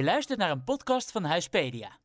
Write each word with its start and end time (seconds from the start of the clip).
Je 0.00 0.06
luistert 0.06 0.38
naar 0.38 0.50
een 0.50 0.64
podcast 0.64 1.10
van 1.10 1.24
Huispedia. 1.24 1.98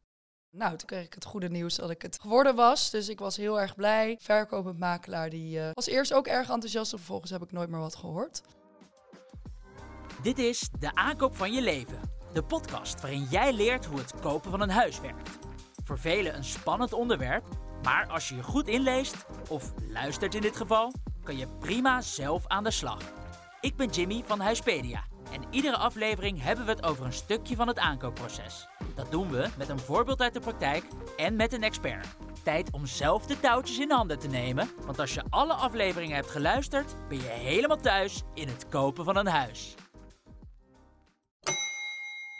Nou, 0.52 0.78
toen 0.78 0.88
kreeg 0.88 1.06
ik 1.06 1.14
het 1.14 1.26
goede 1.26 1.50
nieuws 1.50 1.76
dat 1.76 1.90
ik 1.90 2.02
het 2.02 2.20
geworden 2.22 2.56
was. 2.56 2.90
Dus 2.90 3.10
ik 3.10 3.20
was 3.20 3.38
heel 3.38 3.62
erg 3.62 3.76
blij. 3.76 4.18
Verkopend 4.22 4.80
makelaar 4.80 5.30
die 5.30 5.60
eh, 5.60 5.70
was 5.74 5.88
eerst 5.88 6.14
ook 6.14 6.28
erg 6.28 6.50
enthousiast. 6.50 6.92
En 6.92 6.98
vervolgens 6.98 7.32
heb 7.32 7.42
ik 7.42 7.52
nooit 7.52 7.70
meer 7.70 7.80
wat 7.80 7.96
gehoord. 7.96 8.42
Dit 10.22 10.40
is 10.40 10.70
De 10.80 10.96
Aankoop 10.96 11.36
van 11.36 11.54
Je 11.54 11.62
Leven. 11.62 12.02
De 12.34 12.44
podcast 12.44 13.02
waarin 13.02 13.24
jij 13.24 13.54
leert 13.54 13.86
hoe 13.86 14.00
het 14.00 14.20
kopen 14.20 14.52
van 14.52 14.62
een 14.62 14.70
huis 14.70 15.00
werkt. 15.00 15.30
Voor 15.84 16.00
velen 16.00 16.36
een 16.36 16.44
spannend 16.44 16.94
onderwerp, 16.94 17.46
maar 17.84 18.08
als 18.08 18.30
je 18.30 18.36
je 18.36 18.44
goed 18.44 18.68
inleest, 18.68 19.26
of 19.50 19.74
luistert 19.90 20.36
in 20.36 20.42
dit 20.42 20.56
geval, 20.56 20.94
kan 21.24 21.38
je 21.38 21.48
prima 21.48 22.02
zelf 22.02 22.48
aan 22.48 22.64
de 22.64 22.72
slag. 22.72 23.02
Ik 23.62 23.76
ben 23.76 23.90
Jimmy 23.90 24.24
van 24.26 24.40
Huispedia 24.40 25.04
en 25.36 25.44
iedere 25.50 25.78
aflevering 25.78 26.42
hebben 26.42 26.66
we 26.66 26.72
het 26.72 26.84
over 26.84 27.06
een 27.06 27.14
stukje 27.14 27.56
van 27.56 27.68
het 27.68 27.80
aankoopproces. 27.80 28.68
Dat 28.96 29.12
doen 29.12 29.32
we 29.32 29.50
met 29.58 29.70
een 29.70 29.80
voorbeeld 29.80 30.22
uit 30.22 30.34
de 30.34 30.40
praktijk 30.40 30.84
en 31.18 31.36
met 31.36 31.54
een 31.54 31.64
expert. 31.64 32.08
Tijd 32.44 32.72
om 32.72 32.86
zelf 32.86 33.26
de 33.26 33.40
touwtjes 33.40 33.80
in 33.80 33.92
handen 33.92 34.20
te 34.20 34.28
nemen, 34.28 34.70
want 34.86 35.00
als 35.00 35.14
je 35.14 35.24
alle 35.30 35.54
afleveringen 35.54 36.16
hebt 36.16 36.30
geluisterd, 36.30 36.96
ben 37.10 37.18
je 37.18 37.28
helemaal 37.28 37.78
thuis 37.78 38.24
in 38.34 38.48
het 38.48 38.70
kopen 38.70 39.06
van 39.06 39.18
een 39.18 39.28
huis. 39.28 39.76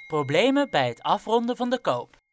Problemen 0.08 0.70
bij 0.70 0.88
het 0.88 1.02
afronden 1.02 1.56
van 1.56 1.70
de 1.70 1.80
koop. 1.80 2.25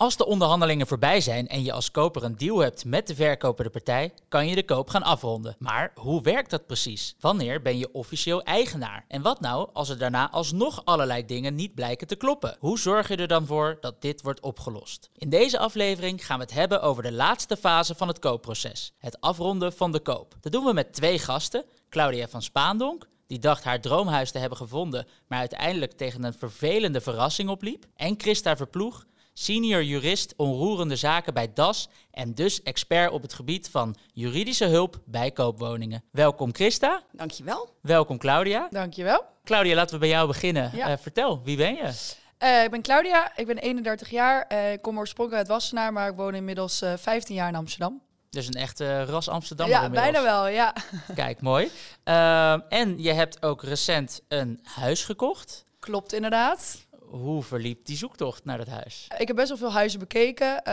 Als 0.00 0.16
de 0.16 0.26
onderhandelingen 0.26 0.86
voorbij 0.86 1.20
zijn 1.20 1.48
en 1.48 1.62
je 1.62 1.72
als 1.72 1.90
koper 1.90 2.24
een 2.24 2.36
deal 2.36 2.58
hebt 2.58 2.84
met 2.84 3.06
de 3.06 3.14
verkopende 3.14 3.70
partij, 3.70 4.12
kan 4.28 4.46
je 4.46 4.54
de 4.54 4.64
koop 4.64 4.88
gaan 4.88 5.02
afronden. 5.02 5.56
Maar 5.58 5.92
hoe 5.94 6.22
werkt 6.22 6.50
dat 6.50 6.66
precies? 6.66 7.14
Wanneer 7.18 7.62
ben 7.62 7.78
je 7.78 7.92
officieel 7.92 8.42
eigenaar? 8.42 9.04
En 9.08 9.22
wat 9.22 9.40
nou 9.40 9.68
als 9.72 9.88
er 9.88 9.98
daarna 9.98 10.30
alsnog 10.30 10.84
allerlei 10.84 11.24
dingen 11.24 11.54
niet 11.54 11.74
blijken 11.74 12.06
te 12.06 12.16
kloppen? 12.16 12.56
Hoe 12.58 12.78
zorg 12.78 13.08
je 13.08 13.16
er 13.16 13.28
dan 13.28 13.46
voor 13.46 13.78
dat 13.80 14.02
dit 14.02 14.22
wordt 14.22 14.40
opgelost? 14.40 15.10
In 15.16 15.30
deze 15.30 15.58
aflevering 15.58 16.26
gaan 16.26 16.38
we 16.38 16.44
het 16.44 16.54
hebben 16.54 16.82
over 16.82 17.02
de 17.02 17.12
laatste 17.12 17.56
fase 17.56 17.94
van 17.94 18.08
het 18.08 18.18
koopproces: 18.18 18.92
het 18.98 19.20
afronden 19.20 19.72
van 19.72 19.92
de 19.92 20.00
koop. 20.00 20.34
Dat 20.40 20.52
doen 20.52 20.64
we 20.64 20.72
met 20.72 20.92
twee 20.92 21.18
gasten: 21.18 21.64
Claudia 21.88 22.28
van 22.28 22.42
Spaandonk 22.42 23.08
die 23.30 23.38
dacht 23.38 23.64
haar 23.64 23.80
droomhuis 23.80 24.30
te 24.30 24.38
hebben 24.38 24.58
gevonden, 24.58 25.06
maar 25.28 25.38
uiteindelijk 25.38 25.92
tegen 25.92 26.24
een 26.24 26.34
vervelende 26.34 27.00
verrassing 27.00 27.48
opliep. 27.48 27.84
En 27.96 28.14
Christa 28.18 28.56
Verploeg, 28.56 29.04
senior 29.40 29.82
jurist 29.82 30.34
onroerende 30.36 30.96
zaken 30.96 31.34
bij 31.34 31.52
DAS 31.54 31.88
en 32.10 32.34
dus 32.34 32.62
expert 32.62 33.10
op 33.10 33.22
het 33.22 33.32
gebied 33.32 33.68
van 33.70 33.96
juridische 34.12 34.64
hulp 34.64 35.00
bij 35.04 35.30
koopwoningen. 35.30 36.04
Welkom 36.10 36.54
Christa. 36.54 37.02
Dankjewel. 37.12 37.74
Welkom 37.82 38.18
Claudia. 38.18 38.66
Dankjewel. 38.70 39.24
Claudia, 39.44 39.74
laten 39.74 39.94
we 39.94 40.00
bij 40.00 40.08
jou 40.08 40.26
beginnen. 40.26 40.70
Ja. 40.74 40.88
Eh, 40.88 40.98
vertel, 40.98 41.42
wie 41.44 41.56
ben 41.56 41.74
je? 41.74 41.92
Eh, 42.38 42.64
ik 42.64 42.70
ben 42.70 42.82
Claudia, 42.82 43.36
ik 43.36 43.46
ben 43.46 43.58
31 43.58 44.10
jaar. 44.10 44.46
Eh, 44.46 44.72
ik 44.72 44.82
kom 44.82 44.98
oorspronkelijk 44.98 45.46
uit 45.46 45.52
Wassenaar, 45.52 45.92
maar 45.92 46.08
ik 46.10 46.16
woon 46.16 46.34
inmiddels 46.34 46.82
eh 46.82 46.92
15 46.96 47.34
jaar 47.34 47.48
in 47.48 47.54
Amsterdam. 47.54 48.00
Dus 48.30 48.46
een 48.46 48.54
echte 48.54 49.04
ras 49.04 49.28
Amsterdammer 49.28 49.76
ja, 49.76 49.84
inmiddels. 49.84 50.12
bijna 50.12 50.26
wel, 50.30 50.48
ja. 50.48 50.74
Kijk, 51.14 51.40
mooi. 51.40 51.70
Ehm, 52.04 52.60
en 52.68 53.02
je 53.02 53.12
hebt 53.12 53.42
ook 53.42 53.62
recent 53.62 54.20
een 54.28 54.60
huis 54.62 55.04
gekocht. 55.04 55.64
Klopt 55.78 56.12
inderdaad. 56.12 56.88
Hoe 57.10 57.42
verliep 57.42 57.84
die 57.84 57.96
zoektocht 57.96 58.44
naar 58.44 58.58
het 58.58 58.68
huis? 58.68 59.08
Ik 59.18 59.26
heb 59.26 59.36
best 59.36 59.48
wel 59.48 59.56
veel 59.56 59.72
huizen 59.72 59.98
bekeken, 59.98 60.62
eh, 60.64 60.72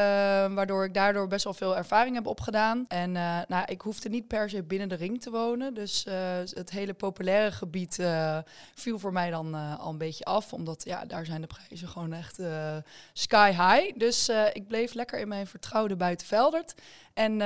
waardoor 0.54 0.84
ik 0.84 0.94
daardoor 0.94 1.28
best 1.28 1.44
wel 1.44 1.54
veel 1.54 1.78
ervaring 1.78 2.16
heb 2.16 2.28
opgedaan. 2.28 2.86
En 2.88 3.16
eh, 3.16 3.40
nou, 3.48 3.66
ik 3.66 3.82
hoefde 3.82 4.10
niet 4.10 4.28
per 4.28 4.50
se 4.50 4.64
binnen 4.64 4.90
de 4.90 4.96
ring 4.96 5.22
te 5.22 5.30
wonen. 5.30 5.74
Dus 5.74 6.06
eh, 6.06 6.16
het 6.38 6.70
hele 6.70 6.94
populaire 6.94 7.52
gebied 7.52 8.00
eh, 8.00 8.38
viel 8.76 9.00
voor 9.00 9.14
mij 9.14 9.30
dan 9.30 9.54
al 9.80 9.90
een 9.90 9.98
beetje 9.98 10.24
af. 10.24 10.54
Omdat 10.54 10.84
ja, 10.84 11.06
daar 11.06 11.26
zijn 11.26 11.42
de 11.42 11.48
prijzen 11.48 11.88
gewoon 11.88 12.14
echt 12.14 12.40
sky 13.14 13.50
high. 13.50 13.98
Dus 13.98 14.30
ik 14.54 14.68
bleef 14.68 14.94
lekker 14.94 15.20
in 15.20 15.28
mijn 15.28 15.48
vertrouwde 15.48 15.96
Buitenveldert. 15.96 16.74
En 17.14 17.38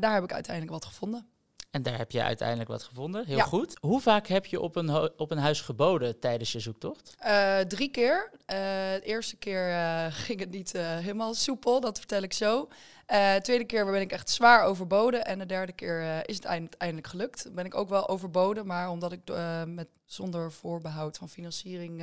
daar 0.00 0.14
heb 0.14 0.24
ik 0.24 0.32
uiteindelijk 0.32 0.72
wat 0.74 0.84
gevonden. 0.84 1.37
En 1.70 1.82
daar 1.82 1.96
heb 1.98 2.10
je 2.10 2.22
uiteindelijk 2.22 2.68
wat 2.68 2.82
gevonden. 2.82 3.26
Heel 3.26 3.36
Ja. 3.36 3.44
goed. 3.44 3.76
Hoe 3.80 4.00
vaak 4.00 4.26
heb 4.26 4.46
je 4.46 4.60
op 4.60 4.76
een, 4.76 4.90
op 5.18 5.30
een 5.30 5.38
huis 5.38 5.60
geboden 5.60 6.18
tijdens 6.18 6.52
je 6.52 6.60
zoektocht? 6.60 7.14
Eh, 7.18 7.58
drie 7.58 7.90
keer. 7.90 8.30
Eh, 8.46 8.56
de 8.92 9.00
eerste 9.04 9.36
keer 9.36 9.68
eh, 9.70 10.06
ging 10.26 10.40
het 10.40 10.50
niet 10.50 10.72
helemaal 10.72 11.34
soepel, 11.34 11.80
dat 11.80 11.98
vertel 11.98 12.22
ik 12.22 12.32
zo. 12.32 12.68
De 13.06 13.38
tweede 13.42 13.64
keer 13.64 13.84
ben 13.84 14.00
ik 14.00 14.12
echt 14.12 14.30
zwaar 14.30 14.62
overboden. 14.64 15.24
En 15.24 15.38
de 15.38 15.46
derde 15.46 15.72
keer 15.72 16.28
is 16.28 16.36
het 16.36 16.44
eind- 16.44 16.68
uiteindelijk 16.68 17.06
gelukt. 17.08 17.48
Ben 17.54 17.64
ik 17.64 17.74
ook 17.74 17.88
wel 17.88 18.08
overboden, 18.08 18.66
maar 18.66 18.90
omdat 18.90 19.12
ik 19.12 19.20
met, 19.66 19.88
zonder 20.06 20.52
voorbehoud 20.52 21.16
van 21.18 21.28
financiering 21.28 22.02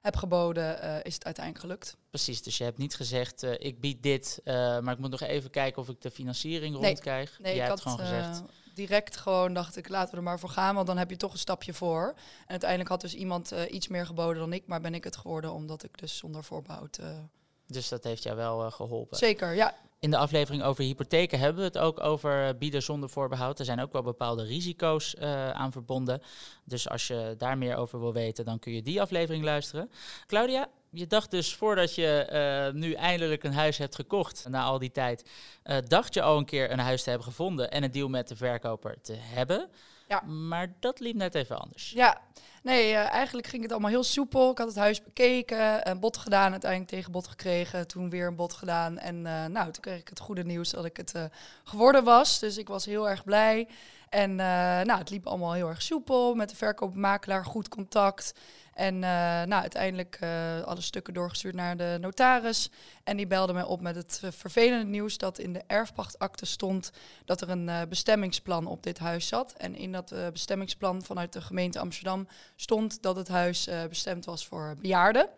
heb 0.00 0.16
geboden, 0.16 0.80
eh, 0.82 0.96
is 1.02 1.14
het 1.14 1.24
uiteindelijk 1.24 1.64
gelukt. 1.64 1.96
Precies, 2.10 2.42
dus 2.42 2.58
je 2.58 2.64
hebt 2.64 2.78
niet 2.78 2.94
gezegd, 2.94 3.42
eh, 3.42 3.52
ik 3.58 3.80
bied 3.80 4.02
dit, 4.02 4.40
eh, 4.44 4.54
maar 4.54 4.92
ik 4.94 4.98
moet 4.98 5.10
nog 5.10 5.20
even 5.20 5.50
kijken 5.50 5.82
of 5.82 5.88
ik 5.88 6.00
de 6.00 6.10
financiering 6.10 6.76
Nee. 6.78 6.84
rondkrijg. 6.90 7.30
Nee, 7.38 7.54
Jij 7.54 7.62
ik 7.62 7.68
hebt 7.68 7.82
had 7.82 7.92
gewoon 7.92 8.06
gezegd, 8.08 8.42
direct 8.74 9.16
gewoon, 9.16 9.52
dacht 9.54 9.76
ik, 9.76 9.88
laten 9.88 10.10
we 10.10 10.16
er 10.16 10.22
maar 10.22 10.38
voor 10.38 10.48
gaan, 10.48 10.74
want 10.74 10.86
dan 10.86 10.98
heb 10.98 11.10
je 11.10 11.16
toch 11.16 11.32
een 11.32 11.38
stapje 11.38 11.72
voor. 11.74 12.14
En 12.40 12.48
uiteindelijk 12.48 12.90
had 12.90 13.00
dus 13.00 13.14
iemand 13.14 13.50
iets 13.70 13.88
meer 13.88 14.06
geboden 14.06 14.38
dan 14.38 14.52
ik, 14.52 14.66
maar 14.66 14.80
ben 14.80 14.94
ik 14.94 15.04
het 15.04 15.16
geworden 15.16 15.52
omdat 15.52 15.82
ik 15.84 15.98
dus 15.98 16.16
zonder 16.16 16.44
voorbehoud... 16.44 16.96
eh, 16.96 17.18
dus 17.66 17.88
dat 17.88 18.04
heeft 18.04 18.22
jou 18.22 18.36
wel 18.36 18.64
eh, 18.64 18.72
geholpen. 18.72 19.16
zeker, 19.18 19.54
ja. 19.54 19.74
In 20.00 20.10
de 20.10 20.16
aflevering 20.16 20.62
over 20.62 20.84
hypotheken 20.84 21.38
hebben 21.38 21.58
we 21.58 21.66
het 21.66 21.78
ook 21.78 22.00
over 22.00 22.58
bieden 22.58 22.82
zonder 22.82 23.08
voorbehoud. 23.08 23.58
Er 23.58 23.64
zijn 23.64 23.80
ook 23.80 23.92
wel 23.92 24.02
bepaalde 24.02 24.44
risico's 24.44 25.14
eh, 25.14 25.50
aan 25.50 25.72
verbonden. 25.72 26.22
Dus 26.64 26.88
als 26.88 27.06
je 27.06 27.34
daar 27.38 27.58
meer 27.58 27.76
over 27.76 28.00
wil 28.00 28.12
weten, 28.12 28.44
dan 28.44 28.58
kun 28.58 28.72
je 28.72 28.82
die 28.82 29.00
aflevering 29.00 29.44
luisteren. 29.44 29.90
Claudia, 30.26 30.68
je 30.90 31.06
dacht 31.06 31.30
dus 31.30 31.54
voordat 31.54 31.94
je 31.94 32.06
eh, 32.06 32.72
nu 32.74 32.92
eindelijk 32.92 33.44
een 33.44 33.52
huis 33.52 33.78
hebt 33.78 33.94
gekocht, 33.94 34.46
na 34.48 34.62
al 34.62 34.78
die 34.78 34.90
tijd, 34.90 35.30
eh, 35.62 35.76
dacht 35.86 36.14
je 36.14 36.22
al 36.22 36.38
een 36.38 36.44
keer 36.44 36.70
een 36.70 36.78
huis 36.78 37.02
te 37.02 37.08
hebben 37.10 37.28
gevonden 37.28 37.70
en 37.70 37.82
een 37.82 37.90
deal 37.90 38.08
met 38.08 38.28
de 38.28 38.36
verkoper 38.36 39.00
te 39.00 39.14
hebben. 39.16 39.70
Ja. 40.10 40.20
Maar 40.20 40.72
dat 40.80 41.00
liep 41.00 41.14
net 41.14 41.34
even 41.34 41.58
anders. 41.60 41.90
Ja, 41.90 42.20
nee, 42.62 42.92
eh, 42.94 43.12
eigenlijk 43.12 43.46
ging 43.46 43.62
het 43.62 43.72
allemaal 43.72 43.90
heel 43.90 44.04
soepel. 44.04 44.50
Ik 44.50 44.58
had 44.58 44.66
het 44.66 44.76
huis 44.76 45.02
bekeken, 45.02 45.88
een 45.90 46.00
bod 46.00 46.16
gedaan, 46.16 46.50
uiteindelijk 46.50 46.90
tegen 46.90 47.12
bod 47.12 47.28
gekregen. 47.28 47.86
Toen 47.86 48.10
weer 48.10 48.26
een 48.26 48.36
bod 48.36 48.52
gedaan. 48.52 48.98
En 48.98 49.26
eh, 49.26 49.44
nou, 49.44 49.70
toen 49.72 49.82
kreeg 49.82 50.00
ik 50.00 50.08
het 50.08 50.20
goede 50.20 50.44
nieuws 50.44 50.70
dat 50.70 50.84
ik 50.84 50.96
het 50.96 51.12
eh, 51.14 51.24
geworden 51.64 52.04
was. 52.04 52.38
Dus 52.38 52.58
ik 52.58 52.68
was 52.68 52.84
heel 52.84 53.08
erg 53.08 53.24
blij. 53.24 53.68
En 54.10 54.30
eh, 54.30 54.46
nou, 54.86 54.98
het 54.98 55.10
liep 55.10 55.26
allemaal 55.26 55.52
heel 55.52 55.68
erg 55.68 55.82
soepel. 55.82 56.34
Met 56.34 56.48
de 56.48 56.56
verkoopmakelaar 56.56 57.44
goed 57.44 57.68
contact. 57.68 58.34
En 58.74 58.94
eh, 58.94 59.00
nou, 59.42 59.52
uiteindelijk 59.52 60.16
eh, 60.20 60.62
alle 60.62 60.80
stukken 60.80 61.14
doorgestuurd 61.14 61.54
naar 61.54 61.76
de 61.76 61.98
notaris. 62.00 62.70
En 63.04 63.16
die 63.16 63.26
belde 63.26 63.52
mij 63.52 63.62
op 63.62 63.80
met 63.80 63.96
het 63.96 64.22
vervelende 64.30 64.84
nieuws 64.84 65.18
dat 65.18 65.38
in 65.38 65.52
de 65.52 65.62
erfpachtakte 65.66 66.46
stond 66.46 66.90
dat 67.24 67.40
er 67.40 67.50
een 67.50 67.88
bestemmingsplan 67.88 68.66
op 68.66 68.82
dit 68.82 68.98
huis 68.98 69.28
zat. 69.28 69.52
En 69.52 69.74
in 69.74 69.92
dat 69.92 70.14
bestemmingsplan 70.32 71.02
vanuit 71.02 71.32
de 71.32 71.40
gemeente 71.40 71.78
Amsterdam 71.78 72.28
stond 72.56 73.02
dat 73.02 73.16
het 73.16 73.28
huis 73.28 73.68
bestemd 73.88 74.24
was 74.24 74.46
voor 74.46 74.74
bejaarden. 74.80 75.28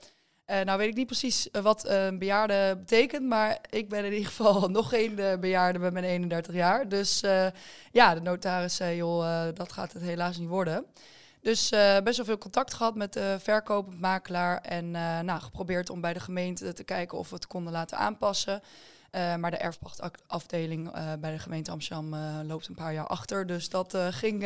Eh, 0.44 0.60
nou 0.60 0.78
weet 0.78 0.88
ik 0.88 0.94
niet 0.94 1.06
precies 1.06 1.50
eh, 1.50 1.62
wat 1.62 1.88
een 1.88 2.18
bejaarde 2.18 2.76
betekent, 2.78 3.26
maar 3.26 3.58
ik 3.70 3.88
ben 3.88 4.04
in 4.04 4.12
ieder 4.12 4.26
geval 4.26 4.68
nog 4.68 4.88
geen 4.88 5.18
eh, 5.18 5.38
bejaarde 5.38 5.78
met 5.78 5.92
mijn 5.92 6.04
31 6.04 6.54
jaar. 6.54 6.88
Dus 6.88 7.20
ja, 7.92 8.14
de 8.14 8.20
notaris 8.20 8.76
zei, 8.76 8.96
joh, 8.96 9.48
dat 9.54 9.72
gaat 9.72 9.92
het 9.92 10.02
helaas 10.02 10.38
niet 10.38 10.48
worden. 10.48 10.86
Dus 11.40 11.68
best 12.04 12.16
wel 12.16 12.26
veel 12.26 12.38
contact 12.38 12.74
gehad 12.74 12.94
met 12.94 13.12
de 13.12 13.36
verkopend 13.40 14.00
makelaar 14.00 14.60
en 14.60 14.90
nou, 15.24 15.40
geprobeerd 15.40 15.90
om 15.90 16.00
bij 16.00 16.12
de 16.12 16.20
gemeente 16.20 16.72
te 16.72 16.84
kijken 16.84 17.18
of 17.18 17.28
we 17.28 17.34
het 17.34 17.46
konden 17.46 17.72
laten 17.72 17.98
aanpassen. 17.98 18.62
Maar 19.12 19.50
de 19.50 19.56
erfpachtafdeling 19.56 20.90
bij 21.20 21.32
de 21.32 21.38
gemeente 21.38 21.70
Amsterdam 21.70 22.14
loopt 22.46 22.68
een 22.68 22.74
paar 22.74 22.92
jaar 22.92 23.06
achter. 23.06 23.46
Dus 23.46 23.68
dat 23.68 23.96
ging 24.10 24.42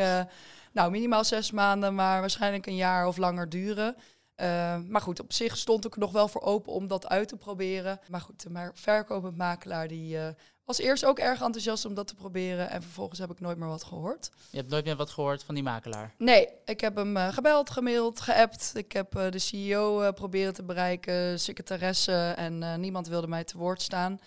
nou, 0.73 0.91
minimaal 0.91 1.25
zes 1.25 1.51
maanden, 1.51 1.95
maar 1.95 2.21
waarschijnlijk 2.21 2.67
een 2.67 2.77
jaar 2.77 3.07
of 3.07 3.17
langer 3.17 3.49
duren. 3.49 3.97
Eh, 4.37 4.79
maar 4.89 5.01
goed, 5.01 5.21
op 5.21 5.33
zich 5.33 5.57
stond 5.57 5.85
ik 5.85 5.93
er 5.95 6.01
nog 6.01 6.13
wel 6.13 6.29
voor 6.29 6.43
open 6.43 6.73
om 6.73 6.87
dat 6.87 7.09
uit 7.09 7.29
te 7.29 7.37
proberen. 7.37 8.01
Maar 8.09 8.21
goed, 8.21 8.43
de 8.43 8.51
maar 8.51 8.71
verkopend 8.75 9.37
makelaar 9.37 9.89
die, 9.89 10.19
eh, 10.19 10.29
was 10.65 10.79
eerst 10.79 11.05
ook 11.05 11.19
erg 11.19 11.43
enthousiast 11.43 11.85
om 11.85 11.95
dat 11.95 12.07
te 12.07 12.15
proberen. 12.15 12.71
En 12.71 12.83
vervolgens 12.83 13.19
heb 13.19 13.31
ik 13.31 13.41
nooit 13.41 13.59
meer 13.59 13.69
wat 13.69 13.85
gehoord. 13.85 14.31
Je 14.51 14.57
hebt 14.57 14.71
nooit 14.71 14.85
meer 14.85 14.97
wat 14.97 15.11
gehoord 15.11 15.45
van 15.45 15.55
die 15.55 15.65
makelaar. 15.65 16.15
Nee, 16.19 16.49
ik 16.65 16.81
heb 16.81 16.97
hem 16.97 17.17
eh, 17.17 17.33
gebeld, 17.33 17.71
gemaild, 17.71 18.21
geappt. 18.21 18.73
Ik 18.75 18.93
heb 18.93 19.17
eh, 19.17 19.31
de 19.31 19.39
CEO 19.39 20.13
proberen 20.13 20.55
te 20.55 20.63
bereiken, 20.63 21.41
secretaresse 21.41 22.33
en 22.37 22.81
niemand 22.81 23.09
wilde 23.09 23.29
mij 23.29 23.45
te 23.45 23.59
woord 23.59 23.83
staan. 23.83 24.19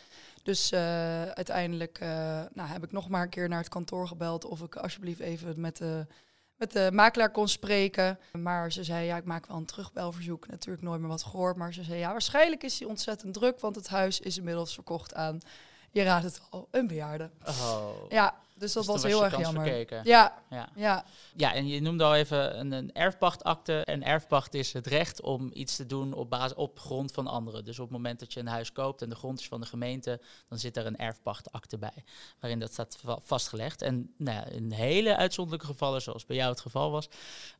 Dus 0.43 0.73
uiteindelijk 1.33 1.99
nou, 2.53 2.69
heb 2.69 2.83
ik 2.83 2.91
nog 2.91 3.09
maar 3.09 3.23
een 3.23 3.29
keer 3.29 3.49
naar 3.49 3.59
het 3.59 3.69
kantoor 3.69 4.07
gebeld 4.07 4.45
of 4.45 4.61
ik 4.61 4.75
alsjeblieft 4.75 5.19
even 5.19 5.59
met 5.59 5.77
de, 5.77 6.07
met 6.59 6.71
de 6.71 6.89
makelaar 6.93 7.31
kon 7.31 7.47
spreken. 7.47 8.19
Maar 8.31 8.71
ze 8.71 8.83
zei, 8.83 9.05
ja, 9.05 9.17
ik 9.17 9.25
maak 9.25 9.45
wel 9.45 9.57
een 9.57 9.65
terugbelverzoek. 9.65 10.47
Natuurlijk 10.47 10.83
nooit 10.83 10.99
meer 10.99 11.09
wat 11.09 11.23
gehoord. 11.23 11.55
Maar 11.55 11.73
ze 11.73 11.83
zei, 11.83 11.99
ja, 11.99 12.11
waarschijnlijk 12.11 12.63
is 12.63 12.79
hij 12.79 12.87
ontzettend 12.87 13.33
druk, 13.33 13.59
want 13.59 13.75
het 13.75 13.87
huis 13.87 14.19
is 14.19 14.37
inmiddels 14.37 14.73
verkocht 14.73 15.13
aan, 15.13 15.39
je 15.91 16.03
raadt 16.03 16.23
het 16.23 16.41
al, 16.49 16.67
een 16.71 16.87
bejaarde. 16.87 17.29
Oh. 17.47 17.89
Ja, 18.09 18.35
Dus 18.59 18.73
dat 18.73 18.83
Dus 18.85 18.93
was 18.93 19.03
heel 19.03 19.23
erg 19.23 19.37
jammer. 19.39 19.63
verkeken. 19.63 20.01
Ja, 20.03 20.41
Ja. 20.49 20.69
ja. 20.75 21.05
ja, 21.35 21.53
en 21.53 21.67
je 21.67 21.81
noemde 21.81 22.03
al 22.03 22.15
even 22.15 22.59
een, 22.59 22.71
een 22.71 22.93
erfpachtakte. 22.93 23.83
En 23.83 24.03
erfpacht 24.03 24.53
is 24.53 24.73
het 24.73 24.87
recht 24.87 25.21
om 25.21 25.49
iets 25.53 25.75
te 25.75 25.85
doen 25.85 26.13
op, 26.13 26.29
basis, 26.29 26.53
op 26.57 26.79
grond 26.79 27.11
van 27.11 27.27
anderen. 27.27 27.65
Dus 27.65 27.79
op 27.79 27.85
het 27.85 27.93
moment 27.97 28.19
dat 28.19 28.33
je 28.33 28.39
een 28.39 28.47
huis 28.47 28.71
koopt 28.71 29.01
en 29.01 29.09
de 29.09 29.15
grond 29.15 29.39
is 29.39 29.47
van 29.47 29.61
de 29.61 29.67
gemeente, 29.67 30.21
dan 30.49 30.57
zit 30.59 30.77
er 30.77 30.85
een 30.85 30.97
erfpachtakte 30.97 31.77
bij. 31.77 32.03
Waarin 32.39 32.59
dat 32.59 32.71
staat 32.71 32.97
va- 33.03 33.19
vastgelegd. 33.23 33.81
En 33.81 34.13
nou 34.17 34.37
ja, 34.37 34.45
in 34.45 34.71
hele 34.71 35.15
uitzonderlijke 35.15 35.67
gevallen, 35.71 36.01
zoals 36.01 36.25
bij 36.25 36.35
jou 36.35 36.49
het 36.51 36.59
geval 36.61 36.91
was, 36.91 37.09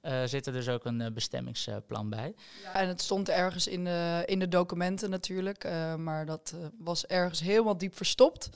eh, 0.02 0.22
zit 0.26 0.46
er 0.46 0.54
dus 0.54 0.68
ook 0.70 0.86
een 0.86 1.02
eh, 1.02 1.12
bestemmingsplan 1.12 2.10
bij. 2.10 2.34
Ja, 2.64 2.74
en 2.74 2.88
het 2.88 3.02
stond 3.02 3.30
ergens 3.30 3.68
in 3.68 3.84
de, 3.84 4.24
in 4.26 4.40
de 4.40 4.48
documenten 4.48 5.10
natuurlijk. 5.10 5.64
eh, 5.64 5.96
maar 5.96 6.26
dat 6.26 6.54
was 6.78 7.06
ergens 7.06 7.40
helemaal 7.40 7.78
diep 7.78 7.96
verstopt. 7.96 8.50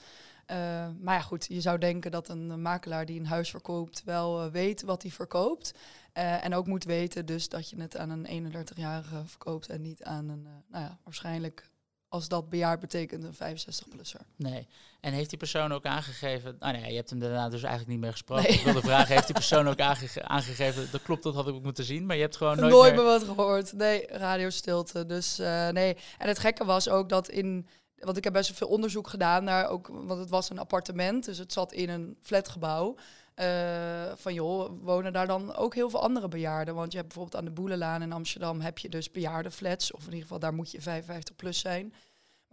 Eh, 0.46 0.56
maar 1.00 1.14
ja, 1.14 1.20
goed, 1.20 1.46
je 1.48 1.60
zou 1.60 1.78
denken 1.78 2.10
dat 2.10 2.28
een 2.28 2.62
makelaar 2.62 3.06
die 3.06 3.20
een 3.20 3.26
huis 3.26 3.50
verkoopt 3.50 4.02
wel 4.04 4.42
eh, 4.44 4.50
weet 4.50 4.82
wat 4.82 5.02
hij 5.02 5.10
verkoopt. 5.10 5.74
Eh, 6.12 6.44
en 6.44 6.54
ook 6.54 6.66
moet 6.66 6.84
weten 6.84 7.26
dus 7.26 7.48
dat 7.48 7.70
je 7.70 7.80
het 7.80 7.96
aan 7.96 8.10
een 8.10 8.52
31-jarige 8.52 9.22
verkoopt 9.26 9.68
en 9.68 9.80
niet 9.80 10.02
aan 10.02 10.28
een, 10.28 10.42
nou 10.68 10.84
ja, 10.84 10.98
waarschijnlijk 11.04 11.70
als 12.08 12.28
dat 12.28 12.48
bejaard 12.48 12.80
betekent 12.80 13.24
een 13.24 13.56
65-plusser. 13.56 14.20
Nee. 14.36 14.66
En 15.00 15.12
heeft 15.12 15.28
die 15.28 15.38
persoon 15.38 15.72
ook 15.72 15.84
aangegeven... 15.84 16.56
Ah 16.58 16.72
nee, 16.72 16.90
je 16.90 16.96
hebt 16.96 17.10
hem 17.10 17.18
daarna 17.18 17.48
dus 17.48 17.62
eigenlijk 17.62 17.90
niet 17.92 18.00
meer 18.00 18.10
gesproken. 18.12 18.44
Nee. 18.44 18.52
Ik 18.52 18.64
wilde 18.64 18.80
vragen, 18.80 19.14
heeft 19.14 19.26
die 19.26 19.34
persoon 19.34 19.68
ook 19.68 19.80
aange- 19.90 20.22
aangegeven... 20.22 20.88
Dat 20.90 21.02
klopt, 21.02 21.22
dat 21.22 21.34
had 21.34 21.48
ik 21.48 21.54
ook 21.54 21.62
moeten 21.62 21.84
zien. 21.84 22.06
Maar 22.06 22.16
je 22.16 22.22
hebt 22.22 22.36
gewoon 22.36 22.56
nooit, 22.56 22.72
Nooit, 22.72 22.94
meer... 22.94 23.02
meer 23.02 23.12
wat 23.12 23.24
gehoord. 23.24 23.72
Nee, 23.72 24.06
radiostilte. 24.06 25.06
Dus 25.06 25.36
nee. 25.70 25.96
En 26.18 26.28
het 26.28 26.38
gekke 26.38 26.64
was 26.64 26.88
ook 26.88 27.08
dat 27.08 27.28
in. 27.28 27.68
Want 28.04 28.16
ik 28.16 28.24
heb 28.24 28.32
best 28.32 28.48
wel 28.48 28.56
veel 28.56 28.76
onderzoek 28.76 29.08
gedaan 29.08 29.44
naar 29.44 29.68
ook. 29.68 29.88
Want 29.92 30.20
het 30.20 30.30
was 30.30 30.50
een 30.50 30.58
appartement. 30.58 31.24
Dus 31.24 31.38
het 31.38 31.52
zat 31.52 31.72
in 31.72 31.88
een 31.88 32.16
flatgebouw. 32.20 32.96
Eh, 33.34 34.12
van 34.16 34.34
joh, 34.34 34.70
wonen 34.82 35.12
daar 35.12 35.26
dan 35.26 35.54
ook 35.54 35.74
heel 35.74 35.90
veel 35.90 36.02
andere 36.02 36.28
bejaarden? 36.28 36.74
Want 36.74 36.92
je 36.92 36.98
hebt 36.98 37.08
bijvoorbeeld 37.08 37.42
aan 37.42 37.48
de 37.48 37.60
Boelenlaan 37.60 38.02
in 38.02 38.12
Amsterdam 38.12 38.60
heb 38.60 38.78
je 38.78 38.88
dus 38.88 39.10
bejaardenflats. 39.10 39.92
Of 39.92 40.00
in 40.00 40.06
ieder 40.06 40.22
geval 40.22 40.38
daar 40.38 40.54
moet 40.54 40.70
je 40.70 40.80
55 40.80 41.36
plus 41.36 41.58
zijn. 41.58 41.94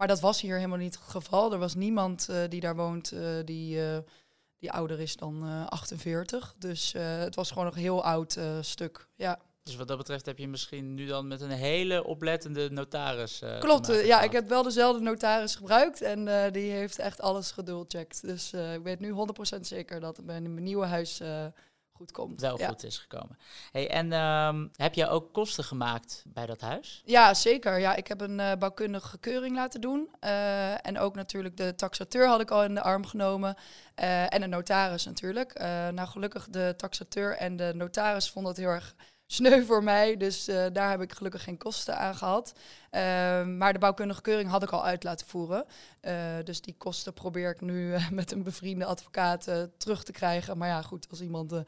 Maar 0.02 0.10
dat 0.10 0.20
was 0.20 0.40
hier 0.40 0.56
helemaal 0.56 0.78
niet 0.78 0.94
het 0.94 1.04
geval. 1.04 1.52
Er 1.52 1.58
was 1.58 1.74
niemand 1.74 2.28
eh, 2.28 2.36
die 2.48 2.60
daar 2.60 2.76
woont 2.76 3.12
eh, 3.12 3.20
die, 3.44 3.80
die 4.58 4.72
ouder 4.72 5.00
is 5.00 5.16
dan 5.16 5.42
eh, 5.44 5.66
48. 5.66 6.54
Dus 6.58 6.92
het 6.92 7.34
was 7.34 7.48
gewoon 7.48 7.64
nog 7.64 7.74
een 7.74 7.80
heel 7.80 8.04
oud 8.04 8.38
stuk. 8.60 9.08
Ja. 9.14 9.40
Dus 9.62 9.76
wat 9.76 9.88
dat 9.88 9.96
betreft 9.96 10.26
heb 10.26 10.38
je 10.38 10.48
misschien 10.48 10.94
nu 10.94 11.06
dan 11.06 11.28
met 11.28 11.40
een 11.40 11.50
hele 11.50 12.04
oplettende 12.04 12.70
notaris 12.70 13.42
eh, 13.42 13.60
Klopt, 13.60 13.88
eh, 13.88 13.96
ja, 13.96 14.02
gehad. 14.02 14.24
ik 14.24 14.32
heb 14.32 14.48
wel 14.48 14.62
dezelfde 14.62 15.02
notaris 15.02 15.54
gebruikt 15.54 16.02
en 16.02 16.28
eh, 16.28 16.52
die 16.52 16.70
heeft 16.70 16.98
echt 16.98 17.20
alles 17.20 17.50
geduldcheckt. 17.50 18.22
Dus 18.22 18.52
ik 18.52 18.82
weet 18.82 19.00
nu 19.00 19.12
100% 19.56 19.60
zeker 19.60 20.00
dat 20.00 20.16
het 20.16 20.26
bij 20.26 20.40
mijn 20.40 20.62
nieuwe 20.62 20.86
huis 20.86 21.20
goed 21.92 22.12
komt. 22.12 22.40
wel 22.40 22.58
ja. 22.58 22.68
goed 22.68 22.84
is 22.84 22.98
gekomen. 22.98 23.38
Hey, 23.72 23.90
en 23.90 24.12
ehm, 24.12 24.66
heb 24.76 24.94
je 24.94 25.08
ook 25.08 25.32
kosten 25.32 25.64
gemaakt 25.64 26.24
bij 26.26 26.46
dat 26.46 26.60
huis? 26.60 27.02
Ja, 27.04 27.34
zeker. 27.34 27.78
Ja, 27.78 27.94
ik 27.94 28.06
heb 28.06 28.20
een 28.20 28.58
bouwkundige 28.58 29.18
keuring 29.18 29.56
laten 29.56 29.80
doen. 29.80 30.08
En 30.82 30.98
ook 30.98 31.14
natuurlijk 31.14 31.56
de 31.56 31.74
taxateur 31.74 32.28
had 32.28 32.40
ik 32.40 32.50
al 32.50 32.64
in 32.64 32.74
de 32.74 32.82
arm 32.82 33.06
genomen. 33.06 33.56
En 33.94 34.42
een 34.42 34.50
notaris 34.50 35.04
natuurlijk. 35.04 35.58
Nou, 35.92 36.08
gelukkig 36.08 36.48
de 36.48 36.74
taxateur 36.76 37.36
en 37.36 37.56
de 37.56 37.72
notaris 37.74 38.30
vonden 38.30 38.52
het 38.52 38.60
heel 38.60 38.70
erg 38.70 38.94
sneu 39.32 39.64
voor 39.64 39.82
mij. 39.82 40.16
Dus 40.16 40.48
eh, 40.48 40.66
daar 40.72 40.90
heb 40.90 41.00
ik 41.00 41.12
gelukkig 41.12 41.44
geen 41.44 41.58
kosten 41.58 41.98
aan 41.98 42.14
gehad. 42.14 42.52
Eh, 42.90 43.00
maar 43.44 43.72
de 43.72 43.78
bouwkundige 43.78 44.20
keuring 44.20 44.50
had 44.50 44.62
ik 44.62 44.70
al 44.70 44.84
uit 44.84 45.04
laten 45.04 45.26
voeren. 45.26 45.64
Eh, 46.00 46.14
dus 46.44 46.60
die 46.60 46.74
kosten 46.78 47.12
probeer 47.12 47.50
ik 47.50 47.60
nu 47.60 47.94
eh, 47.94 48.10
met 48.10 48.32
een 48.32 48.42
bevriende 48.42 48.84
advocaat 48.84 49.48
terug 49.76 50.04
te 50.04 50.12
krijgen. 50.12 50.58
Maar 50.58 50.68
ja, 50.68 50.82
goed, 50.82 51.06
als 51.10 51.20
iemand... 51.20 51.62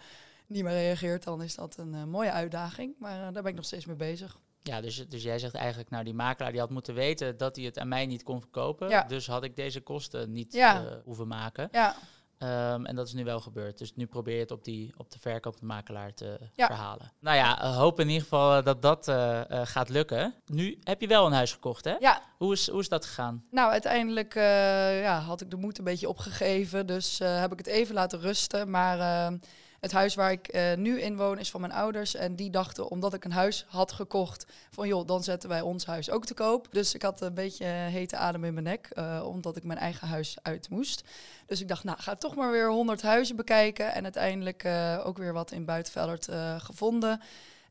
niet 0.47 0.63
meer 0.65 0.73
reageert, 0.73 1.25
dan 1.25 1.43
is 1.43 1.55
dat 1.55 1.77
een 1.77 2.11
mooie 2.11 2.31
uitdaging. 2.31 2.95
Maar 2.99 3.33
daar 3.33 3.43
ben 3.43 3.51
ik 3.51 3.55
nog 3.55 3.65
steeds 3.65 3.87
mee 3.87 3.97
bezig. 3.97 4.39
Ja, 4.63 4.81
dus, 4.81 5.09
dus 5.09 5.23
jij 5.23 5.39
zegt 5.39 5.55
eigenlijk, 5.55 5.91
nou 5.91 6.05
die 6.05 6.15
makelaar 6.15 6.51
die 6.51 6.61
had 6.61 6.71
moeten 6.71 6.95
weten 6.95 7.37
dat 7.37 7.57
hij 7.57 7.65
het 7.65 7.79
aan 7.79 7.89
mij 7.89 8.07
niet 8.07 8.23
kon 8.23 8.41
verkopen. 8.41 8.89
Ja. 8.89 9.03
Dus 9.03 9.27
had 9.27 9.45
ik 9.45 9.57
deze 9.57 9.81
kosten 9.81 10.33
niet 10.33 10.53
Ja. 10.53 11.01
hoeven 11.05 11.29
maken. 11.29 11.69
Ja, 11.73 11.97
Ehm, 12.45 12.85
en 12.85 12.95
dat 12.97 13.07
is 13.07 13.13
nu 13.13 13.25
wel 13.25 13.41
gebeurd. 13.41 13.79
Dus 13.79 13.93
nu 13.95 14.07
probeer 14.07 14.35
je 14.35 14.41
het 14.41 14.51
op, 14.51 14.65
die, 14.65 14.93
op 14.97 15.11
de 15.11 15.19
verkopende 15.19 15.67
makelaar 15.67 16.15
te 16.15 16.39
Ja. 16.55 16.67
verhalen. 16.67 17.13
Nou 17.21 17.37
ja, 17.37 17.63
eh, 17.63 17.77
hoop 17.77 18.01
in 18.01 18.07
ieder 18.07 18.23
geval 18.23 18.59
eh, 18.59 18.65
dat 18.65 18.83
dat 18.83 19.09
eh, 19.09 19.41
gaat 19.65 19.89
lukken. 19.89 20.35
Nu 20.47 20.79
heb 20.83 21.01
je 21.01 21.07
wel 21.07 21.27
een 21.27 21.33
huis 21.33 21.53
gekocht, 21.53 21.85
hè? 21.85 21.95
ja 21.99 22.23
Hoe, 22.39 22.53
is, 22.53 22.69
hoe 22.71 22.81
is 22.81 22.89
dat 22.89 23.05
gegaan? 23.07 23.45
Nou, 23.51 23.71
uiteindelijk 23.71 24.35
ja, 24.35 25.19
had 25.21 25.41
ik 25.41 25.51
de 25.51 25.57
moed 25.57 25.79
een 25.79 25.85
beetje 25.85 26.09
opgegeven. 26.09 26.87
Dus 26.87 27.19
heb 27.19 27.53
ik 27.53 27.59
het 27.59 27.67
even 27.67 27.95
laten 27.95 28.21
rusten. 28.21 28.71
Maar 28.71 28.99
eh, 28.99 29.39
het 29.85 29.93
huis 29.93 30.15
waar 30.15 30.33
ik 30.33 30.49
eh, 30.49 30.77
nu 30.77 31.01
in 31.01 31.17
woon 31.17 31.39
is 31.39 31.51
van 31.51 31.61
mijn 31.61 31.73
ouders. 31.73 32.15
En 32.15 32.37
die 32.37 32.51
dachten, 32.51 32.89
omdat 32.89 33.15
ik 33.15 33.25
een 33.25 33.33
huis 33.33 33.65
had 33.69 33.93
gekocht, 33.93 34.47
van 34.71 34.89
joh, 34.89 35.07
dan 35.07 35.23
zetten 35.23 35.49
wij 35.49 35.61
ons 35.61 35.87
huis 35.87 36.11
ook 36.11 36.27
te 36.27 36.35
koop. 36.35 36.69
Dus 36.71 36.95
ik 36.95 37.03
had 37.03 37.21
een 37.21 37.35
beetje 37.35 37.65
hete 37.67 38.17
adem 38.17 38.45
in 38.45 38.55
mijn 38.55 38.65
nek, 38.65 38.89
eh, 38.93 39.25
omdat 39.27 39.57
ik 39.57 39.65
mijn 39.65 39.79
eigen 39.79 40.09
huis 40.09 40.37
uit 40.43 40.69
moest. 40.69 41.05
Dus 41.47 41.61
ik 41.61 41.69
dacht, 41.69 41.85
nou, 41.85 41.99
ga 42.01 42.15
toch 42.15 42.35
maar 42.35 42.51
weer 42.51 42.71
100 42.71 43.03
huizen 43.03 43.37
bekijken. 43.37 43.93
En 43.93 44.03
uiteindelijk 44.03 44.65
eh, 44.65 45.01
ook 45.05 45.19
weer 45.19 45.33
wat 45.33 45.51
in 45.51 45.65
Buitenveldert 45.65 46.29
gevonden. 46.59 47.21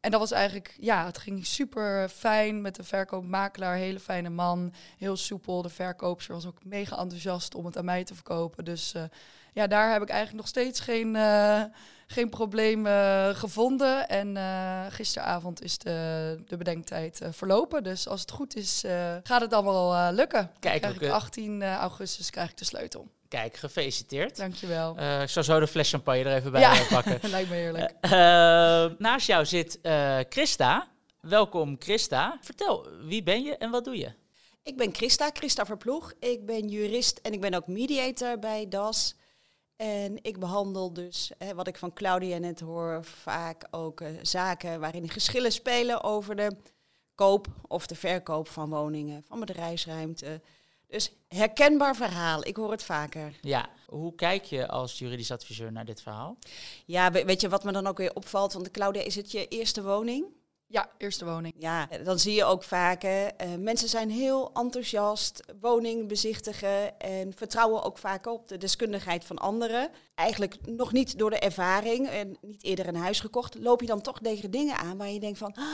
En 0.02 0.12
dat 0.12 0.20
was 0.20 0.32
eigenlijk, 0.32 0.76
ja, 0.80 1.06
het 1.06 1.18
ging 1.18 1.46
super 1.46 2.10
fijn 2.10 2.62
met 2.62 2.76
de 2.76 2.84
verkoopmakelaar. 2.84 3.76
Hele 3.76 4.00
fijne 4.00 4.30
man, 4.30 4.74
heel 4.98 5.18
soepel. 5.18 5.62
De 5.62 5.70
verkoopster 5.70 6.34
was 6.34 6.46
ook 6.46 6.64
mega 6.64 6.98
enthousiast 6.98 7.56
om 7.56 7.66
het 7.66 7.78
aan 7.78 7.86
mij 7.86 8.04
te 8.04 8.16
verkopen. 8.16 8.66
Dus 8.66 8.94
ja, 9.54 9.68
daar 9.68 9.92
heb 9.92 10.02
ik 10.02 10.10
eigenlijk 10.10 10.38
nog 10.38 10.48
steeds 10.48 10.80
geen, 10.80 11.16
geen 12.14 12.30
probleem 12.30 12.86
eh, 12.88 13.30
gevonden. 13.30 14.08
En 14.10 14.38
eh, 14.38 14.86
gisteravond 14.90 15.62
is 15.64 15.78
de, 15.78 16.38
de 16.48 16.58
bedenktijd 16.58 17.22
eh, 17.22 17.30
verlopen. 17.32 17.84
Dus 17.84 18.08
als 18.08 18.22
het 18.22 18.32
goed 18.32 18.56
is, 18.56 18.84
eh, 18.84 19.16
gaat 19.24 19.42
het 19.42 19.54
allemaal 19.54 19.94
eh, 19.94 20.16
lukken. 20.16 20.42
Dan 20.42 20.60
Kijk, 20.60 20.82
krijg 20.82 20.96
ook, 20.96 21.02
ik 21.02 21.08
eh, 21.08 21.14
18 21.14 21.64
augustus 21.64 22.30
krijg 22.30 22.50
ik 22.50 22.58
de 22.58 22.66
sleutel. 22.66 23.08
Kijk, 23.28 23.56
gefeliciteerd. 23.58 24.36
Dankjewel. 24.38 24.96
Eh 24.98 25.22
ik 25.22 25.30
zou 25.30 25.46
zo 25.46 25.60
de 25.60 25.68
fles 25.68 25.90
champagne 25.90 26.24
er 26.24 26.36
even 26.36 26.52
bij 26.52 26.62
Ja. 26.62 26.84
pakken. 26.90 27.20
Lijkt 27.30 27.50
me 27.50 27.56
heerlijk. 27.56 27.94
Naast 29.00 29.28
jou 29.28 29.46
zit 29.46 29.82
eh, 29.82 30.18
Christa. 30.30 30.88
Welkom 31.22 31.76
Christa. 31.80 32.38
Vertel, 32.42 32.88
wie 33.02 33.24
ben 33.24 33.44
je 33.44 33.58
en 33.58 33.70
wat 33.72 33.86
doe 33.86 33.98
je? 33.98 34.12
Ik 34.64 34.78
ben 34.78 34.94
Christa, 34.96 35.30
Christa 35.34 35.66
Verploeg. 35.66 36.14
Ik 36.20 36.46
ben 36.46 36.68
jurist 36.68 37.20
en 37.22 37.34
ik 37.34 37.42
ben 37.42 37.54
ook 37.54 37.68
mediator 37.68 38.40
bij 38.40 38.66
DAS. 38.70 39.16
En 39.76 40.24
ik 40.24 40.40
behandel 40.40 40.94
dus, 40.94 41.32
hè, 41.38 41.56
wat 41.56 41.68
ik 41.68 41.78
van 41.78 41.94
Claudia 41.94 42.38
net 42.38 42.60
hoor, 42.60 43.04
vaak 43.04 43.68
ook 43.72 44.02
eh, 44.02 44.10
zaken 44.22 44.80
waarin 44.80 45.10
geschillen 45.10 45.52
spelen 45.52 46.04
over 46.04 46.36
de 46.36 46.56
koop 47.16 47.48
of 47.68 47.88
de 47.88 47.96
verkoop 47.96 48.48
van 48.48 48.70
woningen, 48.70 49.24
van 49.28 49.40
bedrijfsruimte. 49.40 50.42
Dus 50.88 51.12
herkenbaar 51.28 51.96
verhaal, 51.96 52.46
ik 52.48 52.56
hoor 52.56 52.72
het 52.72 52.84
vaker. 52.84 53.34
Ja, 53.42 53.70
hoe 53.88 54.16
kijk 54.16 54.44
je 54.44 54.68
als 54.68 55.00
juridisch 55.00 55.32
adviseur 55.32 55.72
naar 55.72 55.86
dit 55.86 56.02
verhaal? 56.02 56.38
Ja, 56.86 57.12
we- 57.12 57.26
weet 57.26 57.42
je 57.42 57.50
wat 57.50 57.64
me 57.64 57.72
dan 57.72 57.88
ook 57.88 57.98
weer 57.98 58.14
opvalt? 58.16 58.54
Want 58.54 58.72
Claudia, 58.72 59.02
is 59.02 59.16
het 59.16 59.32
je 59.32 59.48
eerste 59.48 59.84
woning? 59.84 60.26
Ja, 60.74 60.90
eerste 60.98 61.26
woning. 61.26 61.54
Ja, 61.58 61.88
dan 62.04 62.20
zie 62.20 62.34
je 62.34 62.44
ook 62.44 62.64
vaker, 62.64 63.34
eh, 63.36 63.56
mensen 63.56 63.90
zijn 63.90 64.10
heel 64.10 64.52
enthousiast, 64.54 65.44
woning 65.60 66.08
bezichtigen 66.08 67.00
en 67.00 67.34
vertrouwen 67.34 67.84
ook 67.84 67.98
vaak 67.98 68.26
op 68.28 68.48
de 68.48 68.58
deskundigheid 68.58 69.26
van 69.26 69.38
anderen. 69.38 69.90
Eigenlijk 70.16 70.58
nog 70.66 70.92
niet 70.92 71.18
door 71.18 71.30
de 71.30 71.40
ervaring 71.40 72.08
en 72.10 72.38
niet 72.42 72.64
eerder 72.64 72.88
een 72.88 72.96
huis 72.96 73.20
gekocht, 73.20 73.56
loop 73.56 73.82
je 73.82 73.88
dan 73.88 74.02
toch 74.02 74.20
tegen 74.20 74.52
dingen 74.52 74.78
aan 74.78 74.98
waar 74.98 75.10
je 75.10 75.20
denkt 75.20 75.38
van, 75.38 75.54
"Ah, 75.54 75.66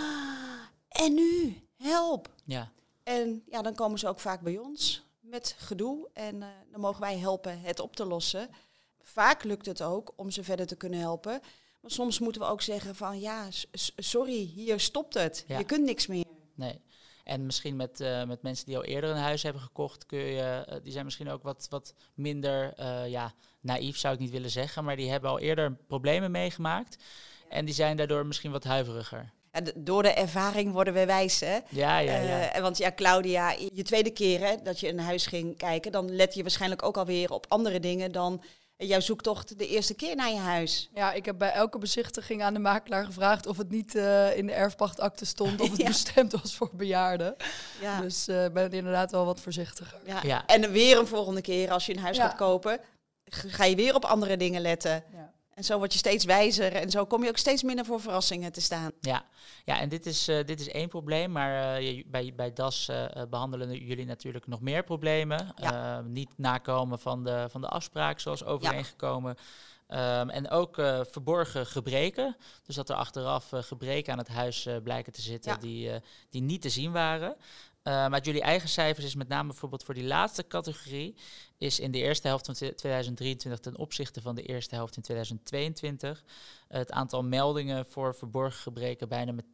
en 0.87 1.13
nu, 1.13 1.61
help. 1.77 2.29
Ja, 2.45 2.71
En 3.03 3.43
ja, 3.45 3.61
dan 3.61 3.75
komen 3.75 3.99
ze 3.99 4.07
ook 4.07 4.19
vaak 4.19 4.41
bij 4.41 4.57
ons 4.57 5.07
met 5.19 5.55
gedoe 5.57 6.09
en 6.13 6.41
eh, 6.41 6.49
dan 6.71 6.81
mogen 6.81 7.01
wij 7.01 7.17
helpen 7.17 7.61
het 7.61 7.79
op 7.79 7.95
te 7.95 8.05
lossen. 8.05 8.49
Vaak 9.01 9.43
lukt 9.43 9.65
het 9.65 9.81
ook 9.81 10.13
om 10.15 10.31
ze 10.31 10.43
verder 10.43 10.67
te 10.67 10.75
kunnen 10.75 10.99
helpen. 10.99 11.41
Maar 11.81 11.91
soms 11.91 12.19
moeten 12.19 12.41
we 12.41 12.47
ook 12.47 12.61
zeggen 12.61 12.95
van 12.95 13.19
ja, 13.19 13.47
sorry, 13.95 14.45
hier 14.55 14.79
stopt 14.79 15.13
het. 15.13 15.43
Ja. 15.47 15.57
Je 15.57 15.63
kunt 15.63 15.85
niks 15.85 16.07
meer. 16.07 16.25
nee. 16.55 16.81
En 17.23 17.45
misschien 17.45 17.75
met, 17.75 17.99
eh, 17.99 18.23
met 18.23 18.41
mensen 18.41 18.65
die 18.65 18.77
al 18.77 18.83
eerder 18.83 19.09
een 19.09 19.17
huis 19.17 19.43
hebben 19.43 19.61
gekocht, 19.61 20.05
kun 20.05 20.19
je, 20.19 20.63
eh, 20.67 20.75
die 20.83 20.91
zijn 20.91 21.05
misschien 21.05 21.29
ook 21.29 21.43
wat, 21.43 21.67
wat 21.69 21.93
minder 22.13 22.73
eh, 22.73 23.09
ja, 23.09 23.33
naïef, 23.61 23.97
zou 23.97 24.13
ik 24.13 24.19
niet 24.19 24.31
willen 24.31 24.49
zeggen, 24.49 24.83
maar 24.83 24.95
die 24.95 25.09
hebben 25.09 25.29
al 25.29 25.39
eerder 25.39 25.75
problemen 25.87 26.31
meegemaakt. 26.31 27.03
En 27.49 27.65
die 27.65 27.73
zijn 27.73 27.97
daardoor 27.97 28.25
misschien 28.25 28.51
wat 28.51 28.63
huiveriger. 28.63 29.33
Ja, 29.51 29.61
door 29.75 30.03
de 30.03 30.13
ervaring 30.13 30.71
worden 30.71 30.93
we 30.93 31.05
wijs, 31.05 31.39
hè? 31.39 31.59
Ja, 31.69 31.97
ja, 31.97 32.17
ja. 32.17 32.61
Want 32.61 32.77
ja, 32.77 32.91
Claudia, 32.95 33.51
je 33.73 33.83
tweede 33.83 34.11
keer 34.11 34.39
hè, 34.39 34.55
dat 34.63 34.79
je 34.79 34.89
een 34.89 34.99
huis 34.99 35.25
ging 35.25 35.57
kijken, 35.57 35.91
dan 35.91 36.15
let 36.15 36.33
je 36.33 36.41
waarschijnlijk 36.41 36.83
ook 36.83 36.97
alweer 36.97 37.31
op 37.31 37.45
andere 37.49 37.79
dingen 37.79 38.11
dan 38.11 38.43
jouw 38.87 38.99
zoektocht 38.99 39.57
de 39.57 39.67
eerste 39.67 39.93
keer 39.93 40.15
naar 40.15 40.29
je 40.29 40.37
huis. 40.37 40.89
Ja, 40.93 41.11
ik 41.13 41.25
heb 41.25 41.37
bij 41.37 41.51
elke 41.51 41.77
bezichtiging 41.77 42.43
aan 42.43 42.53
de 42.53 42.59
makelaar 42.59 43.05
gevraagd 43.05 43.45
of 43.47 43.57
het 43.57 43.69
niet 43.69 43.95
eh, 43.95 44.37
in 44.37 44.45
de 44.45 44.51
erfpachtakte 44.53 45.25
stond, 45.25 45.61
of 45.61 45.69
het 45.69 45.77
Ja. 45.81 45.87
bestemd 45.87 46.31
was 46.31 46.55
voor 46.55 46.69
bejaarden. 46.73 47.35
Ja. 47.81 48.01
Dus 48.01 48.27
eh, 48.27 48.45
ben 48.53 48.71
inderdaad 48.71 49.11
wel 49.11 49.25
wat 49.25 49.39
voorzichtiger. 49.39 49.99
ja. 50.05 50.19
Ja. 50.23 50.45
En 50.45 50.71
weer 50.71 50.97
een 50.97 51.07
volgende 51.07 51.41
keer 51.41 51.71
als 51.71 51.85
je 51.85 51.93
een 51.93 51.99
huis 51.99 52.17
Ja. 52.17 52.27
gaat 52.27 52.35
kopen. 52.37 52.79
ga 53.31 53.63
je 53.65 53.75
weer 53.75 53.95
op 53.95 54.05
andere 54.05 54.37
dingen 54.37 54.61
letten. 54.61 55.03
Ja. 55.59 55.65
En 55.65 55.73
zo 55.73 55.77
word 55.77 55.93
je 55.93 55.99
steeds 55.99 56.25
wijzer 56.25 56.73
en 56.73 56.89
zo 56.89 57.05
kom 57.05 57.23
je 57.23 57.29
ook 57.29 57.37
steeds 57.37 57.63
minder 57.63 57.85
voor 57.85 58.01
verrassingen 58.01 58.51
te 58.51 58.61
staan. 58.61 58.91
Ja, 59.01 59.25
ja 59.63 59.79
en 59.79 59.89
dit 59.89 60.05
is, 60.05 60.27
eh, 60.27 60.45
dit 60.45 60.59
is 60.59 60.69
één 60.69 60.89
probleem, 60.89 61.31
maar 61.31 61.77
eh, 61.77 62.03
bij, 62.05 62.33
bij 62.35 62.53
DAS 62.53 62.87
eh, 62.87 63.15
eh, 63.15 63.29
behandelen 63.29 63.85
jullie 63.85 64.05
natuurlijk 64.05 64.47
nog 64.47 64.61
meer 64.61 64.83
problemen. 64.83 65.53
Ja. 65.55 66.01
Niet 66.01 66.29
nakomen 66.37 66.99
van 66.99 67.23
de, 67.23 67.47
van 67.49 67.61
de 67.61 67.67
afspraak 67.67 68.19
zoals 68.19 68.43
overeengekomen. 68.43 69.35
Ehm, 69.87 70.29
en 70.29 70.49
ook 70.49 70.75
verborgen 71.11 71.65
gebreken. 71.65 72.35
Dus 72.65 72.75
dat 72.75 72.89
er 72.89 72.95
achteraf 72.95 73.49
gebreken 73.51 74.11
aan 74.11 74.19
het 74.19 74.27
huis 74.27 74.67
blijken 74.83 75.13
te 75.13 75.21
zitten 75.21 75.51
Ja. 75.51 75.57
die, 75.57 75.91
die 76.29 76.41
niet 76.41 76.61
te 76.61 76.69
zien 76.69 76.91
waren. 76.91 77.35
Eh, 77.89 77.95
maar 77.95 78.13
uit 78.13 78.25
jullie 78.25 78.41
eigen 78.41 78.69
cijfers 78.69 79.05
is 79.05 79.15
met 79.15 79.27
name 79.27 79.47
bijvoorbeeld 79.47 79.83
voor 79.83 79.93
die 79.93 80.03
laatste 80.03 80.47
categorie... 80.47 81.15
is 81.57 81.79
in 81.79 81.91
de 81.91 81.97
eerste 81.97 82.27
helft 82.27 82.45
van 82.45 82.53
2023 82.53 83.59
ten 83.59 83.77
opzichte 83.77 84.21
van 84.21 84.35
de 84.35 84.41
eerste 84.41 84.75
helft 84.75 84.95
in 84.95 85.01
2022... 85.01 86.23
het 86.67 86.91
aantal 86.91 87.23
meldingen 87.23 87.85
voor 87.85 88.15
verborgen 88.15 88.61
gebreken 88.61 89.09
bijna 89.09 89.31
met 89.31 89.45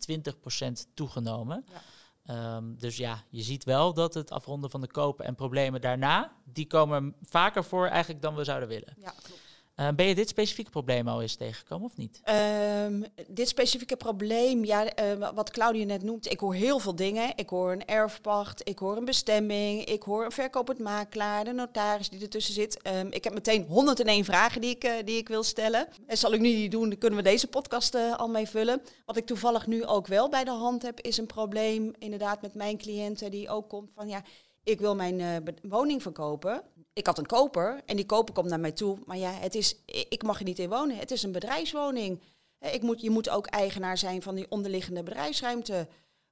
20% 0.90 0.94
toegenomen. 0.94 1.66
Ja. 1.70 1.82
Ehm, 2.26 2.76
dus 2.76 2.98
ja, 2.98 3.24
je 3.30 3.42
ziet 3.42 3.64
wel 3.64 3.94
dat 3.94 4.14
het 4.14 4.32
afronden 4.32 4.70
van 4.70 4.82
de 4.82 4.92
kopen 4.92 5.26
en 5.26 5.36
problemen 5.36 5.82
daarna... 5.82 6.36
die 6.44 6.68
komen 6.68 7.16
vaker 7.22 7.64
voor 7.64 7.88
eigenlijk 7.88 8.22
dan 8.22 8.36
we 8.36 8.44
zouden 8.44 8.70
willen. 8.70 8.96
Ja, 8.98 9.14
klopt. 9.24 9.45
Eh, 9.76 9.88
ben 9.96 10.06
je 10.06 10.16
dit 10.16 10.30
specifieke 10.30 10.70
probleem 10.70 11.08
al 11.08 11.22
eens 11.22 11.36
tegengekomen 11.36 11.86
of 11.86 11.98
niet? 11.98 12.20
Ehm, 12.24 13.04
dit 13.28 13.48
specifieke 13.48 13.96
probleem, 13.96 14.66
ja, 14.66 14.86
eh, 14.86 15.30
wat 15.34 15.52
Claudia 15.52 15.86
net 15.86 16.04
noemt, 16.04 16.32
ik 16.32 16.40
hoor 16.40 16.54
heel 16.54 16.80
veel 16.80 16.96
dingen. 16.96 17.34
Ik 17.36 17.50
hoor 17.50 17.72
een 17.72 17.86
erfpacht, 17.86 18.70
ik 18.70 18.80
hoor 18.80 18.98
een 18.98 19.06
bestemming, 19.06 19.86
ik 19.86 20.04
hoor 20.04 20.26
een 20.26 20.32
verkopend 20.32 20.80
makelaar, 20.80 21.44
de 21.44 21.52
notaris 21.52 22.10
die 22.10 22.22
ertussen 22.22 22.54
zit. 22.54 22.82
Ehm, 22.82 23.08
ik 23.10 23.24
heb 23.24 23.34
meteen 23.34 23.66
101 23.68 24.26
vragen 24.26 24.62
die 24.62 24.70
ik, 24.70 24.84
eh, 24.84 24.92
die 25.06 25.18
ik 25.18 25.28
wil 25.28 25.44
stellen. 25.44 25.88
Dat 26.08 26.18
zal 26.18 26.34
ik 26.34 26.40
nu 26.40 26.50
niet 26.50 26.72
doen, 26.72 26.90
dan 26.90 26.98
kunnen 26.98 27.20
we 27.20 27.30
deze 27.30 27.48
podcast 27.48 27.96
al 27.96 28.28
mee 28.28 28.48
vullen. 28.48 28.82
Wat 29.06 29.18
ik 29.18 29.26
toevallig 29.26 29.68
nu 29.68 29.86
ook 29.86 30.08
wel 30.08 30.30
bij 30.30 30.44
de 30.44 30.52
hand 30.52 30.82
heb, 30.82 31.00
is 31.02 31.18
een 31.18 31.26
probleem 31.26 31.94
inderdaad 32.00 32.42
met 32.42 32.54
mijn 32.54 32.78
cliënten 32.78 33.32
die 33.32 33.50
ook 33.50 33.70
komt 33.70 33.92
van 33.94 34.08
ja, 34.08 34.24
ik 34.66 34.80
wil 34.80 34.96
mijn 34.96 35.20
eh, 35.20 35.54
woning 35.62 36.02
verkopen. 36.02 36.64
Ik 36.94 37.06
had 37.06 37.18
een 37.18 37.26
koper 37.26 37.82
en 37.86 37.96
die 37.96 38.06
koper 38.06 38.34
komt 38.34 38.50
naar 38.50 38.60
mij 38.60 38.72
toe. 38.72 38.98
Maar 39.06 39.18
ja, 39.18 39.32
het 39.32 39.56
is, 39.56 39.76
ik 39.86 40.24
mag 40.24 40.40
er 40.40 40.46
niet 40.46 40.60
in 40.60 40.70
wonen. 40.70 40.98
Het 40.98 41.12
is 41.12 41.24
een 41.24 41.32
bedrijfswoning. 41.32 42.22
Eh, 42.58 42.74
Ik 42.74 42.82
moet, 42.82 43.02
je 43.02 43.10
moet 43.10 43.30
ook 43.30 43.46
eigenaar 43.46 43.98
zijn 43.98 44.22
van 44.22 44.36
die 44.36 44.46
onderliggende 44.50 45.04
bedrijfsruimte. 45.04 45.88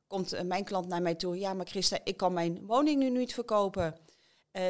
Komt 0.07 0.33
eh, 0.33 0.43
mijn 0.43 0.63
klant 0.63 0.87
naar 0.87 1.01
mij 1.01 1.15
toe. 1.15 1.39
Ja, 1.39 1.53
maar 1.53 1.65
Christa, 1.65 1.97
ik 2.03 2.17
kan 2.17 2.33
mijn 2.33 2.65
woning 2.65 2.99
nu 2.99 3.09
niet 3.09 3.33
verkopen. 3.33 3.95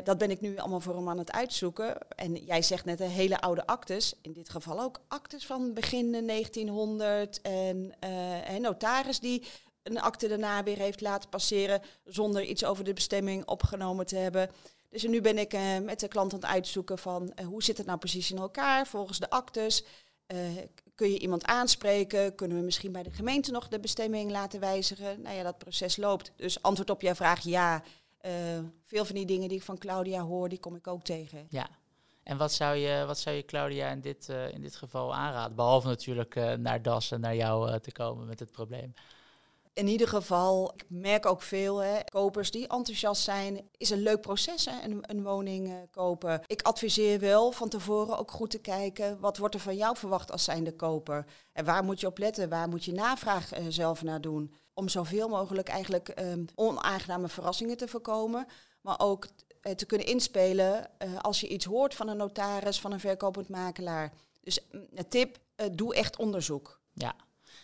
Dat 0.03 0.17
ben 0.17 0.31
ik 0.31 0.41
nu 0.41 0.57
allemaal 0.57 0.79
voor 0.79 0.95
hem 0.95 1.09
aan 1.09 1.17
het 1.17 1.31
uitzoeken. 1.31 2.09
En 2.09 2.35
jij 2.35 2.61
zegt 2.61 2.85
net 2.85 2.99
een 2.99 3.09
hele 3.09 3.41
oude 3.41 3.65
actes. 3.65 4.13
In 4.21 4.33
dit 4.33 4.49
geval 4.49 4.81
ook 4.81 4.99
actes 5.07 5.45
van 5.45 5.73
begin 5.73 6.11
1900. 6.11 7.41
En 7.41 7.93
een 8.47 8.61
notaris 8.61 9.19
die 9.19 9.43
een 9.83 10.01
akte 10.01 10.27
daarna 10.27 10.63
weer 10.63 10.77
heeft 10.77 11.01
laten 11.01 11.29
passeren. 11.29 11.81
zonder 12.05 12.43
iets 12.43 12.65
over 12.65 12.83
de 12.83 12.93
bestemming 12.93 13.45
opgenomen 13.45 14.05
te 14.05 14.15
hebben. 14.15 14.49
Dus 14.93 15.03
nu 15.03 15.21
ben 15.21 15.37
ik 15.37 15.53
eh, 15.53 15.79
met 15.79 15.99
de 15.99 16.07
klant 16.07 16.33
aan 16.33 16.39
het 16.39 16.49
uitzoeken 16.49 16.97
van 16.97 17.31
eh, 17.33 17.45
hoe 17.45 17.63
zit 17.63 17.77
het 17.77 17.85
nou 17.85 17.99
precies 17.99 18.31
in 18.31 18.37
elkaar 18.37 18.87
volgens 18.87 19.19
de 19.19 19.29
actes. 19.29 19.83
Eh, 20.25 20.37
kun 20.95 21.11
je 21.11 21.19
iemand 21.19 21.45
aanspreken? 21.45 22.35
Kunnen 22.35 22.57
we 22.57 22.63
misschien 22.63 22.91
bij 22.91 23.03
de 23.03 23.11
gemeente 23.11 23.51
nog 23.51 23.67
de 23.67 23.79
bestemming 23.79 24.31
laten 24.31 24.59
wijzigen? 24.59 25.21
Nou 25.21 25.35
ja, 25.35 25.43
dat 25.43 25.57
proces 25.57 25.97
loopt. 25.97 26.31
Dus 26.35 26.61
antwoord 26.61 26.89
op 26.89 27.01
jouw 27.01 27.15
vraag 27.15 27.43
ja. 27.43 27.83
Veel 28.83 29.05
van 29.05 29.15
die 29.15 29.25
dingen 29.25 29.47
die 29.49 29.57
ik 29.57 29.63
van 29.63 29.77
Claudia 29.77 30.21
hoor, 30.21 30.49
die 30.49 30.59
kom 30.59 30.75
ik 30.75 30.87
ook 30.87 31.03
tegen. 31.03 31.47
Ja. 31.49 31.69
En 32.23 32.37
wat 32.37 32.53
zou 32.53 32.75
je, 32.75 33.05
wat 33.05 33.19
zou 33.19 33.35
je 33.35 33.45
Claudia 33.45 33.89
in 33.89 34.01
dit, 34.01 34.29
in 34.51 34.61
dit 34.61 34.75
geval 34.75 35.15
aanraden? 35.15 35.55
Behalve 35.55 35.87
natuurlijk 35.87 36.35
naar 36.57 36.81
DAS 36.81 37.11
en 37.11 37.19
naar 37.19 37.35
jou 37.35 37.79
te 37.79 37.91
komen 37.91 38.27
met 38.27 38.39
het 38.39 38.51
probleem. 38.51 38.93
In 39.73 39.87
ieder 39.87 40.07
geval, 40.07 40.73
ik 40.75 40.85
merk 40.89 41.25
ook 41.25 41.41
veel 41.41 41.77
hè, 41.77 42.03
kopers 42.03 42.51
die 42.51 42.67
enthousiast 42.67 43.23
zijn. 43.23 43.69
Is 43.77 43.89
een 43.89 44.01
leuk 44.01 44.21
proces, 44.21 44.65
hè, 44.65 44.83
een, 44.83 44.99
een 45.01 45.23
woning 45.23 45.67
eh, 45.67 45.75
kopen. 45.91 46.41
Ik 46.47 46.61
adviseer 46.61 47.19
wel 47.19 47.51
van 47.51 47.69
tevoren 47.69 48.17
ook 48.17 48.31
goed 48.31 48.49
te 48.49 48.59
kijken. 48.59 49.19
Wat 49.19 49.37
wordt 49.37 49.55
er 49.55 49.61
van 49.61 49.75
jou 49.75 49.97
verwacht 49.97 50.31
als 50.31 50.43
zijnde 50.43 50.75
koper? 50.75 51.25
En 51.53 51.65
waar 51.65 51.83
moet 51.83 51.99
je 51.99 52.07
op 52.07 52.17
letten? 52.17 52.49
Waar 52.49 52.69
moet 52.69 52.85
je 52.85 52.93
navraag 52.93 53.51
eh, 53.51 53.65
zelf 53.69 54.03
naar 54.03 54.21
doen? 54.21 54.53
Om 54.73 54.89
zoveel 54.89 55.29
mogelijk 55.29 55.67
eigenlijk 55.67 56.09
ehm, 56.09 56.45
onaangename 56.55 57.27
verrassingen 57.27 57.77
te 57.77 57.87
voorkomen. 57.87 58.45
Maar 58.81 58.99
ook 58.99 59.27
eh, 59.61 59.73
te 59.73 59.85
kunnen 59.85 60.07
inspelen 60.07 60.89
als 61.21 61.39
je 61.39 61.47
iets 61.47 61.65
hoort 61.65 61.95
van 61.95 62.07
een 62.07 62.17
notaris, 62.17 62.79
van 62.79 62.91
een 62.91 62.99
verkopend 62.99 63.49
makelaar. 63.49 64.13
Dus 64.41 64.67
mm, 64.71 64.87
een 64.93 65.07
tip, 65.07 65.37
doe 65.71 65.95
echt 65.95 66.17
onderzoek. 66.17 66.79
Ja. 66.93 67.15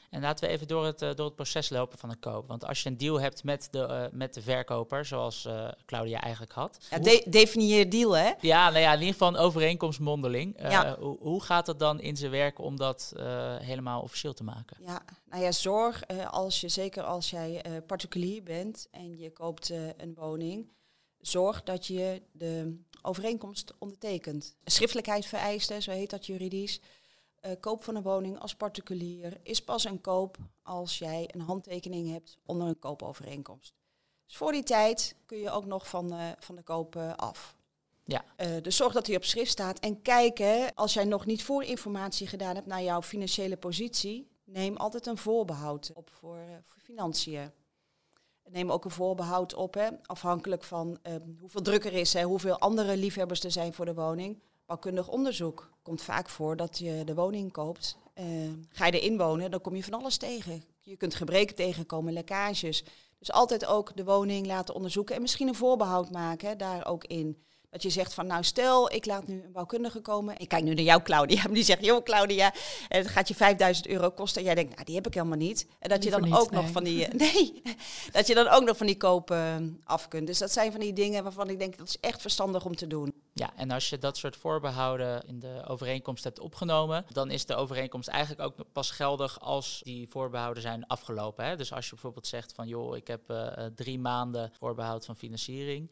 En 0.10 0.22
laten 0.22 0.48
we 0.48 0.54
even 0.54 0.68
door 0.68 0.86
het, 0.86 1.02
eh, 1.02 1.16
door 1.16 1.26
het 1.26 1.36
proces 1.36 1.70
lopen 1.70 1.98
van 1.98 2.10
een 2.10 2.20
koop. 2.20 2.48
Want 2.48 2.66
als 2.66 2.84
je 2.84 2.90
een 2.90 2.98
deal 2.98 3.22
hebt 3.22 3.44
met 3.44 3.68
de, 3.72 3.82
eh, 3.84 4.06
met 4.12 4.34
de 4.34 4.42
verkoper, 4.42 5.06
zoals 5.06 5.46
eh, 5.46 5.68
Claudia 5.86 6.22
eigenlijk 6.22 6.54
had. 6.54 6.78
Ja, 6.90 7.00
de- 7.00 7.26
definieer 7.30 7.90
deal, 7.90 8.18
hè? 8.18 8.32
ja, 8.42 8.70
nou 8.70 8.80
ja, 8.80 8.94
in 8.94 9.00
ieder 9.00 9.14
geval 9.14 9.28
een 9.28 9.36
overeenkomst 9.36 10.00
mondeling. 10.00 10.62
Ja. 10.62 10.98
hoe, 11.00 11.18
hoe 11.20 11.44
gaat 11.44 11.68
het 11.68 11.80
dan 11.80 12.00
in 12.00 12.18
zijn 12.18 12.32
werk 12.32 12.60
om 12.60 12.76
dat 12.76 13.14
helemaal 13.62 14.02
officieel 14.02 14.34
te 14.34 14.44
maken? 14.44 14.78
Ja, 14.86 15.02
nou 15.30 15.44
ja, 15.44 15.52
zorg 15.52 16.04
als 16.30 16.62
je, 16.62 16.70
zeker 16.70 17.04
als 17.04 17.30
jij 17.30 17.64
particulier 17.88 18.44
bent 18.44 18.88
en 18.92 19.18
je 19.18 19.32
koopt 19.32 19.70
een 19.98 20.14
woning, 20.16 20.72
zorg 21.20 21.64
dat 21.64 21.86
je 21.86 22.22
de 22.32 22.78
overeenkomst 23.02 23.74
ondertekent. 23.80 24.56
Schriftelijkheid 24.64 25.26
vereist, 25.26 25.70
hè, 25.70 25.82
zo 25.82 25.92
heet 25.92 26.10
dat 26.10 26.26
juridisch. 26.26 26.80
Eh, 27.40 27.52
koop 27.60 27.84
van 27.84 27.96
een 27.96 28.02
woning 28.02 28.40
als 28.40 28.56
particulier 28.56 29.38
is 29.44 29.64
pas 29.64 29.84
een 29.84 30.02
koop 30.02 30.38
als 30.62 30.98
jij 30.98 31.30
een 31.32 31.42
handtekening 31.42 32.12
hebt 32.12 32.38
onder 32.46 32.68
een 32.68 32.80
koopovereenkomst. 32.80 33.74
Dus 34.26 34.38
voor 34.38 34.52
die 34.52 34.64
tijd 34.64 35.16
kun 35.26 35.38
je 35.38 35.50
ook 35.50 35.66
nog 35.66 35.90
van, 35.90 36.14
eh, 36.14 36.28
van 36.40 36.56
de 36.56 36.64
koop 36.64 36.96
eh, 36.96 37.14
af. 37.14 37.58
Ja. 38.04 38.24
Dus 38.62 38.76
zorg 38.76 38.94
dat 38.94 39.08
hij 39.08 39.16
op 39.16 39.24
schrift 39.24 39.52
staat. 39.52 39.80
En 39.80 40.02
kijk, 40.02 40.38
hè, 40.38 40.68
als 40.76 40.94
jij 40.94 41.06
nog 41.06 41.26
niet 41.26 41.44
voorinformatie 41.44 42.28
gedaan 42.28 42.56
hebt 42.56 42.68
naar 42.68 42.84
jouw 42.84 43.02
financiële 43.02 43.58
positie, 43.58 44.30
neem 44.44 44.78
altijd 44.78 45.08
een 45.08 45.18
voorbehoud 45.18 45.92
op 45.94 46.10
voor, 46.10 46.40
voor 46.64 46.82
financiën. 46.82 47.52
Neem 48.50 48.72
ook 48.72 48.86
een 48.86 48.92
voorbehoud 48.92 49.54
op, 49.54 49.74
hè, 49.74 49.88
afhankelijk 50.06 50.64
van 50.64 51.00
eh, 51.02 51.16
hoeveel 51.40 51.62
druk 51.62 51.86
er 51.86 51.94
is, 51.94 52.14
hè, 52.14 52.24
hoeveel 52.24 52.60
andere 52.60 52.98
liefhebbers 52.98 53.44
er 53.44 53.52
zijn 53.52 53.74
voor 53.74 53.86
de 53.86 53.94
woning. 53.94 54.40
Bouwkundig 54.66 55.08
onderzoek 55.08 55.70
komt 55.90 56.02
vaak 56.02 56.30
voor 56.30 56.56
dat 56.56 56.78
je 56.78 57.02
de 57.06 57.14
woning 57.14 57.52
koopt. 57.52 57.98
Eh, 58.14 58.26
ga 58.72 58.86
je 58.86 59.00
erin 59.00 59.18
wonen, 59.18 59.52
dan 59.52 59.62
kom 59.62 59.76
je 59.76 59.84
van 59.84 59.94
alles 59.94 60.18
tegen. 60.18 60.64
Je 60.82 60.96
kunt 60.98 61.16
gebreken 61.16 61.56
tegenkomen, 61.56 62.14
lekkages. 62.14 62.84
Dus 63.20 63.32
altijd 63.32 63.66
ook 63.66 63.96
de 63.96 64.04
woning 64.04 64.46
laten 64.46 64.76
onderzoeken 64.76 65.16
en 65.16 65.22
misschien 65.22 65.48
een 65.48 65.56
voorbehoud 65.56 66.12
maken 66.12 66.58
daar 66.58 66.86
ook 66.86 67.04
in. 67.04 67.44
Dat 67.70 67.84
je 67.84 67.90
zegt 67.90 68.14
van, 68.14 68.28
nou 68.28 68.44
stel, 68.44 68.92
ik 68.92 69.06
laat 69.06 69.28
nu 69.28 69.44
een 69.44 69.52
bouwkundige 69.52 70.00
komen. 70.00 70.38
Ik 70.38 70.48
kijk 70.48 70.64
nu 70.64 70.74
naar 70.74 70.84
jou, 70.84 71.02
Claudia. 71.02 71.44
Die 71.52 71.64
zegt, 71.64 71.86
joh 71.86 72.04
Claudia, 72.04 72.54
eh, 72.54 72.98
het 72.98 73.08
gaat 73.08 73.28
je 73.28 73.36
5000 73.36 73.88
euro 73.88 74.10
kosten. 74.10 74.42
En 74.42 74.46
jij 74.46 74.56
denkt, 74.56 74.74
nou 74.74 74.86
die 74.86 74.96
heb 74.96 75.08
ik 75.08 75.14
helemaal 75.14 75.38
niet. 75.38 75.68
En 75.80 75.90
dat 75.90 76.04
je 76.04 76.10
dan 76.10 76.34
ook 76.34 76.52
nog 76.52 76.70
van 76.70 76.84
die, 76.84 77.06
eh, 77.06 77.14
nee, 77.34 77.62
dat 78.12 78.28
je 78.28 78.34
dan 78.34 78.48
ook 78.48 78.64
nog 78.64 78.78
van 78.78 78.86
die 78.86 78.98
koop 78.98 79.32
eh, 79.32 79.56
af 79.84 80.08
kunt. 80.08 80.28
Dus 80.28 80.38
dat 80.38 80.52
zijn 80.52 80.72
van 80.72 80.80
die 80.80 80.94
dingen 80.94 81.24
waarvan 81.24 81.50
ik 81.50 81.60
denk, 81.60 81.78
dat 81.78 81.88
is 81.88 82.00
echt 82.00 82.22
verstandig 82.22 82.66
om 82.66 82.76
te 82.76 82.88
doen. 82.88 83.14
Ja, 83.34 83.52
en 83.56 83.72
als 83.72 83.90
je 83.90 83.98
dat 83.98 84.18
soort 84.18 84.36
voorbehouden 84.36 85.24
in 85.28 85.40
de 85.40 85.64
overeenkomst 85.68 86.24
hebt 86.24 86.40
opgenomen, 86.40 87.06
dan 87.12 87.32
is 87.32 87.46
de 87.46 87.56
overeenkomst 87.56 88.08
eigenlijk 88.08 88.42
ook 88.42 88.66
pas 88.72 88.92
geldig 88.92 89.40
als 89.40 89.82
die 89.84 90.10
voorbehouden 90.10 90.64
zijn 90.64 90.88
afgelopen. 90.88 91.46
Hè? 91.46 91.56
Dus 91.56 91.74
als 91.74 91.86
je 91.86 91.92
bijvoorbeeld 91.92 92.28
zegt 92.28 92.54
van 92.54 92.68
joh, 92.68 92.96
ik 92.96 93.08
heb 93.08 93.30
eh, 93.30 93.66
drie 93.76 94.00
maanden 94.00 94.52
voorbehoud 94.58 95.06
van 95.06 95.16
financiering, 95.16 95.92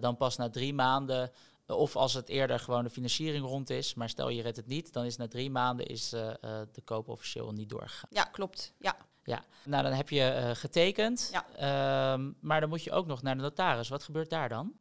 dan 0.00 0.16
pas 0.16 0.36
na 0.36 0.50
drie 0.50 0.74
maanden, 0.74 1.30
eh, 1.66 1.76
of 1.76 1.96
als 1.96 2.14
het 2.14 2.28
eerder 2.28 2.58
gewoon 2.58 2.84
de 2.84 2.90
financiering 2.90 3.46
rond 3.46 3.70
is, 3.70 3.94
maar 3.94 4.08
stel 4.08 4.28
je 4.28 4.42
redt 4.42 4.56
het 4.56 4.66
niet, 4.66 4.92
dan 4.92 5.04
is 5.04 5.16
na 5.16 5.28
drie 5.28 5.50
maanden 5.50 5.86
is 5.86 6.12
eh, 6.12 6.30
eh, 6.30 6.36
de 6.72 6.80
koop 6.84 7.08
officieel 7.08 7.52
niet 7.52 7.68
doorgegaan. 7.68 8.08
Ja, 8.12 8.24
klopt. 8.24 8.72
Ja. 8.78 8.96
Ja, 9.26 9.44
nou 9.64 9.82
dan 9.82 9.92
heb 9.92 10.08
je 10.08 10.22
eh, 10.22 10.50
getekend, 10.54 11.28
Ja. 11.32 11.46
Ehm, 11.56 12.30
maar 12.40 12.60
dan 12.60 12.68
moet 12.68 12.84
je 12.84 12.92
ook 12.92 13.06
nog 13.06 13.22
naar 13.22 13.36
de 13.36 13.42
notaris. 13.42 13.88
Wat 13.88 14.02
gebeurt 14.02 14.30
daar 14.30 14.48
dan? 14.48 14.72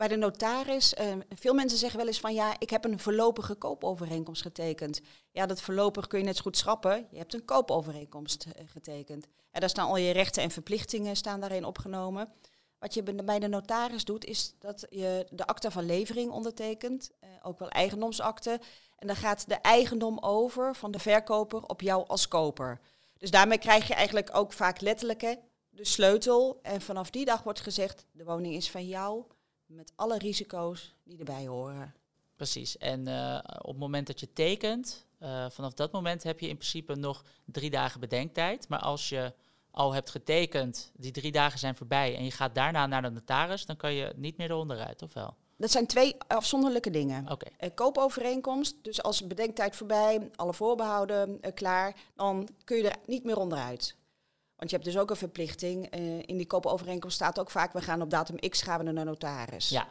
Bij 0.00 0.08
de 0.08 0.16
notaris, 0.16 0.94
eh, 0.94 1.12
veel 1.28 1.54
mensen 1.54 1.78
zeggen 1.78 1.98
wel 1.98 2.08
eens 2.08 2.20
van 2.20 2.34
ja, 2.34 2.54
ik 2.58 2.70
heb 2.70 2.84
een 2.84 2.98
voorlopige 3.00 3.54
koopovereenkomst 3.54 4.42
getekend. 4.42 5.00
Ja, 5.32 5.46
dat 5.46 5.60
voorlopig 5.60 6.06
kun 6.06 6.18
je 6.18 6.24
net 6.24 6.36
zo 6.36 6.42
goed 6.42 6.56
schrappen. 6.56 7.06
Je 7.10 7.18
hebt 7.18 7.34
een 7.34 7.44
koopovereenkomst 7.44 8.44
eh, 8.44 8.64
getekend. 8.66 9.26
En 9.50 9.60
daar 9.60 9.68
staan 9.68 9.88
al 9.88 9.96
je 9.96 10.12
rechten 10.12 10.42
en 10.42 10.50
verplichtingen 10.50 11.16
staan 11.16 11.40
daarin 11.40 11.64
opgenomen. 11.64 12.32
Wat 12.80 12.94
je 12.94 13.02
bij 13.02 13.38
de 13.38 13.48
notaris 13.48 14.04
doet, 14.04 14.24
is 14.24 14.54
dat 14.58 14.86
je 14.90 15.26
de 15.30 15.46
akte 15.46 15.70
van 15.70 15.86
levering 15.86 16.30
ondertekent, 16.30 17.10
eh, 17.20 17.28
ook 17.42 17.58
wel 17.58 17.68
eigendomsakte. 17.68 18.60
En 18.98 19.06
dan 19.06 19.16
gaat 19.16 19.48
de 19.48 19.54
eigendom 19.54 20.18
over 20.18 20.74
van 20.74 20.90
de 20.90 20.98
verkoper 20.98 21.62
op 21.62 21.80
jou 21.80 22.06
als 22.06 22.28
koper. 22.28 22.80
Dus 23.18 23.30
daarmee 23.30 23.58
krijg 23.58 23.88
je 23.88 23.94
eigenlijk 23.94 24.30
ook 24.32 24.52
vaak 24.52 24.80
letterlijk 24.80 25.20
de 25.68 25.84
sleutel. 25.84 26.58
En 26.62 26.80
vanaf 26.80 27.10
die 27.10 27.24
dag 27.24 27.42
wordt 27.42 27.60
gezegd, 27.60 28.06
de 28.12 28.24
woning 28.24 28.54
is 28.54 28.70
van 28.70 28.86
jou 28.86 29.24
met 29.66 29.92
alle 29.96 30.18
risico's 30.18 30.94
die 31.04 31.18
erbij 31.18 31.46
horen. 31.46 31.94
Precies. 32.36 32.78
En 32.78 33.06
eh, 33.06 33.38
op 33.58 33.70
het 33.70 33.78
moment 33.78 34.06
dat 34.06 34.20
je 34.20 34.32
tekent, 34.32 35.06
uh, 35.22 35.50
vanaf 35.50 35.72
dat 35.72 35.92
moment 35.92 36.22
heb 36.22 36.40
je 36.40 36.48
in 36.48 36.56
principe 36.56 36.94
nog 36.94 37.24
drie 37.44 37.70
dagen 37.70 38.00
bedenktijd. 38.00 38.68
Maar 38.68 38.78
als 38.78 39.08
je 39.08 39.32
al 39.70 39.94
hebt 39.94 40.10
getekend, 40.10 40.90
die 40.94 41.12
drie 41.12 41.32
dagen 41.32 41.58
zijn 41.58 41.74
voorbij 41.74 42.16
en 42.16 42.24
je 42.24 42.30
gaat 42.30 42.54
daarna 42.54 42.86
naar 42.86 43.02
de 43.02 43.10
notaris, 43.10 43.66
dan 43.66 43.76
kan 43.76 43.92
je 43.92 44.12
niet 44.16 44.36
meer 44.36 44.50
eronder 44.50 44.78
uit, 44.78 45.02
of 45.02 45.12
wel? 45.12 45.36
Dat 45.56 45.70
zijn 45.70 45.86
twee 45.86 46.16
afzonderlijke 46.26 46.90
dingen. 46.90 47.30
Oké. 47.30 47.46
Uh, 47.60 47.70
koopovereenkomst, 47.74 48.74
dus 48.82 49.02
als 49.02 49.26
bedenktijd 49.26 49.76
voorbij, 49.76 50.30
alle 50.34 50.54
voorbehouden 50.54 51.38
uh, 51.40 51.52
klaar, 51.54 51.96
dan 52.14 52.48
kun 52.64 52.76
je 52.76 52.90
er 52.90 52.96
niet 53.06 53.24
meer 53.24 53.38
onderuit. 53.38 53.96
Want 54.56 54.70
je 54.70 54.76
hebt 54.76 54.88
dus 54.88 54.98
ook 54.98 55.10
een 55.10 55.16
verplichting. 55.16 55.96
Uh, 55.96 56.18
in 56.18 56.36
die 56.36 56.46
koopovereenkomst 56.46 57.16
staat 57.16 57.38
ook 57.38 57.50
vaak, 57.50 57.72
we 57.72 57.80
gaan 57.80 58.02
op 58.02 58.10
datum 58.10 58.36
X 58.48 58.62
gaan 58.62 58.78
we 58.78 58.84
naar 58.84 59.04
de 59.04 59.10
notaris. 59.10 59.68
Ja. 59.68 59.88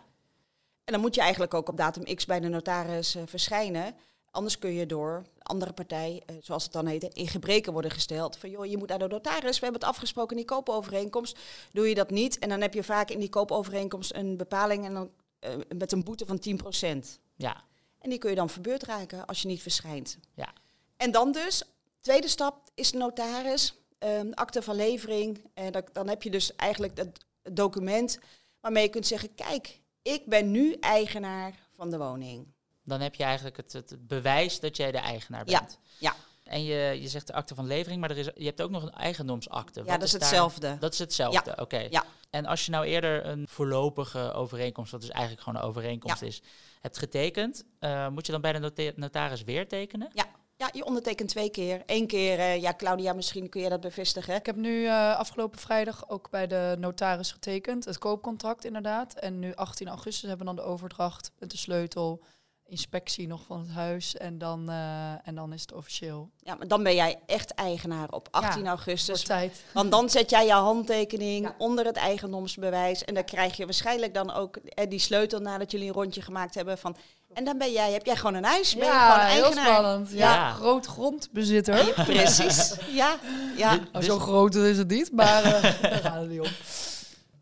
En 0.83 0.93
dan 0.93 1.01
moet 1.01 1.15
je 1.15 1.21
eigenlijk 1.21 1.53
ook 1.53 1.69
op 1.69 1.77
datum 1.77 2.15
X 2.15 2.25
bij 2.25 2.39
de 2.39 2.47
notaris 2.47 3.15
verschijnen. 3.25 3.95
Anders 4.31 4.57
kun 4.57 4.73
je 4.73 4.85
door 4.85 5.25
andere 5.41 5.73
partij, 5.73 6.23
uh, 6.29 6.35
zoals 6.41 6.63
het 6.63 6.71
dan 6.71 6.85
heet, 6.85 7.03
in 7.03 7.27
gebreken 7.27 7.73
worden 7.73 7.91
gesteld. 7.91 8.37
Van 8.37 8.49
joh, 8.49 8.65
je 8.65 8.77
moet 8.77 8.89
naar 8.89 8.99
de 8.99 9.07
notaris, 9.07 9.59
we 9.59 9.63
hebben 9.63 9.81
het 9.81 9.89
afgesproken 9.89 10.31
in 10.31 10.37
die 10.37 10.55
koopovereenkomst. 10.55 11.39
Doe 11.71 11.89
je 11.89 11.95
dat 11.95 12.09
niet 12.09 12.39
en 12.39 12.49
dan 12.49 12.61
heb 12.61 12.73
je 12.73 12.83
vaak 12.83 13.09
in 13.09 13.19
die 13.19 13.29
koopovereenkomst 13.29 14.13
een 14.13 14.37
bepaling 14.37 14.85
en 14.85 14.93
dan, 14.93 15.11
uh, 15.41 15.49
met 15.75 15.91
een 15.91 16.03
boete 16.03 16.25
van 16.25 16.39
10%. 16.39 17.19
Ja. 17.35 17.63
En 17.99 18.09
die 18.09 18.19
kun 18.19 18.29
je 18.29 18.35
dan 18.35 18.49
verbeurd 18.49 18.83
raken 18.83 19.25
als 19.25 19.41
je 19.41 19.47
niet 19.47 19.61
verschijnt. 19.61 20.17
Ja. 20.33 20.53
En 20.97 21.11
dan 21.11 21.31
dus, 21.31 21.63
tweede 21.99 22.27
stap 22.27 22.69
is 22.75 22.91
de 22.91 22.97
notaris, 22.97 23.73
um, 23.99 24.33
akte 24.33 24.61
van 24.61 24.75
levering. 24.75 25.43
En 25.53 25.71
dat, 25.71 25.89
dan 25.93 26.07
heb 26.07 26.23
je 26.23 26.29
dus 26.29 26.55
eigenlijk 26.55 26.97
het 26.97 27.25
document 27.51 28.19
waarmee 28.59 28.83
je 28.83 28.89
kunt 28.89 29.07
zeggen, 29.07 29.35
kijk, 29.35 29.79
ik 30.01 30.25
ben 30.25 30.51
nu 30.51 30.73
eigenaar 30.73 31.59
van 31.75 31.89
de 31.89 31.97
woning. 31.97 32.47
Dan 32.89 33.01
heb 33.01 33.15
je 33.15 33.23
eigenlijk 33.23 33.57
het, 33.57 33.73
het 33.73 34.07
bewijs 34.07 34.59
dat 34.59 34.77
jij 34.77 34.91
de 34.91 34.97
eigenaar 34.97 35.45
bent. 35.45 35.79
Ja, 35.97 35.97
ja. 36.09 36.15
En 36.43 36.63
je, 36.63 37.01
je 37.01 37.07
zegt 37.07 37.27
de 37.27 37.33
akte 37.33 37.55
van 37.55 37.67
levering, 37.67 38.01
maar 38.01 38.09
er 38.11 38.17
is, 38.17 38.29
je 38.35 38.45
hebt 38.45 38.61
ook 38.61 38.69
nog 38.69 38.83
een 38.83 38.93
eigendomsakte. 38.93 39.83
Ja, 39.85 39.93
dat 39.97 40.07
is 40.07 40.11
hetzelfde. 40.11 40.59
Daar, 40.59 40.79
dat 40.79 40.93
is 40.93 40.99
hetzelfde, 40.99 41.53
ja. 41.55 41.61
oké. 41.61 41.87
Ja. 41.89 42.03
En 42.29 42.45
als 42.45 42.65
je 42.65 42.71
nou 42.71 42.85
eerder 42.85 43.25
een 43.25 43.47
voorlopige 43.47 44.33
overeenkomst, 44.33 44.91
wat 44.91 45.01
dus 45.01 45.09
eigenlijk 45.09 45.43
gewoon 45.43 45.61
een 45.61 45.67
overeenkomst 45.67 46.19
Ja. 46.19 46.27
is, 46.27 46.41
hebt 46.81 46.97
getekend, 46.97 47.63
uh, 47.79 48.07
moet 48.07 48.25
je 48.25 48.31
dan 48.31 48.41
bij 48.41 48.53
de 48.53 48.59
nota- 48.59 48.91
notaris 48.95 49.43
weer 49.43 49.67
tekenen? 49.67 50.09
Ja. 50.13 50.25
Ja, 50.55 50.69
je 50.73 50.85
ondertekent 50.85 51.29
twee 51.29 51.49
keer. 51.49 51.83
Eén 51.85 52.07
keer, 52.07 52.39
uh, 52.39 52.61
ja, 52.61 52.73
Claudia, 52.73 53.13
misschien 53.13 53.49
kun 53.49 53.61
je 53.61 53.69
dat 53.69 53.81
bevestigen. 53.81 54.35
Ik 54.35 54.45
heb 54.45 54.55
nu 54.55 54.81
uh, 54.81 55.15
afgelopen 55.17 55.59
vrijdag 55.59 56.09
ook 56.09 56.29
bij 56.29 56.47
de 56.47 56.75
notaris 56.79 57.31
getekend. 57.31 57.85
Het 57.85 57.97
koopcontract 57.97 58.65
inderdaad. 58.65 59.13
En 59.13 59.39
nu 59.39 59.55
18 59.55 59.87
augustus 59.87 60.29
hebben 60.29 60.47
we 60.47 60.53
dan 60.53 60.63
de 60.63 60.71
overdracht 60.71 61.31
met 61.39 61.51
de 61.51 61.57
sleutel. 61.57 62.23
Inspectie 62.69 63.27
nog 63.27 63.41
van 63.47 63.59
het 63.59 63.69
huis. 63.69 64.17
En 64.17 64.37
dan, 64.37 64.65
uh, 64.69 65.27
en 65.27 65.35
dan 65.35 65.53
is 65.53 65.61
het 65.61 65.73
officieel. 65.73 66.29
Ja, 66.37 66.55
maar 66.55 66.67
dan 66.67 66.83
ben 66.83 66.95
jij 66.95 67.19
echt 67.25 67.53
eigenaar 67.53 68.09
op 68.09 68.27
18 68.31 68.63
Ja, 68.63 68.69
augustus. 68.69 69.17
Voor 69.19 69.27
tijd. 69.27 69.63
Want 69.73 69.91
dan 69.91 70.09
zet 70.09 70.29
jij 70.29 70.45
je 70.45 70.51
handtekening 70.51 71.45
Ja. 71.45 71.55
onder 71.57 71.85
het 71.85 71.95
eigendomsbewijs. 71.95 73.03
En 73.05 73.13
dan 73.13 73.23
krijg 73.23 73.57
je 73.57 73.65
waarschijnlijk 73.65 74.13
dan 74.13 74.33
ook 74.33 74.55
eh, 74.57 74.89
die 74.89 74.99
sleutel 74.99 75.39
nadat 75.39 75.71
jullie 75.71 75.87
een 75.87 75.93
rondje 75.93 76.21
gemaakt 76.21 76.55
hebben. 76.55 76.77
Van, 76.77 76.95
en 77.33 77.43
dan 77.43 77.57
ben 77.57 77.71
jij, 77.71 77.91
heb 77.91 78.05
jij 78.05 78.15
gewoon 78.15 78.33
een 78.35 78.43
huis. 78.43 78.75
Ben 78.75 78.85
je 78.85 78.91
Ja, 78.91 79.25
heel 79.25 79.51
spannend. 79.51 80.09
Ja, 80.11 80.17
Ja. 80.33 80.51
groot 80.51 80.85
grondbezitter. 80.85 81.93
Precies. 82.05 82.73
Ja, 82.93 83.17
ja. 83.57 83.79
Zo 84.01 84.19
groot 84.19 84.55
is 84.55 84.77
het 84.77 84.87
niet, 84.89 85.11
maar 85.11 85.45
uh, 85.45 85.51
daar 85.81 85.99
gaat 86.01 86.19
het 86.21 86.29
niet 86.29 86.39
om. 86.39 86.47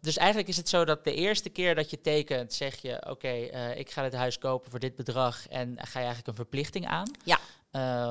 Dus 0.07 0.17
eigenlijk 0.17 0.47
is 0.47 0.57
het 0.57 0.69
zo 0.69 0.85
dat 0.85 1.03
de 1.03 1.13
eerste 1.13 1.49
keer 1.49 1.75
dat 1.75 1.89
je 1.89 2.01
tekent, 2.01 2.53
zeg 2.53 2.75
je: 2.75 3.05
Oké, 3.09 3.27
uh, 3.27 3.77
ik 3.77 3.91
ga 3.91 4.01
dit 4.01 4.13
huis 4.13 4.37
kopen 4.37 4.71
voor 4.71 4.79
dit 4.79 4.95
bedrag. 4.95 5.47
En 5.47 5.75
ga 5.77 5.99
je 5.99 6.05
eigenlijk 6.05 6.27
een 6.27 6.35
verplichting 6.35 6.87
aan. 6.87 7.11
Ja. 7.23 7.39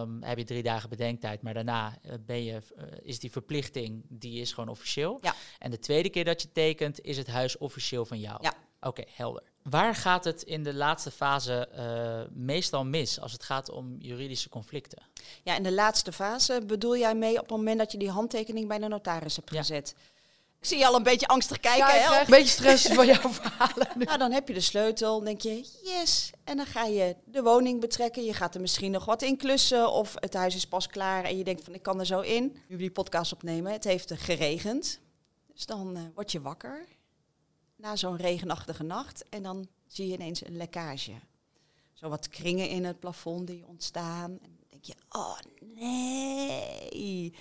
Um, 0.01 0.23
heb 0.23 0.39
je 0.39 0.45
drie 0.45 0.63
dagen 0.63 0.89
bedenktijd, 0.89 1.43
maar 1.43 1.55
daarna 1.55 1.99
uh, 2.03 2.13
ben 2.27 2.45
je, 2.45 2.53
uh, 2.53 2.85
is 3.03 3.19
die 3.19 3.31
verplichting 3.31 4.03
die 4.09 4.41
is 4.41 4.53
gewoon 4.53 4.69
officieel. 4.69 5.19
Ja. 5.21 5.35
En 5.59 5.71
de 5.71 5.79
tweede 5.79 6.11
keer 6.11 6.25
dat 6.25 6.43
je 6.43 6.53
tekent, 6.53 7.01
is 7.01 7.17
het 7.17 7.27
huis 7.27 7.59
officieel 7.59 8.05
van 8.05 8.21
jou. 8.21 8.39
Ja. 8.43 8.55
Oké, 8.81 8.89
okay, 9.01 9.07
helder. 9.15 9.43
Waar 9.63 9.95
gaat 9.95 10.25
het 10.25 10.43
in 10.43 10.63
de 10.63 10.75
laatste 10.75 11.11
fase 11.11 11.69
uh, 11.77 12.37
meestal 12.39 12.85
mis 12.85 13.21
als 13.21 13.33
het 13.33 13.43
gaat 13.43 13.71
om 13.71 13.97
juridische 13.99 14.49
conflicten? 14.49 15.03
Ja, 15.43 15.57
in 15.57 15.63
de 15.63 15.73
laatste 15.73 16.13
fase 16.13 16.63
bedoel 16.67 16.97
jij 16.97 17.15
mee 17.15 17.35
op 17.35 17.41
het 17.41 17.51
moment 17.51 17.79
dat 17.79 17.93
je 17.93 17.99
die 17.99 18.11
handtekening 18.11 18.69
bij 18.69 18.79
de 18.79 18.89
notaris 18.89 19.37
hebt 19.37 19.51
Ja. 19.51 19.59
gezet. 19.59 19.95
Ik 19.99 20.16
zie 20.67 20.79
je 20.79 20.87
al 20.87 20.95
een 20.95 21.03
beetje 21.03 21.27
angstig 21.27 21.61
kijken. 21.61 21.95
Ja, 21.95 22.13
hè? 22.13 22.21
een 22.21 22.27
beetje 22.27 22.49
stress 22.49 22.87
van 22.87 23.07
jouw 23.07 23.33
verhalen 23.41 23.89
nu. 23.95 24.05
Nou, 24.05 24.19
dan 24.19 24.33
heb 24.33 24.49
je 24.49 24.55
de 24.55 24.61
sleutel, 24.61 25.21
denk 25.21 25.41
je, 25.41 25.69
yes. 25.83 26.31
En 26.45 26.57
dan 26.57 26.67
ga 26.67 26.85
je 26.85 27.17
de 27.25 27.43
woning 27.43 27.81
betrekken. 27.81 28.25
Je 28.25 28.35
gaat 28.35 28.55
er 28.55 28.61
misschien 28.61 28.91
nog 28.91 29.05
wat 29.05 29.23
in 29.23 29.37
klussen 29.37 29.93
of 29.93 30.15
het 30.15 30.35
huis 30.35 30.55
is 30.55 30.67
pas 30.67 30.87
klaar 30.87 31.25
en 31.25 31.39
je 31.39 31.45
denkt 31.45 31.65
van 31.65 31.75
ik 31.75 31.83
kan 31.83 32.01
er 32.01 32.07
zo 32.07 32.21
in. 32.21 32.43
Nu 32.43 32.77
we 32.77 32.77
die 32.77 32.91
podcast 32.91 33.33
opnemen, 33.33 33.73
het 33.73 33.85
heeft 33.85 34.13
geregend. 34.17 35.01
Dus 35.53 35.67
dan 35.67 35.97
uh, 35.97 36.03
word 36.15 36.33
je 36.33 36.41
wakker 36.41 36.87
na 37.77 37.97
zo'n 37.97 38.17
regenachtige 38.17 38.83
nacht 38.83 39.25
en 39.29 39.43
dan 39.43 39.69
zie 39.87 40.07
je 40.07 40.15
ineens 40.15 40.47
een 40.47 40.57
lekkage. 40.57 41.13
Zo 41.93 42.09
wat 42.09 42.29
kringen 42.29 42.69
in 42.69 42.85
het 42.85 43.01
plafond 43.01 43.47
die 43.47 43.67
ontstaan. 43.67 44.31
En 44.31 44.57
dan 44.57 44.67
denk 44.71 44.85
je, 44.85 44.95
oh 45.09 45.39
nee. 45.61 47.35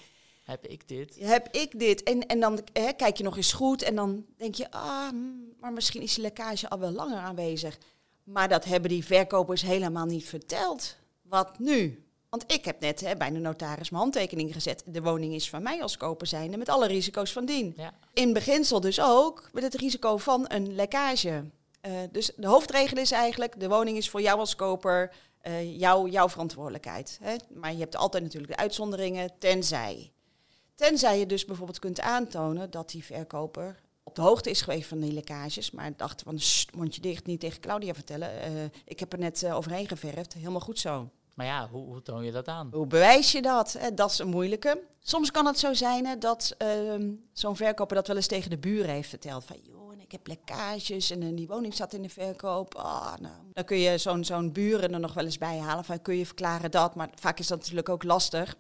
Heb 0.46 0.68
ik 0.68 0.88
dit? 0.88 1.16
Heb 1.20 1.48
ik 1.52 1.80
dit? 1.80 2.04
En, 2.04 2.26
en 2.26 2.40
dan 2.40 2.60
hè, 2.74 2.94
kijk 2.94 3.18
je 3.18 3.24
nog 3.24 3.38
eens 3.38 3.54
goed 3.54 3.82
en 3.82 3.96
dan 3.96 4.26
denk 4.38 4.56
je, 4.56 4.72
ah, 4.72 5.12
mm, 5.12 5.54
maar 5.60 5.74
misschien 5.74 6.02
is 6.02 6.14
die 6.14 6.24
lekkage 6.24 6.70
al 6.70 6.80
wel 6.80 6.92
langer 6.92 7.18
aanwezig. 7.18 7.78
Maar 8.24 8.50
dat 8.50 8.66
hebben 8.66 8.90
die 8.90 9.06
verkopers 9.06 9.62
helemaal 9.62 10.06
niet 10.06 10.26
verteld. 10.26 10.96
Wat 11.22 11.60
nu? 11.60 12.04
Want 12.30 12.52
ik 12.52 12.66
heb 12.66 12.80
net 12.80 13.02
hè, 13.02 13.16
bij 13.16 13.30
de 13.30 13.40
notaris 13.40 13.90
mijn 13.90 14.02
handtekening 14.02 14.54
gezet. 14.54 14.84
De 14.86 15.02
woning 15.02 15.34
is 15.34 15.50
van 15.50 15.64
mij 15.64 15.82
als 15.82 15.98
koper 15.98 16.28
zijnde, 16.28 16.58
met 16.58 16.70
alle 16.70 16.88
risico's 16.88 17.32
van 17.32 17.46
dien. 17.46 17.74
Ja. 17.78 17.94
In 18.14 18.34
beginsel 18.34 18.80
dus 18.80 19.02
ook 19.02 19.50
met 19.54 19.64
het 19.64 19.76
risico 19.76 20.18
van 20.18 20.46
een 20.48 20.76
lekkage. 20.76 21.44
Uh, 21.82 21.92
dus 22.12 22.32
de 22.36 22.48
hoofdregel 22.48 22.98
is 22.98 23.12
eigenlijk, 23.12 23.60
de 23.60 23.68
woning 23.68 23.98
is 23.98 24.10
voor 24.10 24.22
jou 24.22 24.40
als 24.40 24.56
koper 24.56 25.14
uh, 25.44 25.80
jou, 25.80 26.10
jouw 26.10 26.30
verantwoordelijkheid. 26.30 27.20
Hè? 27.22 27.36
Maar 27.54 27.74
je 27.74 27.80
hebt 27.80 27.96
altijd 27.96 28.24
natuurlijk 28.24 28.54
de 28.54 28.60
uitzonderingen, 28.60 29.32
tenzij. 29.40 30.14
Tenzij 30.76 31.20
je 31.20 31.26
dus 31.26 31.46
bijvoorbeeld 31.46 31.80
kunt 31.80 32.02
aantonen 32.02 32.72
dat 32.72 32.90
die 32.90 33.04
verkoper 33.04 33.84
op 34.04 34.16
de 34.16 34.22
hoogte 34.22 34.50
is 34.50 34.62
geweest 34.62 34.88
van 34.88 35.00
die 35.00 35.14
lekkages, 35.14 35.72
maar 35.72 35.98
dacht 35.98 36.22
van 36.22 36.40
mondje 36.76 37.02
dicht, 37.02 37.26
niet 37.26 37.40
tegen 37.40 37.60
Claudia 37.62 37.94
vertellen. 37.94 38.30
Uh, 38.52 38.64
ik 38.86 39.00
heb 39.00 39.14
er 39.14 39.20
net 39.20 39.42
uh, 39.42 39.56
overheen 39.56 39.88
geverfd, 39.88 40.34
helemaal 40.34 40.60
goed 40.60 40.80
zo. 40.80 41.10
Maar 41.36 41.46
ja, 41.46 41.70
hoe, 41.70 41.86
hoe 41.86 42.02
toon 42.02 42.24
je 42.24 42.32
dat 42.32 42.48
aan? 42.48 42.70
Hoe 42.74 42.88
bewijs 42.88 43.32
je 43.32 43.42
dat? 43.42 43.76
Eh, 43.76 43.88
dat 43.96 44.12
is 44.12 44.20
een 44.20 44.28
moeilijke. 44.28 44.82
Soms 45.00 45.32
kan 45.32 45.46
het 45.46 45.60
zo 45.60 45.74
zijn 45.74 46.06
hè, 46.06 46.18
dat 46.18 46.56
uh, 46.62 47.10
zo'n 47.34 47.56
verkoper 47.56 47.96
dat 47.96 48.08
wel 48.08 48.16
eens 48.16 48.28
tegen 48.28 48.50
de 48.50 48.58
buren 48.58 48.90
heeft 48.90 49.10
verteld. 49.10 49.44
Van 49.44 49.58
joh, 49.64 49.92
en 49.92 50.00
ik 50.00 50.12
heb 50.12 50.28
lekkages 50.28 51.10
en 51.12 51.36
die 51.36 51.48
woning 51.48 51.74
zat 51.74 51.94
in 51.94 52.02
de 52.02 52.10
verkoop. 52.10 52.76
Oh, 52.76 53.14
nou. 53.20 53.34
Dan 53.54 53.64
kun 53.64 53.78
je 53.78 53.98
zo'n 53.98 54.24
zo'n 54.24 54.52
buren 54.52 54.94
er 54.94 55.00
nog 55.00 55.14
wel 55.14 55.26
eens 55.26 55.38
bij 55.38 55.58
halen. 55.58 55.86
Van 55.86 56.02
kun 56.02 56.18
je 56.18 56.26
verklaren 56.26 56.72
dat, 56.72 56.96
maar 56.96 57.10
vaak 57.16 57.40
is 57.40 57.48
dat 57.48 57.60
natuurlijk 57.60 57.90
ook 57.90 58.04
lastig. 58.04 58.58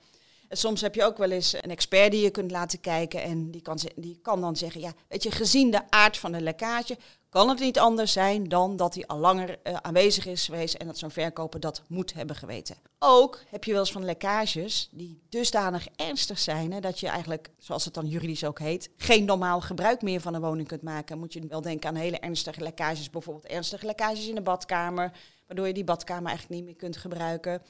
En 0.48 0.58
soms 0.58 0.82
heb 0.82 0.96
je 0.96 1.04
ook 1.04 1.18
wel 1.18 1.32
eens 1.32 1.54
een 1.54 1.72
expert 1.72 2.12
die 2.12 2.24
je 2.24 2.30
kunt 2.30 2.52
laten 2.52 2.80
kijken. 2.80 3.24
En 3.24 3.52
die 3.52 3.62
kan, 3.62 3.80
die 3.96 4.20
kan 4.22 4.42
dan 4.42 4.56
zeggen, 4.56 4.82
ja, 4.82 4.94
weet 5.08 5.24
je, 5.24 5.32
gezien 5.32 5.72
de 5.72 5.82
aard 5.90 6.18
van 6.18 6.32
de 6.32 6.42
lekkage, 6.42 6.98
kan 7.36 7.50
het 7.50 7.60
niet 7.60 7.80
anders 7.80 8.12
zijn 8.12 8.48
dan 8.48 8.76
dat 8.76 8.94
hij 8.94 9.06
al 9.06 9.18
langer 9.18 9.50
uh, 9.50 9.74
aanwezig 9.74 10.26
is 10.26 10.46
geweest 10.46 10.76
en 10.76 10.88
dat 10.88 10.98
zo'n 10.98 11.12
verkoper 11.12 11.60
dat 11.60 11.82
moet 11.88 12.14
hebben 12.14 12.36
geweten. 12.36 12.76
Ook 13.00 13.40
heb 13.48 13.64
je 13.64 13.72
wel 13.72 13.80
eens 13.80 13.92
van 13.92 14.06
lekkages 14.06 14.90
die 14.92 15.22
dusdanig 15.30 15.88
ernstig 15.96 16.40
zijn 16.40 16.82
dat 16.82 17.00
je 17.00 17.08
eigenlijk, 17.08 17.50
zoals 17.58 17.86
het 17.86 17.94
dan 17.94 18.08
juridisch 18.08 18.44
ook 18.44 18.60
heet, 18.60 18.90
geen 18.98 19.26
normaal 19.26 19.62
gebruik 19.62 20.02
meer 20.02 20.22
van 20.22 20.34
een 20.34 20.42
woning 20.42 20.68
kunt 20.68 20.82
maken. 20.82 21.20
Moet 21.20 21.34
je 21.34 21.48
wel 21.48 21.62
denken 21.62 21.90
aan 21.90 21.96
hele 21.96 22.20
ernstige 22.20 22.62
lekkages, 22.62 23.10
bijvoorbeeld 23.10 23.46
ernstige 23.46 23.86
lekkages 23.86 24.28
in 24.28 24.36
de 24.36 24.42
badkamer, 24.42 25.12
waardoor 25.48 25.68
je 25.68 25.74
die 25.74 25.84
badkamer 25.84 26.28
eigenlijk 26.28 26.60
niet 26.60 26.66
meer 26.66 26.80
kunt 26.80 26.98
gebruiken. 26.98 27.62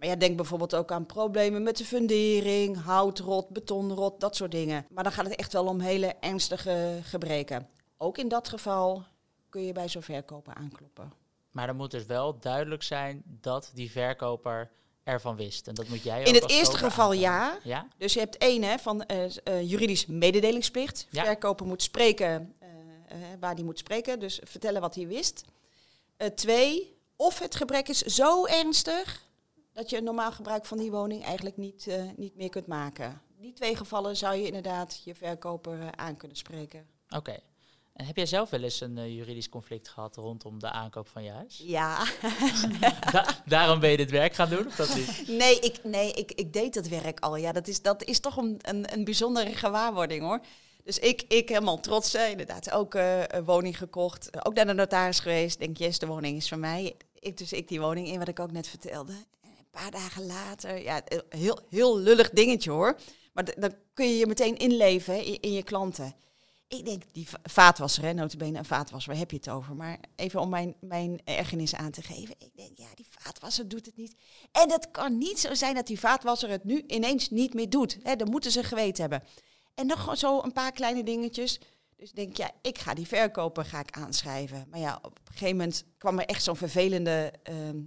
Maar 0.00 0.08
ja, 0.08 0.16
denk 0.16 0.36
bijvoorbeeld 0.36 0.74
ook 0.74 0.92
aan 0.92 1.06
problemen 1.06 1.62
met 1.62 1.76
de 1.76 1.84
fundering, 1.84 2.82
houtrot, 2.82 3.48
betonrot, 3.48 4.20
dat 4.20 4.36
soort 4.36 4.50
dingen. 4.50 4.86
Maar 4.90 5.04
dan 5.04 5.12
gaat 5.12 5.24
het 5.24 5.36
echt 5.36 5.52
wel 5.52 5.66
om 5.66 5.80
hele 5.80 6.14
ernstige 6.20 6.98
gebreken. 7.02 7.68
Ook 7.96 8.18
in 8.18 8.28
dat 8.28 8.48
geval 8.48 9.04
kun 9.48 9.62
je 9.62 9.72
bij 9.72 9.88
zo'n 9.88 10.02
verkoper 10.02 10.54
aankloppen. 10.54 11.12
Maar 11.50 11.66
dan 11.66 11.76
moet 11.76 11.90
dus 11.90 12.04
wel 12.04 12.38
duidelijk 12.38 12.82
zijn 12.82 13.22
dat 13.24 13.70
die 13.74 13.90
verkoper 13.90 14.70
ervan 15.04 15.36
wist. 15.36 15.68
En 15.68 15.74
dat 15.74 15.88
moet 15.88 16.02
jij 16.02 16.20
ook 16.20 16.26
In 16.26 16.34
het 16.34 16.50
eerste 16.50 16.76
geval 16.76 17.12
ja. 17.12 17.58
Ja? 17.62 17.86
Dus 17.96 18.12
je 18.12 18.20
hebt 18.20 18.36
één 18.36 18.62
hè, 18.62 18.78
van 18.78 19.04
uh, 19.06 19.24
uh, 19.24 19.70
juridisch 19.70 20.06
mededelingsplicht. 20.06 21.06
Ja. 21.10 21.24
Verkoper 21.24 21.66
moet 21.66 21.82
spreken 21.82 22.54
uh, 23.12 23.18
waar 23.40 23.54
hij 23.54 23.64
moet 23.64 23.78
spreken, 23.78 24.18
dus 24.18 24.40
vertellen 24.44 24.80
wat 24.80 24.94
hij 24.94 25.06
wist. 25.06 25.44
Eh, 26.16 26.28
twee, 26.28 26.98
of 27.16 27.38
het 27.38 27.54
gebrek 27.54 27.88
is 27.88 27.98
zo 27.98 28.44
ernstig 28.46 29.28
dat 29.72 29.90
je 29.90 29.96
een 29.96 30.04
normaal 30.04 30.32
gebruik 30.32 30.66
van 30.66 30.78
die 30.78 30.90
woning 30.90 31.24
eigenlijk 31.24 31.56
niet, 31.56 31.86
uh, 31.86 32.02
niet 32.16 32.36
meer 32.36 32.48
kunt 32.48 32.66
maken. 32.66 33.22
Die 33.38 33.52
twee 33.52 33.76
gevallen 33.76 34.16
zou 34.16 34.36
je 34.36 34.46
inderdaad 34.46 35.02
je 35.04 35.14
verkoper 35.14 35.78
uh, 35.78 35.88
aan 35.88 36.16
kunnen 36.16 36.36
spreken. 36.36 36.86
Oké. 37.08 37.38
En 37.92 38.06
heb 38.06 38.16
jij 38.16 38.26
zelf 38.26 38.50
wel 38.50 38.62
eens 38.62 38.80
een 38.80 38.96
uh, 38.96 39.16
juridisch 39.16 39.48
conflict 39.48 39.88
gehad 39.88 40.16
rondom 40.16 40.58
de 40.58 40.70
aankoop 40.70 41.08
van 41.08 41.22
je 41.24 41.30
huis? 41.30 41.62
Ja. 41.64 42.04
Da 43.12 43.42
daarom 43.44 43.80
ben 43.80 43.90
je 43.90 43.96
dit 43.96 44.10
werk 44.10 44.34
gaan 44.34 44.48
doen, 44.48 44.66
of 44.66 44.76
dat 44.76 44.94
niet? 44.94 45.28
Nee, 45.28 45.60
ik, 45.60 45.84
nee 45.84 46.12
ik, 46.12 46.32
ik 46.32 46.52
deed 46.52 46.74
dat 46.74 46.88
werk 46.88 47.20
al. 47.20 47.36
Ja, 47.36 47.52
dat 47.52 47.68
is, 47.68 47.82
dat 47.82 48.04
is 48.04 48.20
toch 48.20 48.36
een, 48.36 48.58
een, 48.60 48.92
een 48.92 49.04
bijzondere 49.04 49.54
gewaarwording 49.54 50.22
hoor. 50.22 50.40
Dus 50.84 50.98
ik, 50.98 51.22
ik 51.28 51.48
helemaal 51.48 51.80
trots, 51.80 52.14
inderdaad, 52.14 52.70
ook 52.70 52.94
uh, 52.94 53.22
een 53.26 53.44
woning 53.44 53.78
gekocht. 53.78 54.46
Ook 54.46 54.54
naar 54.54 54.66
de 54.66 54.72
notaris 54.72 55.20
geweest. 55.20 55.58
Denk, 55.58 55.76
yes, 55.76 55.98
de 55.98 56.06
woning 56.06 56.36
is 56.36 56.48
van 56.48 56.60
mij. 56.60 56.96
Ik 57.18 57.36
dus 57.36 57.52
ik 57.52 57.68
die 57.68 57.80
woning 57.80 58.06
in, 58.06 58.18
wat 58.18 58.28
ik 58.28 58.40
ook 58.40 58.52
net 58.52 58.68
vertelde. 58.68 59.12
En 59.70 59.84
een 59.84 59.90
paar 59.90 60.00
dagen 60.00 60.26
later, 60.26 60.82
ja, 60.82 61.02
heel, 61.28 61.58
heel 61.68 61.98
lullig 61.98 62.30
dingetje 62.30 62.70
hoor. 62.70 62.98
Maar 63.32 63.54
dan 63.58 63.74
kun 63.94 64.06
je 64.06 64.16
je 64.16 64.26
meteen 64.26 64.56
inleven 64.56 65.40
in, 65.40 65.52
je 65.52 65.62
klanten. 65.62 66.14
Ik 66.68 66.84
denk, 66.84 67.02
die 67.12 67.28
vaatwasser, 67.42 68.04
hè, 68.04 68.12
notabene 68.12 68.58
een 68.58 68.64
vaatwasser, 68.64 69.10
waar 69.10 69.20
heb 69.20 69.30
je 69.30 69.36
het 69.36 69.48
over? 69.48 69.74
Maar 69.74 69.98
even 70.16 70.40
om 70.40 70.48
mijn, 70.48 70.74
mijn 70.80 71.20
ergernis 71.24 71.74
aan 71.74 71.90
te 71.90 72.02
geven. 72.02 72.34
Ik 72.38 72.50
denk, 72.54 72.78
ja, 72.78 72.86
die 72.94 73.06
vaatwasser 73.08 73.68
doet 73.68 73.86
het 73.86 73.96
niet. 73.96 74.14
En 74.52 74.70
het 74.70 74.90
kan 74.90 75.18
niet 75.18 75.38
zo 75.38 75.54
zijn 75.54 75.74
dat 75.74 75.86
die 75.86 76.00
vaatwasser 76.00 76.50
het 76.50 76.64
nu 76.64 76.84
ineens 76.86 77.30
niet 77.30 77.54
meer 77.54 77.70
doet. 77.70 77.98
Hè, 78.02 78.16
dan 78.16 78.30
moeten 78.30 78.50
ze 78.50 78.64
geweten 78.64 79.00
hebben. 79.00 79.28
En 79.74 79.86
nog 79.86 80.18
zo 80.18 80.42
een 80.42 80.52
paar 80.52 80.72
kleine 80.72 81.02
dingetjes. 81.02 81.60
Dus 81.96 82.12
denk 82.12 82.36
ja, 82.36 82.50
ik 82.62 82.78
ga 82.78 82.94
die 82.94 83.06
verkoper 83.06 83.64
ga 83.64 83.80
ik 83.80 83.90
aanschrijven. 83.90 84.66
Maar 84.70 84.80
ja, 84.80 84.98
op 85.02 85.18
een 85.18 85.32
gegeven 85.32 85.56
moment 85.56 85.84
kwam 85.98 86.18
er 86.18 86.26
echt 86.26 86.42
zo'n 86.42 86.56
vervelende 86.56 87.32
ehm, 87.42 87.78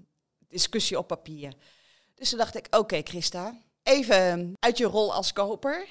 discussie 0.49 0.97
op 0.97 1.07
papier. 1.07 1.53
Dus 2.15 2.29
toen 2.29 2.37
dacht 2.37 2.55
ik, 2.55 2.67
oké 2.69 3.01
Christa, 3.03 3.57
even 3.83 4.53
uit 4.59 4.77
je 4.77 4.85
rol 4.85 5.13
als 5.13 5.33
koper. 5.33 5.87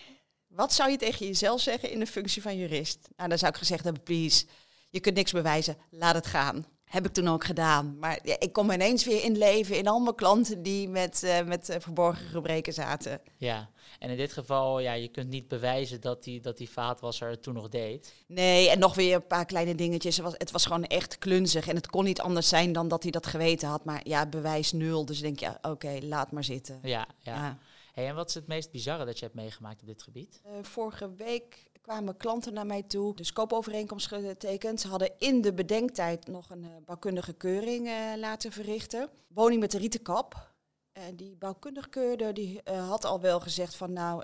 Wat 0.47 0.73
zou 0.73 0.91
je 0.91 0.97
tegen 0.97 1.27
jezelf 1.27 1.61
zeggen 1.61 1.91
in 1.91 1.99
de 1.99 2.07
functie 2.07 2.43
van 2.43 2.57
jurist? 2.57 3.09
Nou, 3.17 3.29
dan 3.29 3.39
zou 3.39 3.53
ik 3.53 3.59
gezegd 3.59 3.85
hebben, 3.85 4.03
please, 4.03 4.45
je 4.91 5.01
kunt 5.01 5.15
niks 5.15 5.33
bewijzen, 5.33 5.77
laat 5.91 6.15
het 6.15 6.27
gaan. 6.27 6.67
Heb 6.93 7.07
ik 7.07 7.13
toen 7.13 7.29
ook 7.29 7.45
gedaan. 7.45 7.99
Maar 7.99 8.19
ja, 8.23 8.37
ik 8.39 8.53
kom 8.53 8.71
ineens 8.71 9.05
weer 9.05 9.25
in 9.25 9.39
leven 9.39 9.77
in 9.77 9.89
allemaal 9.89 10.15
klanten 10.15 10.63
die 10.63 10.89
met, 10.89 11.23
uh, 11.25 11.43
met 11.43 11.71
uh, 11.71 11.77
verborgen 11.79 12.27
gebreken 12.27 12.73
zaten. 12.73 13.21
Ja, 13.37 13.71
en 13.99 14.11
in 14.11 14.17
dit 14.17 14.33
geval, 14.33 14.81
ja, 14.81 14.93
je 14.93 15.09
kunt 15.09 15.29
niet 15.29 15.49
bewijzen 15.49 16.01
dat 16.01 16.25
die, 16.25 16.41
dat 16.41 16.57
die 16.57 16.71
vaatwasser 16.71 17.31
het 17.31 17.43
toen 17.43 17.55
nog 17.55 17.69
deed. 17.69 18.15
Nee, 18.27 18.71
en 18.71 18.79
nog 18.79 18.95
weer 18.95 19.15
een 19.15 19.27
paar 19.27 19.45
kleine 19.45 19.75
dingetjes. 19.75 20.17
Het 20.17 20.25
was, 20.25 20.35
het 20.37 20.51
was 20.51 20.67
gewoon 20.67 20.85
echt 20.85 21.19
klunzig. 21.19 21.69
En 21.69 21.77
het 21.77 21.87
kon 21.87 22.05
niet 22.05 22.21
anders 22.21 22.49
zijn 22.49 22.73
dan 22.73 22.89
dat 22.89 23.03
hij 23.03 23.13
dat 23.13 23.27
geweten 23.27 23.69
had. 23.69 23.85
Maar 23.85 24.01
ja, 24.05 24.27
bewijs 24.27 24.73
nul. 24.73 25.05
Dus 25.05 25.21
denk 25.21 25.39
je, 25.39 25.47
ja, 25.47 25.59
oké, 25.71 25.99
laat 26.03 26.33
maar 26.33 26.45
zitten. 26.45 26.79
Ja, 26.83 27.07
ja. 27.19 27.35
ja. 27.35 27.59
Hey, 27.93 28.09
en 28.09 28.15
wat 28.15 28.29
is 28.29 28.35
het 28.35 28.47
meest 28.47 28.71
bizarre 28.71 29.05
dat 29.05 29.19
je 29.19 29.25
hebt 29.25 29.37
meegemaakt 29.37 29.81
op 29.81 29.87
dit 29.87 30.03
gebied? 30.03 30.41
Uh, 30.47 30.53
vorige 30.63 31.15
week 31.15 31.71
kwamen 31.83 32.17
klanten 32.17 32.53
naar 32.53 32.67
mij 32.67 32.83
toe, 32.83 33.15
de 33.17 33.25
scoopovereenkomst 33.25 34.07
getekend. 34.07 34.81
Ze 34.81 34.89
hadden 34.89 35.11
in 35.19 35.41
de 35.41 35.53
bedenktijd 35.53 36.27
nog 36.27 36.51
een 36.51 36.63
uh, 36.63 36.69
bouwkundige 36.85 37.33
keuring 37.33 37.87
uh, 37.87 37.95
laten 38.17 38.53
verrichten. 38.53 39.09
Woning 39.29 39.61
met 39.61 39.71
de 39.71 39.79
rieten 39.79 40.03
kap. 40.03 40.51
En 40.93 41.17
die 41.17 41.37
bouwkundig 41.37 41.89
keurde 41.89 42.33
die 42.33 42.61
had 42.65 43.05
al 43.05 43.21
wel 43.21 43.41
gezegd 43.41 43.75
van 43.75 43.93
nou, 43.93 44.23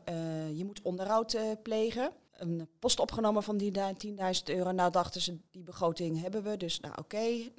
je 0.54 0.64
moet 0.64 0.82
onderhoud 0.82 1.36
plegen. 1.62 2.12
Een 2.32 2.68
post 2.78 3.00
opgenomen 3.00 3.42
van 3.42 3.56
die 3.56 3.72
10.000 3.72 4.14
euro. 4.44 4.72
Nou 4.72 4.90
dachten 4.90 5.20
ze, 5.20 5.38
die 5.50 5.62
begroting 5.62 6.20
hebben 6.20 6.42
we. 6.42 6.56
Dus 6.56 6.80
nou 6.80 6.94
oké, 6.98 7.16
okay. 7.16 7.52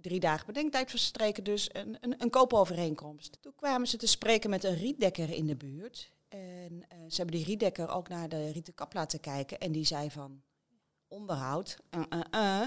drie 0.00 0.20
dagen 0.20 0.46
bedenktijd 0.46 0.90
verstreken 0.90 1.44
dus. 1.44 1.68
Een, 1.72 1.96
een, 2.00 2.14
een 2.18 2.30
koopovereenkomst. 2.30 3.38
Toen 3.40 3.54
kwamen 3.56 3.88
ze 3.88 3.96
te 3.96 4.06
spreken 4.06 4.50
met 4.50 4.64
een 4.64 4.76
rietdekker 4.76 5.30
in 5.30 5.46
de 5.46 5.56
buurt. 5.56 6.12
En 6.28 6.72
uh, 6.72 6.98
ze 7.08 7.16
hebben 7.16 7.36
die 7.36 7.44
rietdekker 7.44 7.88
ook 7.88 8.08
naar 8.08 8.28
de 8.28 8.50
rieten 8.50 8.74
kap 8.74 8.94
laten 8.94 9.20
kijken. 9.20 9.58
En 9.58 9.72
die 9.72 9.84
zei 9.84 10.10
van, 10.10 10.42
onderhoud, 11.08 11.78
uh, 11.90 12.20
uh, 12.34 12.62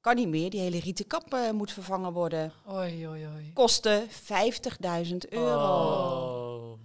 kan 0.00 0.16
niet 0.16 0.28
meer. 0.28 0.50
Die 0.50 0.60
hele 0.60 0.80
rieten 0.80 1.06
kap 1.06 1.52
moet 1.52 1.72
vervangen 1.72 2.12
worden. 2.12 2.52
Oei, 2.70 3.08
oei, 3.08 3.26
oei. 3.26 3.52
Kosten 3.52 4.08
50.000 4.08 5.16
euro. 5.28 6.72
Oh. 6.72 6.78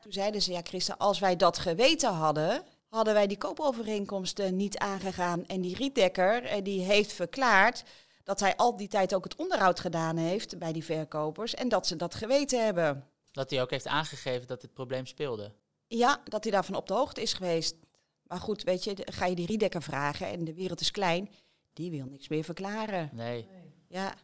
Toen 0.00 0.12
zeiden 0.12 0.42
ze, 0.42 0.52
ja 0.52 0.60
Christa, 0.62 0.94
als 0.98 1.18
wij 1.18 1.36
dat 1.36 1.58
geweten 1.58 2.12
hadden, 2.12 2.62
hadden 2.88 3.14
wij 3.14 3.26
die 3.26 3.38
koopovereenkomsten 3.38 4.56
niet 4.56 4.78
aangegaan. 4.78 5.46
En 5.46 5.60
die 5.60 5.76
rietdekker, 5.76 6.62
die 6.62 6.80
heeft 6.80 7.12
verklaard 7.12 7.84
dat 8.24 8.40
hij 8.40 8.56
al 8.56 8.76
die 8.76 8.88
tijd 8.88 9.14
ook 9.14 9.24
het 9.24 9.36
onderhoud 9.36 9.80
gedaan 9.80 10.16
heeft 10.16 10.58
bij 10.58 10.72
die 10.72 10.84
verkopers. 10.84 11.54
En 11.54 11.68
dat 11.68 11.86
ze 11.86 11.96
dat 11.96 12.14
geweten 12.14 12.64
hebben. 12.64 13.11
Dat 13.32 13.50
hij 13.50 13.62
ook 13.62 13.70
heeft 13.70 13.86
aangegeven 13.86 14.46
dat 14.46 14.60
dit 14.60 14.72
probleem 14.72 15.06
speelde. 15.06 15.52
Ja, 15.86 16.20
dat 16.24 16.42
hij 16.42 16.52
daarvan 16.52 16.74
op 16.74 16.86
de 16.86 16.94
hoogte 16.94 17.22
is 17.22 17.32
geweest. 17.32 17.76
Maar 18.22 18.38
goed, 18.38 18.62
weet 18.62 18.84
je, 18.84 18.96
ga 19.04 19.26
je 19.26 19.34
die 19.34 19.46
Riedekker 19.46 19.82
vragen 19.82 20.26
en 20.26 20.44
de 20.44 20.54
wereld 20.54 20.80
is 20.80 20.90
klein, 20.90 21.30
die 21.72 21.90
wil 21.90 22.06
niks 22.06 22.28
meer 22.28 22.44
verklaren. 22.44 23.10
Nee. 23.12 23.46
Ja. 23.88 24.14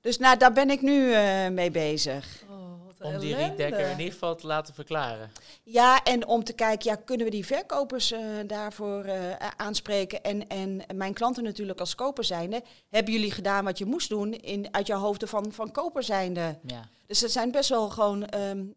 Dus 0.00 0.18
nou, 0.18 0.38
daar 0.38 0.52
ben 0.52 0.70
ik 0.70 0.82
nu 0.82 1.08
uh, 1.08 1.48
mee 1.48 1.70
bezig. 1.70 2.44
Oh, 2.50 2.71
om 3.02 3.18
die 3.18 3.34
Riedekker 3.34 3.90
in 3.90 3.98
ieder 3.98 4.12
geval 4.12 4.36
te 4.36 4.46
laten 4.46 4.74
verklaren. 4.74 5.30
Ja, 5.62 6.02
en 6.02 6.26
om 6.26 6.44
te 6.44 6.52
kijken, 6.52 6.90
ja, 6.90 6.96
kunnen 7.04 7.26
we 7.26 7.32
die 7.32 7.46
verkopers 7.46 8.12
uh, 8.12 8.20
daarvoor 8.46 9.06
uh, 9.06 9.14
aanspreken? 9.56 10.22
En, 10.22 10.48
en 10.48 10.82
mijn 10.94 11.14
klanten 11.14 11.42
natuurlijk 11.42 11.80
als 11.80 11.94
koper 11.94 12.24
zijnde. 12.24 12.62
Hebben 12.88 13.12
jullie 13.12 13.30
gedaan 13.30 13.64
wat 13.64 13.78
je 13.78 13.84
moest 13.84 14.08
doen 14.08 14.32
in, 14.32 14.68
uit 14.70 14.86
jouw 14.86 14.98
hoofden 14.98 15.28
van, 15.28 15.52
van 15.52 15.72
koper 15.72 16.02
zijnde? 16.02 16.58
Ja. 16.66 16.88
Dus 17.06 17.20
het 17.20 17.32
zijn 17.32 17.50
best 17.50 17.68
wel 17.68 17.88
gewoon 17.88 18.28
um, 18.34 18.74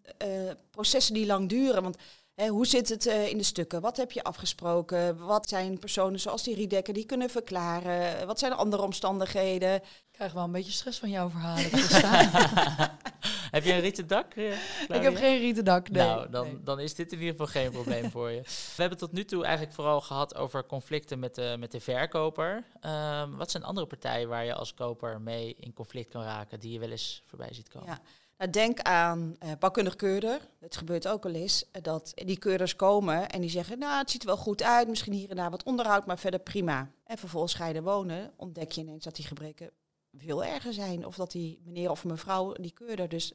processen 0.72 1.14
die 1.14 1.26
lang 1.26 1.50
duren. 1.50 1.84
Want 1.84 1.98
Hè, 2.36 2.48
hoe 2.48 2.68
zit 2.68 2.90
het 2.90 3.06
uh, 3.06 3.28
in 3.28 3.38
de 3.38 3.44
stukken? 3.44 3.82
Wat 3.82 3.98
heb 3.98 4.12
je 4.12 4.24
afgesproken? 4.24 5.18
Wat 5.18 5.50
zijn 5.50 5.80
personen 5.80 6.20
zoals 6.20 6.44
die 6.44 6.56
Riedekker 6.56 6.94
die 6.94 7.06
kunnen 7.06 7.30
verklaren? 7.30 8.28
Wat 8.28 8.40
zijn 8.40 8.52
de 8.52 8.58
andere 8.58 8.82
omstandigheden? 8.82 9.76
Ik 9.76 10.12
krijg 10.12 10.34
wel 10.34 10.44
een 10.44 10.52
beetje 10.52 10.72
stress 10.72 11.00
van 11.00 11.10
jouw 11.10 11.30
verhalen. 11.30 11.70
heb 13.56 13.64
je 13.64 13.74
een 13.74 13.80
rieten 13.80 14.08
dak? 14.08 14.36
Uh, 14.36 14.52
ik 14.88 15.02
heb 15.02 15.16
geen 15.16 15.40
rieten 15.40 15.66
dak, 15.66 15.90
nee. 15.90 16.06
Nou, 16.06 16.30
dan, 16.30 16.46
nee. 16.46 16.64
dan 16.64 16.80
is 16.80 16.96
dit 16.96 17.12
in 17.12 17.20
ieder 17.20 17.32
geval 17.32 17.62
geen 17.62 17.72
probleem 17.72 18.12
voor 18.12 18.32
je. 18.32 18.42
We 18.76 18.82
hebben 18.82 18.98
tot 18.98 19.12
nu 19.12 19.26
toe 19.26 19.44
eigenlijk 19.44 19.76
vooral 19.76 20.02
gehad 20.02 20.36
over 20.36 20.66
conflicten 20.66 21.20
met 21.20 21.36
de, 21.36 21.56
met 21.60 21.72
de 21.72 21.80
verkoper. 21.80 22.64
Um, 22.82 23.38
wat 23.38 23.52
zijn 23.52 23.64
andere 23.64 23.88
partijen 23.88 24.28
waar 24.28 24.46
je 24.46 24.54
als 24.54 24.74
koper 24.74 25.22
mee 25.22 25.56
in 25.60 25.74
conflict 25.74 26.10
kan 26.12 26.24
raken, 26.24 26.60
die 26.60 26.72
je 26.72 26.80
wel 26.80 26.92
eens 26.92 27.22
voorbij 27.26 27.54
ziet 27.54 27.70
komen? 27.70 27.90
Ja. 27.90 28.02
Nou, 28.38 28.52
denk 28.52 28.80
aan 28.80 29.38
uh, 29.64 29.96
keurder. 29.96 30.50
Het 30.60 30.78
gebeurt 30.78 31.08
ook 31.08 31.26
al 31.26 31.34
eens 31.34 31.64
uh, 31.64 31.82
dat 31.82 32.12
die 32.16 32.38
keurders 32.38 32.76
komen 32.76 33.30
en 33.30 33.42
die 33.42 33.50
zeggen, 33.50 33.80
nou 33.80 33.98
het 33.98 34.12
ziet 34.12 34.22
er 34.22 34.28
wel 34.28 34.38
goed 34.38 34.64
uit, 34.64 34.88
misschien 34.88 35.14
hier 35.14 35.30
en 35.30 35.36
daar 35.36 35.50
wat 35.50 35.64
onderhoud, 35.64 36.06
maar 36.06 36.20
verder 36.20 36.40
prima. 36.40 36.92
En 37.04 37.18
vervolgens 37.18 37.54
ga 37.54 37.68
je 37.68 37.74
er 37.74 37.84
wonen, 37.84 38.34
ontdek 38.36 38.72
je 38.72 38.82
ineens 38.82 39.04
dat 39.04 39.16
die 39.16 39.26
gebreken 39.26 39.72
veel 40.12 40.44
erger 40.44 40.74
zijn. 40.74 41.06
Of 41.06 41.16
dat 41.16 41.32
die 41.32 41.62
meneer 41.64 41.90
of 41.90 42.04
mevrouw, 42.04 42.54
die 42.54 42.72
keurder, 42.72 43.10
dus 43.10 43.34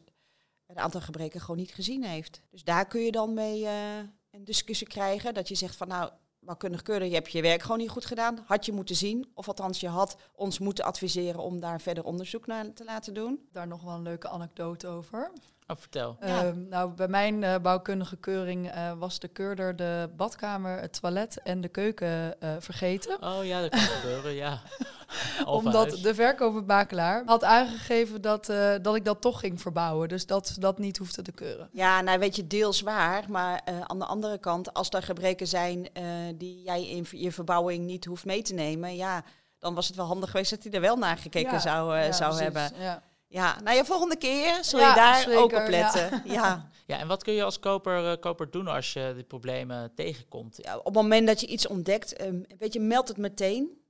een 0.67 0.79
aantal 0.79 1.01
gebreken 1.01 1.41
gewoon 1.41 1.57
niet 1.57 1.75
gezien 1.75 2.05
heeft. 2.05 2.43
Dus 2.51 2.65
daar 2.65 2.87
kun 2.87 3.01
je 3.01 3.13
dan 3.13 3.35
mee 3.35 3.61
uh, 3.61 3.97
een 4.31 4.45
discussie 4.45 4.87
krijgen, 4.87 5.35
dat 5.35 5.49
je 5.49 5.55
zegt 5.55 5.77
van 5.77 5.89
nou, 5.89 6.13
bouwkundig 6.41 6.83
keurder, 6.83 7.09
je 7.09 7.15
hebt 7.15 7.33
je 7.33 7.43
werk 7.43 7.63
gewoon 7.63 7.79
niet 7.79 7.91
goed 7.91 8.05
gedaan. 8.05 8.45
Had 8.47 8.67
je 8.67 8.73
moeten 8.73 8.97
zien, 8.97 9.31
of 9.35 9.49
althans 9.49 9.81
je 9.81 9.89
had 9.89 10.17
ons 10.35 10.59
moeten 10.59 10.85
adviseren 10.85 11.41
om 11.41 11.61
daar 11.61 11.81
verder 11.81 12.05
onderzoek 12.05 12.47
naar 12.47 12.73
te 12.73 12.85
laten 12.85 13.15
doen. 13.15 13.49
Daar 13.53 13.67
nog 13.67 13.83
wel 13.83 13.95
een 13.95 14.03
leuke 14.03 14.29
anekdote 14.29 14.87
over. 14.89 15.33
Oh, 15.71 15.77
vertel. 15.77 16.17
Ja. 16.21 16.45
Uh, 16.45 16.53
nou, 16.69 16.91
bij 16.91 17.09
mijn 17.09 17.43
uh, 17.43 17.55
bouwkundige 17.63 18.17
keuring 18.17 18.75
uh, 18.75 18.93
was 18.99 19.19
de 19.19 19.29
keurder 19.29 19.77
de 19.77 20.11
badkamer, 20.17 20.81
het 20.81 21.01
toilet 21.01 21.41
en 21.43 21.61
de 21.61 21.69
keuken 21.69 22.35
uh, 22.43 22.51
vergeten. 22.59 23.23
Oh 23.23 23.45
ja, 23.45 23.61
dat 23.61 23.71
kan 23.71 23.81
gebeuren, 23.81 24.33
ja. 24.33 24.61
Omdat 25.45 25.91
de 26.03 26.15
verkopermakelaar 26.15 27.23
had 27.27 27.45
aangegeven 27.45 28.21
dat, 28.21 28.47
dat 28.83 28.95
ik 28.95 29.05
dat 29.05 29.21
toch 29.21 29.41
ging 29.41 29.61
verbouwen. 29.61 30.09
Dus 30.09 30.27
dat 30.27 30.49
ze 30.49 30.61
dat 30.61 30.79
niet 30.79 30.97
hoefde 30.97 31.23
te 31.23 31.33
keuren. 31.33 31.69
Ja, 31.73 32.01
nou 32.01 32.19
weet 32.19 32.37
je, 32.37 32.47
deels 32.47 32.81
waar. 32.81 33.25
Maar 33.29 33.61
aan 33.87 33.99
de 33.99 34.05
andere 34.05 34.39
kant, 34.39 34.75
als 34.75 34.91
er 34.91 35.03
gebreken 35.03 35.47
zijn 35.47 35.89
die 36.35 36.63
jij 36.63 36.89
in 36.89 37.07
je 37.11 37.33
verbouwing 37.33 37.85
niet 37.85 38.05
hoeft 38.05 38.25
mee 38.25 38.43
te 38.43 38.55
nemen, 38.55 38.97
ja, 38.97 39.25
dan 39.59 39.75
was 39.75 39.87
het 39.87 39.97
wel 39.97 40.07
handig 40.07 40.31
geweest 40.31 40.51
dat 40.51 40.63
hij 40.63 40.73
er 40.73 40.81
wel 40.81 40.97
naar 40.97 41.17
gekeken 41.17 41.53
ja, 41.53 41.59
zou, 41.59 41.97
ja, 41.97 42.13
zou 42.13 42.37
precies, 42.37 42.55
hebben. 42.55 42.83
Ja. 42.83 43.03
Ja, 43.31 43.61
nou 43.65 43.77
ja, 43.77 43.85
volgende 43.85 44.17
keer 44.17 44.65
zul 44.65 44.79
je 44.79 44.85
ja, 44.85 44.95
daar 44.95 45.17
zeker, 45.17 45.39
ook 45.39 45.53
op 45.53 45.69
letten. 45.69 46.23
Ja. 46.25 46.33
ja. 46.33 46.69
Ja. 46.87 46.99
en 46.99 47.09
wat 47.09 47.23
kun 47.23 47.33
je 47.33 47.43
als 47.43 47.59
koper, 47.59 48.05
uh, 48.05 48.13
koper 48.21 48.51
doen 48.51 48.67
als 48.67 48.93
je 48.93 49.13
die 49.15 49.25
problemen 49.25 49.95
tegenkomt? 49.95 50.59
Ja, 50.63 50.77
op 50.77 50.85
het 50.85 50.95
moment 50.95 51.27
dat 51.27 51.41
je 51.41 51.47
iets 51.47 51.67
ontdekt, 51.67 52.23
um, 52.23 52.45
weet 52.59 52.73
je, 52.73 52.81
meld 52.81 53.09
het 53.09 53.17
meteen 53.17 53.83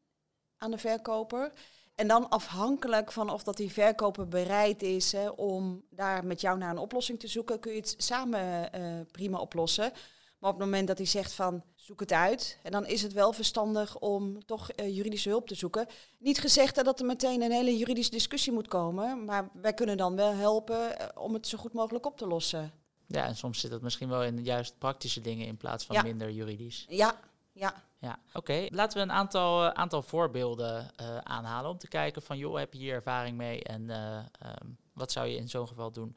aan 0.56 0.70
de 0.70 0.78
verkoper. 0.78 1.52
En 1.94 2.08
dan 2.08 2.28
afhankelijk 2.28 3.12
van 3.12 3.30
of 3.30 3.42
dat 3.42 3.56
die 3.56 3.72
verkoper 3.72 4.28
bereid 4.28 4.82
is 4.82 5.12
hè, 5.12 5.28
om 5.28 5.82
daar 5.90 6.24
met 6.24 6.40
jou 6.40 6.58
naar 6.58 6.70
een 6.70 6.78
oplossing 6.78 7.20
te 7.20 7.28
zoeken, 7.28 7.60
kun 7.60 7.72
je 7.72 7.78
het 7.78 7.94
samen 7.98 8.70
uh, 8.78 9.00
prima 9.10 9.38
oplossen. 9.38 9.92
Maar 10.38 10.50
op 10.50 10.56
het 10.56 10.64
moment 10.64 10.88
dat 10.88 10.98
hij 10.98 11.06
zegt 11.06 11.32
van 11.32 11.64
zoek 11.90 12.00
het 12.00 12.12
uit, 12.12 12.58
en 12.62 12.72
dan 12.72 12.86
is 12.86 13.02
het 13.02 13.12
wel 13.12 13.32
verstandig 13.32 13.98
om 13.98 14.44
toch 14.44 14.70
uh, 14.76 14.96
juridische 14.96 15.28
hulp 15.28 15.46
te 15.46 15.54
zoeken. 15.54 15.86
Niet 16.18 16.38
gezegd 16.38 16.84
dat 16.84 17.00
er 17.00 17.06
meteen 17.06 17.42
een 17.42 17.50
hele 17.50 17.76
juridische 17.76 18.10
discussie 18.10 18.52
moet 18.52 18.68
komen, 18.68 19.24
maar 19.24 19.50
wij 19.52 19.74
kunnen 19.74 19.96
dan 19.96 20.16
wel 20.16 20.32
helpen 20.32 20.96
uh, 21.00 21.06
om 21.14 21.34
het 21.34 21.46
zo 21.46 21.58
goed 21.58 21.72
mogelijk 21.72 22.06
op 22.06 22.16
te 22.16 22.26
lossen. 22.26 22.72
Ja, 23.06 23.24
en 23.24 23.36
soms 23.36 23.60
zit 23.60 23.70
het 23.70 23.82
misschien 23.82 24.08
wel 24.08 24.24
in 24.24 24.44
juist 24.44 24.78
praktische 24.78 25.20
dingen 25.20 25.46
in 25.46 25.56
plaats 25.56 25.84
van 25.84 25.96
ja. 25.96 26.02
minder 26.02 26.30
juridisch. 26.30 26.86
Ja, 26.88 27.20
Ja. 27.52 27.82
Ja, 27.98 28.18
oké. 28.32 28.66
Laten 28.70 28.98
we 28.98 29.02
een 29.02 29.12
aantal, 29.12 29.64
eh, 29.64 29.70
aantal 29.70 30.02
voorbeelden 30.02 30.90
eh, 30.96 31.16
aanhalen 31.16 31.70
om 31.70 31.78
te 31.78 31.88
kijken 31.88 32.22
van, 32.22 32.38
joh, 32.38 32.58
heb 32.58 32.72
je 32.72 32.78
hier 32.78 32.94
ervaring 32.94 33.36
mee 33.36 33.62
en 33.62 33.90
eh, 33.90 34.16
ehm, 34.16 34.66
wat 34.92 35.12
zou 35.12 35.26
je 35.26 35.36
in 35.36 35.48
zo'n 35.48 35.68
geval 35.68 35.90
doen? 35.90 36.16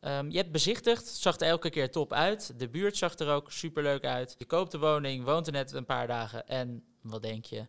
Ehm, 0.00 0.30
je 0.30 0.36
hebt 0.36 0.52
bezichtigd, 0.52 1.00
het 1.06 1.16
zag 1.16 1.36
er 1.40 1.46
elke 1.46 1.70
keer 1.70 1.90
top 1.90 2.12
uit. 2.12 2.52
De 2.58 2.68
buurt 2.68 2.96
zag 2.96 3.18
er 3.18 3.28
ook 3.28 3.52
superleuk 3.52 4.04
uit. 4.04 4.34
Je 4.38 4.44
koopt 4.44 4.70
de 4.70 4.78
woning, 4.78 5.24
woont 5.24 5.46
er 5.46 5.52
net 5.52 5.72
een 5.72 5.84
paar 5.84 6.06
dagen 6.06 6.48
en 6.48 6.84
wat 7.02 7.22
denk 7.22 7.44
je? 7.44 7.66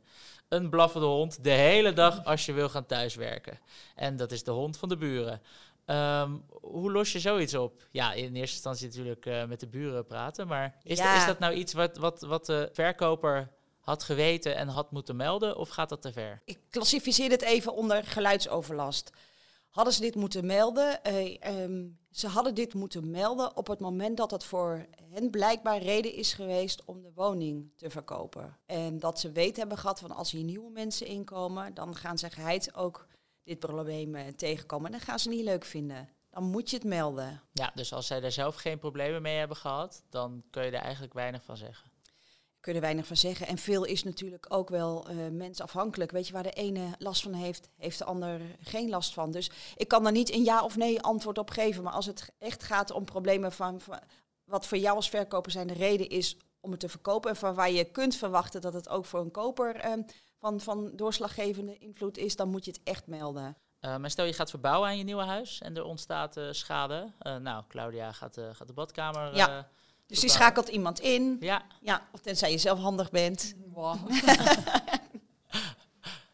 Een 0.50 0.70
blaffende 0.70 1.08
hond 1.08 1.44
de 1.44 1.50
hele 1.50 1.94
dag 1.94 2.26
als 2.26 2.46
je 2.46 2.54
wil 2.54 2.70
gaan 2.70 2.86
thuiswerken. 2.86 3.60
En 3.96 4.16
dat 4.16 4.32
is 4.32 4.44
de 4.44 4.52
hond 4.52 4.78
van 4.78 4.90
de 4.90 4.98
buren. 4.98 5.42
Ehm, 5.86 6.32
hoe 6.62 6.92
los 6.92 7.12
je 7.12 7.20
zoiets 7.20 7.54
op? 7.56 7.82
Ja, 7.92 8.14
in 8.14 8.36
eerste 8.36 8.56
instantie 8.56 8.88
natuurlijk 8.88 9.26
eh, 9.26 9.46
met 9.46 9.60
de 9.60 9.68
buren 9.68 10.06
praten. 10.06 10.48
Maar 10.48 10.76
is, 10.84 10.98
Ja. 10.98 11.18
is 11.18 11.26
dat 11.26 11.40
nou 11.40 11.54
iets 11.54 11.74
wat, 11.74 11.98
wat, 11.98 12.22
wat 12.22 12.46
de 12.46 12.70
verkoper 12.74 13.50
had 13.80 14.04
geweten 14.04 14.56
en 14.56 14.68
had 14.68 14.92
moeten 14.92 15.16
melden? 15.16 15.58
Of 15.58 15.70
gaat 15.70 15.90
dat 15.90 16.02
te 16.02 16.12
ver? 16.12 16.42
Ik 16.46 16.60
klassificeer 16.70 17.30
dit 17.30 17.42
even 17.42 17.74
onder 17.74 18.04
geluidsoverlast. 18.04 19.10
Hadden 19.70 19.94
ze 19.94 20.02
dit 20.02 20.16
moeten 20.16 20.46
melden? 20.46 21.04
Eh, 21.04 21.38
ehm, 21.40 21.84
ze 22.12 22.28
hadden 22.28 22.56
dit 22.56 22.74
moeten 22.74 23.10
melden 23.10 23.58
op 23.58 23.68
het 23.68 23.80
moment 23.80 24.18
dat 24.18 24.32
het 24.32 24.44
voor 24.44 24.86
hen 25.14 25.30
blijkbaar 25.30 25.82
reden 25.82 26.14
is 26.14 26.34
geweest 26.34 26.86
om 26.86 27.02
de 27.02 27.12
woning 27.16 27.72
te 27.76 27.90
verkopen. 27.90 28.58
En 28.66 29.00
dat 29.00 29.20
ze 29.20 29.32
weten 29.32 29.60
hebben 29.60 29.78
gehad 29.78 30.00
van 30.00 30.12
als 30.12 30.32
hier 30.32 30.44
nieuwe 30.44 30.72
mensen 30.72 31.08
inkomen, 31.08 31.74
dan 31.74 31.96
gaan 31.96 32.18
ze 32.18 32.30
geheid 32.30 32.76
ook 32.76 33.08
dit 33.44 33.60
probleem 33.60 34.16
eh, 34.16 34.28
tegenkomen. 34.28 34.86
En 34.86 34.92
dat 34.92 35.08
gaan 35.08 35.20
ze 35.20 35.30
niet 35.30 35.44
leuk 35.44 35.66
vinden. 35.66 36.10
Dan 36.30 36.44
moet 36.44 36.70
je 36.70 36.76
het 36.76 36.86
melden. 36.86 37.42
Ja, 37.52 37.72
dus 37.76 37.94
als 37.94 38.08
zij 38.08 38.20
daar 38.20 38.32
zelf 38.32 38.56
geen 38.56 38.80
problemen 38.80 39.22
mee 39.22 39.38
hebben 39.38 39.58
gehad, 39.58 40.04
dan 40.10 40.44
kun 40.50 40.66
je 40.66 40.72
er 40.72 40.82
eigenlijk 40.82 41.14
weinig 41.14 41.44
van 41.44 41.58
zeggen. 41.58 41.91
Kun 42.62 42.72
je 42.72 42.80
er 42.80 42.86
weinig 42.86 43.08
van 43.08 43.16
zeggen. 43.16 43.48
En 43.48 43.58
veel 43.58 43.84
is 43.84 44.04
natuurlijk 44.04 44.46
ook 44.50 44.70
wel 44.70 45.08
eh 45.08 45.16
mensafhankelijk. 45.32 46.12
Weet 46.12 46.28
je, 46.28 46.34
waar 46.34 46.44
de 46.44 46.52
ene 46.52 46.96
last 46.98 47.22
van 47.22 47.34
heeft, 47.34 47.70
heeft 47.78 47.98
de 47.98 48.06
ander 48.06 48.42
geen 48.60 48.90
last 48.90 49.14
van. 49.14 49.32
Dus 49.32 49.52
ik 49.76 49.88
kan 49.88 50.04
daar 50.04 50.12
niet 50.12 50.34
een 50.34 50.44
ja 50.44 50.64
of 50.64 50.78
nee 50.78 51.02
antwoord 51.02 51.38
op 51.38 51.50
geven. 51.50 51.84
Maar 51.84 51.94
als 51.94 52.06
het 52.06 52.34
echt 52.38 52.64
gaat 52.64 52.92
om 52.92 53.06
problemen 53.06 53.52
van, 53.52 53.82
van 53.82 54.00
wat 54.44 54.68
voor 54.68 54.78
jou 54.78 54.96
als 54.96 55.10
verkoper 55.10 55.52
zijn 55.52 55.68
de 55.68 55.74
reden 55.74 56.10
is 56.10 56.38
om 56.60 56.72
het 56.72 56.80
te 56.80 56.90
verkopen. 56.90 57.30
En 57.30 57.36
van 57.36 57.54
waar 57.54 57.72
je 57.72 57.92
kunt 57.92 58.16
verwachten 58.16 58.62
dat 58.62 58.74
het 58.74 58.90
ook 58.90 59.06
voor 59.06 59.20
een 59.20 59.32
koper 59.32 59.76
ehm, 59.76 60.02
van, 60.40 60.60
van 60.60 60.92
doorslaggevende 60.96 61.78
invloed 61.78 62.18
is, 62.18 62.36
dan 62.36 62.50
moet 62.50 62.66
je 62.66 62.72
het 62.72 62.82
echt 62.84 63.08
melden. 63.08 63.58
Eh, 63.80 63.98
maar 63.98 64.10
stel 64.10 64.26
je 64.26 64.34
gaat 64.34 64.50
verbouwen 64.50 64.90
aan 64.90 64.98
je 64.98 65.04
nieuwe 65.04 65.24
huis 65.24 65.62
en 65.62 65.78
er 65.78 65.84
ontstaat 65.84 66.38
eh, 66.38 66.48
schade. 66.52 67.12
Nou, 67.20 67.64
Claudia 67.68 68.12
gaat, 68.12 68.38
gaat 68.52 68.68
de 68.68 68.74
badkamer. 68.74 69.36
Ja. 69.36 69.70
Dus 70.12 70.20
die 70.20 70.30
schakelt 70.30 70.68
iemand 70.68 71.00
in. 71.00 71.38
Ja, 71.40 71.62
Ja, 71.82 72.02
of 72.12 72.20
tenzij 72.20 72.52
je 72.52 72.58
zelf 72.58 72.80
handig 72.80 73.12
bent. 73.12 73.54
Wow. 73.74 73.96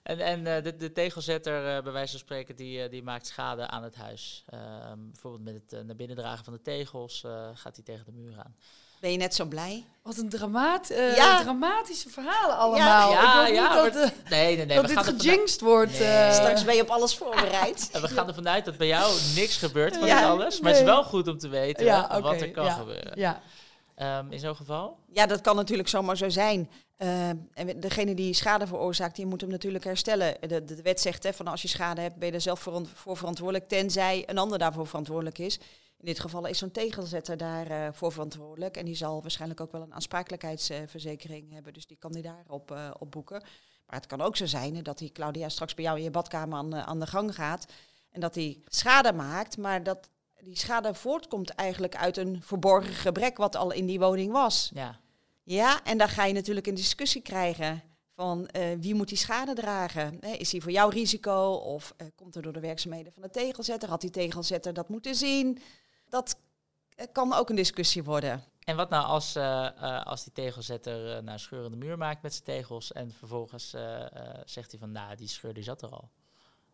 en, 0.04 0.20
en 0.20 0.48
eh, 0.56 0.64
de, 0.64 0.76
de 0.76 0.92
tegelzetter, 0.92 1.76
eh, 1.78 1.84
bij 1.84 1.92
wijze 1.92 2.12
van 2.12 2.20
spreken, 2.20 2.56
die, 2.56 2.84
eh, 2.84 2.90
die 2.90 3.04
maakt 3.04 3.28
schade 3.28 3.68
aan 3.68 3.84
het 3.84 3.96
huis. 3.96 4.44
Ehm, 4.50 4.98
bijvoorbeeld 5.12 5.44
met 5.44 5.54
het 5.70 5.86
naar 5.86 5.96
binnen 5.96 6.18
dragen 6.18 6.44
van 6.44 6.54
de 6.54 6.62
tegels 6.62 7.24
eh, 7.24 7.32
gaat 7.54 7.76
hij 7.76 7.84
tegen 7.86 8.06
de 8.06 8.12
muur 8.12 8.38
aan. 8.38 8.56
Ben 9.00 9.12
je 9.12 9.18
net 9.18 9.36
zo 9.36 9.46
blij? 9.46 9.86
Wat 10.02 10.18
een 10.18 10.30
dramaat, 10.30 10.90
eh, 10.90 11.16
Ja. 11.16 11.42
dramatische 11.42 12.10
verhalen 12.10 12.58
allemaal. 12.58 13.12
Ja, 13.12 13.48
ja, 13.48 13.62
niet 13.84 13.94
dat, 13.94 14.04
eh, 14.04 14.10
Nee, 14.30 14.56
nee, 14.56 14.66
nee. 14.66 14.76
dat 14.82 14.90
we, 14.90 14.96
dit 15.14 15.22
gejinxed 15.22 15.62
wordt. 15.62 16.00
Nee. 16.00 16.08
eh. 16.08 16.34
Straks 16.34 16.64
ben 16.64 16.76
je 16.76 16.82
op 16.82 16.90
alles 16.90 17.16
voorbereid. 17.16 17.90
en 17.92 18.02
we 18.02 18.08
gaan 18.08 18.28
ervan 18.28 18.48
uit 18.50 18.66
dat 18.66 18.78
bij 18.78 18.88
jou 18.88 19.14
niks 19.36 19.58
gebeurt 19.58 19.98
van 19.98 20.08
Ja, 20.08 20.20
dit 20.20 20.30
alles. 20.30 20.60
Maar 20.60 20.72
het 20.72 20.80
is 20.80 20.86
wel 20.88 21.04
goed 21.04 21.28
om 21.28 21.38
te 21.38 21.48
weten 21.48 21.86
Ja, 21.86 22.22
wat 22.22 22.42
er 22.42 22.52
kan 22.52 22.66
ja. 22.66 22.74
gebeuren. 22.74 23.20
Ja, 23.20 23.42
Ehm, 23.98 24.32
in 24.32 24.40
zo'n 24.40 24.56
geval? 24.56 25.00
Ja, 25.12 25.26
dat 25.26 25.42
kan 25.42 25.56
natuurlijk 25.56 25.90
zomaar 25.90 26.18
zo 26.18 26.30
zijn. 26.30 26.70
Eh, 26.98 27.30
en 27.30 27.80
degene 27.80 28.16
die 28.16 28.34
schade 28.34 28.68
veroorzaakt, 28.68 29.16
die 29.16 29.26
moet 29.26 29.42
hem 29.42 29.50
natuurlijk 29.50 29.84
herstellen. 29.84 30.36
De, 30.48 30.64
de 30.64 30.82
wet 30.82 31.02
zegt 31.02 31.24
hè, 31.24 31.34
van 31.34 31.48
als 31.48 31.62
je 31.62 31.68
schade 31.68 32.02
hebt, 32.02 32.16
ben 32.16 32.28
je 32.28 32.34
er 32.34 32.42
zelf 32.42 32.60
voor, 32.60 33.18
verantwoordelijk, 33.18 33.68
tenzij 33.68 34.24
een 34.26 34.38
ander 34.38 34.60
daarvoor 34.60 34.88
verantwoordelijk 34.88 35.38
is. 35.38 35.58
In 35.98 36.06
dit 36.06 36.20
geval 36.20 36.46
is 36.46 36.58
zo'n 36.58 36.72
tegelzetter 36.72 37.38
daarvoor 37.38 37.94
voor 37.94 38.12
verantwoordelijk. 38.12 38.78
En 38.78 38.86
die 38.86 38.96
zal 38.96 39.22
waarschijnlijk 39.22 39.62
ook 39.62 39.72
wel 39.72 39.82
een 39.82 39.94
aansprakelijkheidsverzekering 39.94 41.54
hebben. 41.54 41.74
Dus 41.74 41.88
die 41.88 41.98
kan 41.98 42.12
die 42.12 42.24
daarop 42.24 42.72
eh 42.72 42.92
op 42.98 43.12
boeken. 43.12 43.42
Maar 43.86 43.96
het 43.96 44.06
kan 44.06 44.22
ook 44.22 44.36
zo 44.36 44.46
zijn 44.46 44.84
dat 44.84 44.98
die 44.98 45.12
Claudia 45.12 45.50
straks 45.50 45.74
bij 45.74 45.84
jou 45.84 45.98
in 45.98 46.04
je 46.04 46.12
badkamer 46.12 46.58
aan, 46.58 46.76
aan 46.76 47.00
de 47.00 47.08
gang 47.08 47.36
gaat. 47.36 47.66
En 48.12 48.20
dat 48.20 48.34
die 48.34 48.64
schade 48.66 49.14
maakt, 49.14 49.58
maar 49.58 49.84
dat 49.84 50.10
die 50.44 50.58
schade 50.58 50.94
voortkomt 50.94 51.50
eigenlijk 51.50 51.96
uit 51.96 52.18
een 52.18 52.42
verborgen 52.42 52.94
gebrek 52.94 53.38
wat 53.38 53.56
al 53.56 53.72
in 53.72 53.86
die 53.86 54.00
woning 54.00 54.32
was. 54.32 54.72
Ja. 54.74 55.00
Ja, 55.44 55.84
en 55.84 55.98
dan 55.98 56.10
ga 56.10 56.26
je 56.26 56.34
natuurlijk 56.34 56.68
een 56.68 56.76
discussie 56.76 57.22
krijgen 57.22 57.84
van 58.16 58.48
eh, 58.48 58.78
wie 58.80 58.96
moet 58.96 59.08
die 59.08 59.18
schade 59.18 59.54
dragen. 59.54 60.20
Is 60.20 60.50
die 60.50 60.62
voor 60.62 60.72
jou 60.72 60.92
risico 60.94 61.52
of 61.52 61.94
eh, 61.98 62.08
komt 62.16 62.36
er 62.36 62.42
door 62.42 62.54
de 62.54 62.60
werkzaamheden 62.60 63.14
van 63.14 63.22
de 63.22 63.30
tegelzetter? 63.30 63.90
Had 63.90 64.02
die 64.02 64.10
tegelzetter 64.10 64.74
dat 64.74 64.90
moeten 64.90 65.16
zien? 65.16 65.62
Dat 66.10 66.38
eh, 66.96 67.06
kan 67.12 67.34
ook 67.34 67.50
een 67.50 67.56
discussie 67.56 68.04
worden. 68.04 68.44
En 68.64 68.76
wat 68.76 68.90
nou 68.90 69.06
als, 69.06 69.36
als 70.04 70.24
die 70.24 70.34
tegelzetter 70.34 71.24
nou 71.24 71.40
scheurende 71.40 71.78
muur 71.78 71.98
maakt 71.98 72.22
met 72.22 72.34
zijn 72.34 72.46
tegels 72.46 72.92
en 72.92 73.12
vervolgens 73.12 73.70
zegt 74.46 74.72
hij 74.72 74.80
van, 74.80 74.92
nou, 74.92 75.16
die 75.16 75.28
scheur 75.28 75.54
die 75.54 75.64
zat 75.64 75.82
er 75.82 75.90
al. 75.90 76.10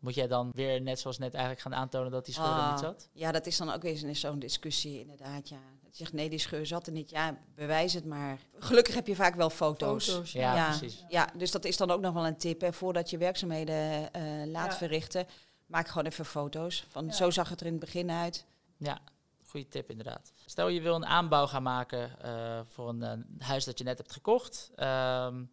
Moet 0.04 0.16
jij 0.16 0.28
dan 0.28 0.52
weer, 0.54 0.82
net 0.82 1.00
zoals 1.00 1.18
net 1.18 1.34
eigenlijk 1.34 1.64
gaan 1.64 1.76
aantonen 1.76 2.12
dat 2.12 2.26
die 2.26 2.34
scheur 2.34 2.46
er 2.48 2.52
Ah, 2.54 2.72
niet 2.72 2.80
zat? 2.80 3.10
Ja, 3.14 3.32
dat 3.32 3.46
is 3.46 3.58
dan 3.58 3.72
ook 3.74 3.82
weer 3.82 4.04
eens 4.04 4.20
zo'n 4.20 4.40
discussie 4.40 5.00
inderdaad. 5.00 5.50
Ja. 5.50 5.58
Dat 5.84 5.92
je 5.92 5.98
zegt 6.04 6.14
nee, 6.14 6.30
die 6.30 6.40
scheur 6.40 6.66
zat 6.66 6.88
er 6.88 6.94
niet. 6.94 7.10
Ja, 7.10 7.38
bewijs 7.56 7.94
het 7.94 8.06
maar. 8.06 8.38
Gelukkig 8.60 8.96
heb 8.96 9.08
je 9.08 9.16
vaak 9.16 9.36
wel 9.36 9.50
foto's. 9.50 10.10
foto's. 10.10 10.32
Ja, 10.32 10.56
Ja. 10.56 10.68
precies. 10.78 11.04
Ja, 11.10 11.30
dus 11.38 11.52
dat 11.52 11.66
is 11.66 11.78
dan 11.78 11.92
ook 11.92 12.02
nog 12.02 12.14
wel 12.14 12.28
een 12.28 12.38
tip. 12.38 12.62
Hè. 12.62 12.74
Voordat 12.74 13.10
je 13.10 13.18
werkzaamheden 13.18 14.14
eh, 14.14 14.22
laat 14.46 14.72
Ja. 14.72 14.78
verrichten, 14.78 15.26
maak 15.66 15.88
gewoon 15.88 16.06
even 16.06 16.26
foto's. 16.26 16.86
Van 16.90 17.06
Ja. 17.06 17.12
zo 17.12 17.30
zag 17.30 17.50
het 17.50 17.60
er 17.60 17.66
in 17.66 17.72
het 17.72 17.82
begin 17.82 18.12
uit. 18.12 18.46
Ja, 18.78 19.00
goede 19.46 19.68
tip 19.68 19.90
inderdaad. 19.90 20.34
Stel 20.46 20.68
je 20.68 20.82
wil 20.82 20.96
een 20.96 21.06
aanbouw 21.06 21.48
gaan 21.48 21.64
maken 21.64 22.20
eh, 22.22 22.60
voor 22.66 22.90
een 22.90 23.02
eh, 23.04 23.48
huis 23.48 23.66
dat 23.66 23.78
je 23.78 23.84
net 23.84 23.98
hebt 23.98 24.12
gekocht. 24.12 24.72
Ehm, 24.76 25.44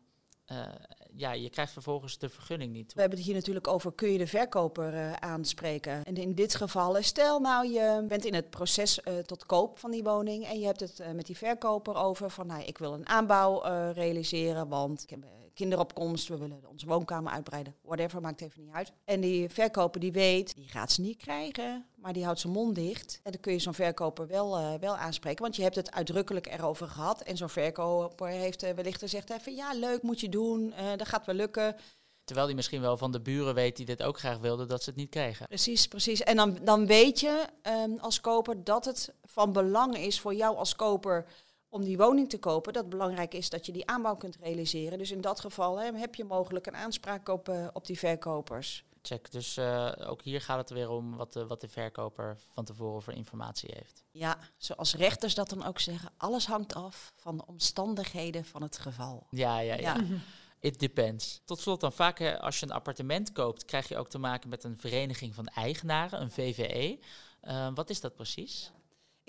eh, 0.44 0.66
ja, 1.14 1.32
je 1.32 1.50
krijgt 1.50 1.72
vervolgens 1.72 2.18
de 2.18 2.28
vergunning 2.28 2.72
niet. 2.72 2.94
We 2.94 3.00
hebben 3.00 3.18
het 3.18 3.26
hier 3.26 3.36
natuurlijk 3.36 3.68
over, 3.68 3.92
kun 3.92 4.12
je 4.12 4.18
de 4.18 4.26
verkoper 4.26 4.94
eh, 4.94 5.12
aanspreken? 5.12 6.04
En 6.04 6.16
in 6.16 6.34
dit 6.34 6.54
geval, 6.54 6.96
eh, 6.96 7.02
stel 7.02 7.40
nou 7.40 7.72
je 7.72 8.04
bent 8.08 8.24
in 8.24 8.34
het 8.34 8.50
proces 8.50 9.02
eh, 9.02 9.18
tot 9.18 9.46
koop 9.46 9.78
van 9.78 9.90
die 9.90 10.02
woning 10.02 10.46
en 10.46 10.60
je 10.60 10.66
hebt 10.66 10.80
het 10.80 11.02
met 11.14 11.26
die 11.26 11.36
verkoper 11.36 11.94
over 11.94 12.30
van, 12.30 12.46
nou, 12.46 12.62
ik 12.62 12.78
wil 12.78 12.92
een 12.92 13.08
aanbouw 13.08 13.62
realiseren, 13.92 14.68
want 14.68 15.02
ik 15.02 15.10
heb 15.10 15.39
kinderopkomst, 15.60 16.28
we 16.28 16.36
willen 16.36 16.68
onze 16.68 16.86
woonkamer 16.86 17.32
uitbreiden, 17.32 17.74
whatever, 17.82 18.20
maakt 18.20 18.40
even 18.40 18.60
niet 18.60 18.72
uit. 18.72 18.92
En 19.04 19.20
die 19.20 19.48
verkoper 19.48 20.00
die 20.00 20.12
weet, 20.12 20.54
die 20.54 20.68
gaat 20.68 20.92
ze 20.92 21.00
niet 21.00 21.16
krijgen, 21.16 21.86
maar 21.96 22.12
die 22.12 22.24
houdt 22.24 22.40
zijn 22.40 22.52
mond 22.52 22.74
dicht. 22.74 23.20
En 23.22 23.32
dan 23.32 23.40
kun 23.40 23.52
je 23.52 23.58
zo'n 23.58 23.74
verkoper 23.74 24.26
wel, 24.26 24.56
eh, 24.56 24.74
wel 24.80 24.96
aanspreken, 24.96 25.42
want 25.42 25.56
je 25.56 25.62
hebt 25.62 25.76
het 25.76 25.92
uitdrukkelijk 25.92 26.46
erover 26.46 26.88
gehad. 26.88 27.20
En 27.20 27.36
zo'n 27.36 27.48
verkoper 27.48 28.28
heeft 28.28 28.62
eh, 28.62 28.74
wellicht 28.74 28.98
gezegd, 29.00 29.32
van, 29.42 29.54
ja, 29.54 29.72
leuk, 29.72 30.02
moet 30.02 30.20
je 30.20 30.28
doen, 30.28 30.72
eh, 30.72 30.86
dat 30.96 31.08
gaat 31.08 31.26
wel 31.26 31.34
lukken. 31.34 31.76
Terwijl 32.24 32.46
die 32.46 32.56
misschien 32.56 32.80
wel 32.80 32.96
van 32.96 33.12
de 33.12 33.20
buren 33.20 33.54
weet 33.54 33.76
die 33.76 33.86
dit 33.86 34.02
ook 34.02 34.18
graag 34.18 34.38
wilden, 34.38 34.68
dat 34.68 34.82
ze 34.82 34.90
het 34.90 34.98
niet 34.98 35.10
kregen. 35.10 35.46
Precies, 35.46 35.86
precies. 35.88 36.22
En 36.22 36.36
dan, 36.36 36.58
dan 36.62 36.86
weet 36.86 37.20
je 37.20 37.46
ehm, 37.62 37.96
als 37.98 38.20
koper 38.20 38.64
dat 38.64 38.84
het 38.84 39.14
van 39.24 39.52
belang 39.52 39.96
is 39.96 40.20
voor 40.20 40.34
jou 40.34 40.56
als 40.56 40.76
koper 40.76 41.26
om 41.70 41.85
die 41.85 41.96
woning 41.96 42.28
te 42.28 42.38
kopen. 42.38 42.72
Dat 42.72 42.88
belangrijk 42.88 43.35
is 43.35 43.50
dat 43.50 43.66
je 43.66 43.72
die 43.72 43.87
aanbouw 43.87 44.16
kunt 44.16 44.37
realiseren. 44.37 44.98
Dus 44.98 45.11
in 45.11 45.20
dat 45.20 45.40
geval 45.40 45.80
hè, 45.80 45.92
heb 45.92 46.14
je 46.14 46.24
mogelijk 46.24 46.66
een 46.66 46.76
aanspraak 46.76 47.28
op, 47.28 47.48
eh, 47.48 47.66
op 47.72 47.87
die 47.87 47.98
verkopers. 47.98 48.85
Check. 49.02 49.30
Dus 49.30 49.56
eh, 49.56 49.92
ook 49.98 50.22
hier 50.22 50.40
gaat 50.40 50.59
het 50.59 50.68
er 50.68 50.74
weer 50.74 50.90
om 50.90 51.16
wat 51.16 51.33
de, 51.33 51.46
wat 51.46 51.61
de 51.61 51.68
verkoper 51.68 52.37
van 52.52 52.64
tevoren 52.64 53.02
voor 53.02 53.12
informatie 53.12 53.70
heeft. 53.72 54.04
Ja, 54.11 54.38
zoals 54.56 54.94
rechters 54.94 55.35
dat 55.35 55.48
dan 55.48 55.64
ook 55.64 55.78
zeggen, 55.78 56.11
alles 56.16 56.46
hangt 56.46 56.74
af 56.74 57.12
van 57.16 57.37
de 57.37 57.46
omstandigheden 57.46 58.44
van 58.44 58.62
het 58.62 58.78
geval. 58.78 59.26
Ja, 59.30 59.59
ja, 59.59 59.74
ja. 59.74 59.80
Ja. 59.80 60.04
It 60.61 60.80
depends. 60.80 61.40
Tot 61.44 61.61
slot 61.61 61.80
dan 61.80 61.92
vaak 61.92 62.18
hè, 62.18 62.40
als 62.40 62.61
je 62.61 62.66
een 62.66 62.72
appartement 62.72 63.33
koopt, 63.33 63.64
krijg 63.64 63.88
je 63.88 63.96
ook 63.96 64.09
te 64.09 64.18
maken 64.18 64.48
met 64.48 64.64
een 64.64 64.78
vereniging 64.78 65.35
van 65.35 65.46
eigenaren, 65.46 66.20
een 66.20 66.30
VVE. 66.30 66.98
Eh, 67.40 67.68
wat 67.74 67.90
is 67.90 68.00
dat 68.00 68.14
precies? 68.14 68.70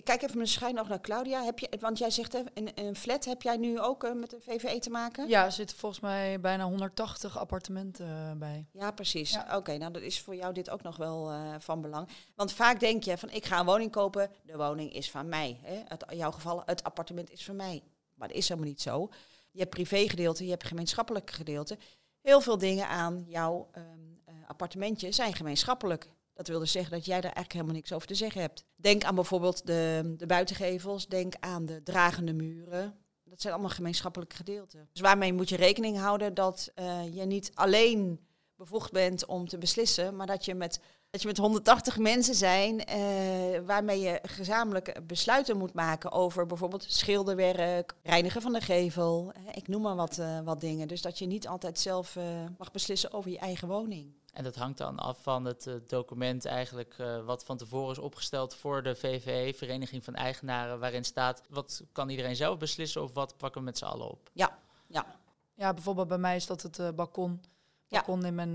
Ik 0.02 0.08
kijk 0.08 0.22
even 0.22 0.38
met 0.38 0.48
een 0.48 0.54
schuin 0.54 0.80
oog 0.80 0.88
naar 0.88 1.02
Claudia. 1.02 1.44
Heb 1.44 1.60
je, 1.60 1.70
want 1.80 1.98
jij 1.98 2.10
zegt, 2.10 2.34
hè, 2.34 2.40
in 2.54 2.72
een 2.76 2.96
flat 2.96 3.26
heb 3.26 3.42
jij 3.42 3.58
nu 3.58 3.80
ook 3.80 4.04
eh, 4.04 4.14
met 4.14 4.34
een 4.34 4.42
VVE 4.42 4.80
te 4.80 4.90
maken? 4.90 5.28
Ja, 5.28 5.46
er 5.46 5.52
zitten 5.52 5.78
volgens 5.78 6.02
mij 6.02 6.40
bijna 6.40 6.64
180 6.64 7.38
appartementen 7.38 8.08
eh, 8.08 8.32
bij. 8.38 8.68
Ja, 8.72 8.92
precies. 8.92 9.32
Ja. 9.32 9.58
Oké, 9.58 9.78
nou 9.78 9.92
dat 9.92 10.02
is 10.02 10.22
voor 10.22 10.36
jou 10.36 10.54
dit 10.54 10.70
ook 10.70 10.82
nog 10.82 10.98
wel 10.98 11.32
eh, 11.32 11.56
van 11.60 11.82
belang. 11.82 12.08
Want 12.36 12.54
vaak 12.54 12.80
denk 12.80 13.04
je 13.04 13.18
van 13.18 13.30
ik 13.30 13.46
ga 13.46 13.60
een 13.60 13.66
woning 13.66 13.92
kopen, 13.92 14.32
de 14.44 14.58
woning 14.58 14.94
is 14.94 15.12
van 15.12 15.30
mij. 15.30 15.60
Hè? 15.64 15.82
Het, 15.88 16.04
in 16.10 16.18
jouw 16.18 16.32
geval, 16.32 16.64
het 16.66 16.84
appartement 16.84 17.32
is 17.32 17.46
van 17.46 17.56
mij. 17.56 17.84
Maar 18.16 18.28
dat 18.28 18.38
is 18.38 18.48
helemaal 18.48 18.70
niet 18.70 18.82
zo. 18.82 19.10
Je 19.52 19.60
hebt 19.60 19.72
privégedeelte, 19.72 20.44
je 20.44 20.50
hebt 20.50 20.68
gemeenschappelijk 20.68 21.32
gedeelte. 21.32 21.78
Heel 22.22 22.42
veel 22.42 22.58
dingen 22.58 22.88
aan 22.88 23.24
jouw 23.28 23.70
ehm, 23.72 23.86
eh, 24.26 24.34
appartementje 24.48 25.12
zijn 25.12 25.34
gemeenschappelijk. 25.34 26.10
Dat 26.42 26.50
wil 26.50 26.60
dus 26.60 26.72
zeggen 26.72 26.92
dat 26.92 27.06
jij 27.06 27.22
daar 27.22 27.24
eigenlijk 27.24 27.54
helemaal 27.54 27.76
niks 27.76 27.94
over 27.94 28.08
te 28.08 28.16
zeggen 28.16 28.42
hebt. 28.42 28.64
Denk 28.76 29.04
aan 29.04 29.16
bijvoorbeeld 29.16 29.66
de, 29.66 30.14
de 30.18 30.26
buitengevels, 30.26 31.08
denk 31.08 31.34
aan 31.40 31.66
de 31.66 31.84
dragende 31.84 32.34
muren. 32.34 32.96
Dat 33.24 33.42
zijn 33.42 33.54
allemaal 33.54 33.72
gemeenschappelijke 33.72 34.36
gedeelten. 34.36 34.90
Dus 34.92 35.02
waarmee 35.02 35.34
moet 35.34 35.50
je 35.50 35.56
rekening 35.56 35.98
houden 35.98 36.34
dat 36.34 36.72
uh, 36.76 37.16
je 37.16 37.26
niet 37.26 37.52
alleen 37.54 38.20
bevoegd 38.56 38.92
bent 38.92 39.26
om 39.26 39.48
te 39.48 39.58
beslissen, 39.58 40.16
maar 40.16 40.28
dat 40.28 40.46
je 40.46 40.56
met, 40.56 40.80
dat 41.10 41.22
je 41.22 41.28
met 41.28 41.38
180 41.38 41.98
mensen 41.98 42.36
zijn 42.36 42.90
uh, 42.90 43.60
waarmee 43.66 44.00
je 44.00 44.20
gezamenlijk 44.22 45.08
besluiten 45.08 45.58
moet 45.58 45.74
maken 45.74 46.12
over 46.12 46.46
bijvoorbeeld 46.46 46.86
schilderwerk, 46.88 47.94
reinigen 48.04 48.42
van 48.42 48.54
de 48.54 48.62
gevel. 48.62 49.34
Ik 49.52 49.68
noem 49.68 49.82
maar 49.82 49.96
wat, 49.96 50.22
wat 50.44 50.62
dingen. 50.62 50.88
Dus 50.88 51.02
dat 51.02 51.20
je 51.20 51.26
niet 51.26 51.48
altijd 51.48 51.80
zelf 51.80 52.18
mag 52.58 52.72
beslissen 52.72 53.14
over 53.14 53.32
je 53.32 53.40
eigen 53.40 53.68
woning. 53.68 54.21
En 54.32 54.44
dat 54.44 54.56
hangt 54.56 54.78
dan 54.78 55.00
af 55.00 55.22
van 55.22 55.46
het 55.46 55.66
uh, 55.66 55.76
document 55.88 56.46
eigenlijk 56.46 56.98
uh, 56.98 57.26
wat 57.26 57.46
van 57.46 57.58
tevoren 57.58 57.92
is 57.92 57.98
opgesteld 57.98 58.56
voor 58.56 58.84
de 58.84 58.96
VVE, 58.96 59.54
Vereniging 59.58 60.04
van 60.04 60.16
Eigenaren, 60.16 60.80
waarin 60.80 61.04
staat 61.04 61.44
wat 61.50 61.84
kan 61.92 62.10
iedereen 62.10 62.36
zelf 62.36 62.58
beslissen 62.58 63.04
of 63.04 63.14
wat 63.14 63.38
pakken 63.38 63.60
we 63.62 63.66
met 63.66 63.78
z'n 63.78 63.86
allen 63.86 64.10
op. 64.10 64.30
Ja, 64.34 64.58
ja. 64.88 65.06
Ja, 65.54 65.74
bijvoorbeeld 65.74 66.08
bij 66.08 66.18
mij 66.18 66.36
is 66.36 66.46
dat 66.46 66.62
het 66.62 66.80
uh, 66.80 66.90
balkon. 66.90 67.42
Balkon 67.88 68.22
ja. 68.22 68.28
in 68.28 68.36
mijn, 68.36 68.54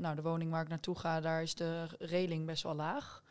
nou, 0.00 0.14
de 0.14 0.22
woning 0.22 0.50
waar 0.50 0.62
ik 0.62 0.68
naartoe 0.68 0.98
ga, 0.98 1.20
daar 1.20 1.42
is 1.42 1.54
de 1.54 1.86
reling 1.98 2.46
best 2.46 2.62
wel 2.62 2.74
laag. 2.74 3.22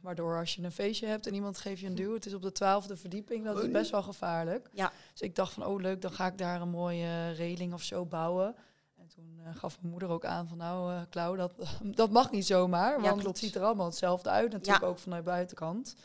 waardoor 0.00 0.38
als 0.38 0.54
je 0.54 0.62
een 0.62 0.72
feestje 0.72 1.06
hebt 1.06 1.26
en 1.26 1.34
iemand 1.34 1.58
geeft 1.58 1.80
je 1.80 1.86
een 1.86 1.94
duw, 1.94 2.14
het 2.14 2.26
is 2.26 2.34
op 2.34 2.42
de 2.42 2.52
twaalfde 2.52 2.96
verdieping, 2.96 3.44
dat 3.44 3.62
is 3.62 3.70
best 3.70 3.90
wel 3.90 4.02
gevaarlijk. 4.02 4.68
Ja. 4.72 4.92
Dus 5.12 5.20
ik 5.20 5.34
dacht 5.34 5.52
van, 5.52 5.66
oh 5.66 5.80
leuk, 5.80 6.02
dan 6.02 6.12
ga 6.12 6.26
ik 6.26 6.38
daar 6.38 6.60
een 6.60 6.68
mooie 6.68 7.30
reling 7.30 7.72
of 7.72 7.82
zo 7.82 8.04
bouwen. 8.04 8.56
En 9.04 9.10
toen 9.10 9.40
uh, 9.40 9.56
gaf 9.56 9.78
mijn 9.80 9.90
moeder 9.90 10.08
ook 10.08 10.24
aan 10.24 10.48
van 10.48 10.58
nou, 10.58 10.92
uh, 10.92 11.00
Klauw, 11.10 11.36
dat, 11.36 11.52
dat 11.82 12.10
mag 12.10 12.30
niet 12.30 12.46
zomaar. 12.46 13.00
Want 13.00 13.22
ja, 13.22 13.28
het 13.28 13.38
ziet 13.38 13.54
er 13.54 13.62
allemaal 13.62 13.86
hetzelfde 13.86 14.30
uit, 14.30 14.52
natuurlijk 14.52 14.84
ja. 14.84 14.88
ook 14.88 14.98
vanuit 14.98 15.24
buitenkant. 15.24 15.96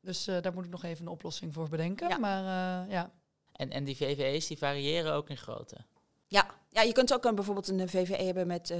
Dus 0.00 0.28
uh, 0.28 0.40
daar 0.40 0.52
moet 0.52 0.64
ik 0.64 0.70
nog 0.70 0.84
even 0.84 1.06
een 1.06 1.12
oplossing 1.12 1.52
voor 1.52 1.68
bedenken. 1.68 2.08
Ja. 2.08 2.18
Maar 2.18 2.44
ja. 2.90 3.10
En, 3.52 3.70
en 3.70 3.84
die 3.84 3.96
VVE's 3.96 4.46
die 4.46 4.58
variëren 4.58 5.12
ook 5.12 5.28
in 5.28 5.36
grootte? 5.36 5.76
Ja, 6.26 6.46
ja 6.68 6.82
je 6.82 6.92
kunt 6.92 7.14
ook 7.14 7.24
een, 7.24 7.34
bijvoorbeeld 7.34 7.68
een 7.68 7.88
VVE 7.88 8.24
hebben 8.24 8.46
met 8.46 8.74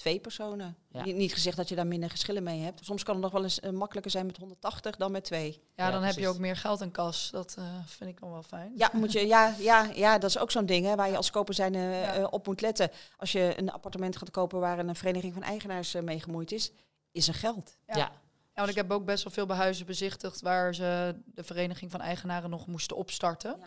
twee 0.00 0.20
personen. 0.20 0.76
Ja. 0.88 1.04
Niet, 1.04 1.16
niet, 1.16 1.32
gezegd 1.32 1.56
dat 1.56 1.68
je 1.68 1.74
daar 1.74 1.86
minder 1.86 2.10
geschillen 2.10 2.42
mee 2.42 2.60
hebt. 2.60 2.84
Soms 2.84 3.02
kan 3.02 3.14
het 3.14 3.22
nog 3.22 3.32
wel 3.32 3.42
eens 3.42 3.60
uh, 3.60 3.70
makkelijker 3.70 4.10
zijn 4.10 4.26
met 4.26 4.36
180 4.36 4.96
dan 4.96 5.12
met 5.12 5.24
twee. 5.24 5.52
Ja, 5.52 5.84
ja 5.84 5.90
dan 5.90 6.00
precies. 6.00 6.16
heb 6.16 6.24
je 6.24 6.30
ook 6.30 6.38
meer 6.38 6.56
geld 6.56 6.80
in 6.80 6.90
kas. 6.90 7.28
Dat 7.30 7.56
uh, 7.58 7.64
vind 7.86 8.10
ik 8.10 8.20
nog 8.20 8.30
wel 8.30 8.42
fijn. 8.42 8.72
Ja, 8.76 8.90
moet 8.92 9.12
je, 9.12 9.26
ja, 9.26 9.54
ja, 9.58 9.90
ja, 9.94 10.18
dat 10.18 10.30
is 10.30 10.38
ook 10.38 10.50
zo'n 10.50 10.66
ding 10.66 10.86
hè, 10.86 10.96
waar 10.96 11.10
je 11.10 11.16
als 11.16 11.30
koper 11.30 11.54
zijn 11.54 11.74
uh, 11.74 12.02
ja. 12.02 12.24
op 12.24 12.46
moet 12.46 12.60
letten. 12.60 12.90
Als 13.16 13.32
je 13.32 13.54
een 13.56 13.70
appartement 13.70 14.16
gaat 14.16 14.30
kopen 14.30 14.60
waar 14.60 14.78
een 14.78 14.94
vereniging 14.96 15.32
van 15.32 15.42
eigenaars 15.42 15.92
mee 15.92 16.20
gemoeid 16.20 16.52
is, 16.52 16.72
is 17.12 17.28
er 17.28 17.34
geld. 17.34 17.76
Ja. 17.86 17.96
ja. 17.96 18.12
want 18.54 18.68
ik 18.68 18.76
heb 18.76 18.90
ook 18.90 19.04
best 19.04 19.24
wel 19.24 19.32
veel 19.32 19.46
bij 19.46 19.56
huizen 19.56 19.86
bezichtigd 19.86 20.40
waar 20.40 20.74
ze 20.74 21.14
de 21.24 21.44
vereniging 21.44 21.90
van 21.90 22.00
eigenaren 22.00 22.50
nog 22.50 22.66
moesten 22.66 22.96
opstarten. 22.96 23.60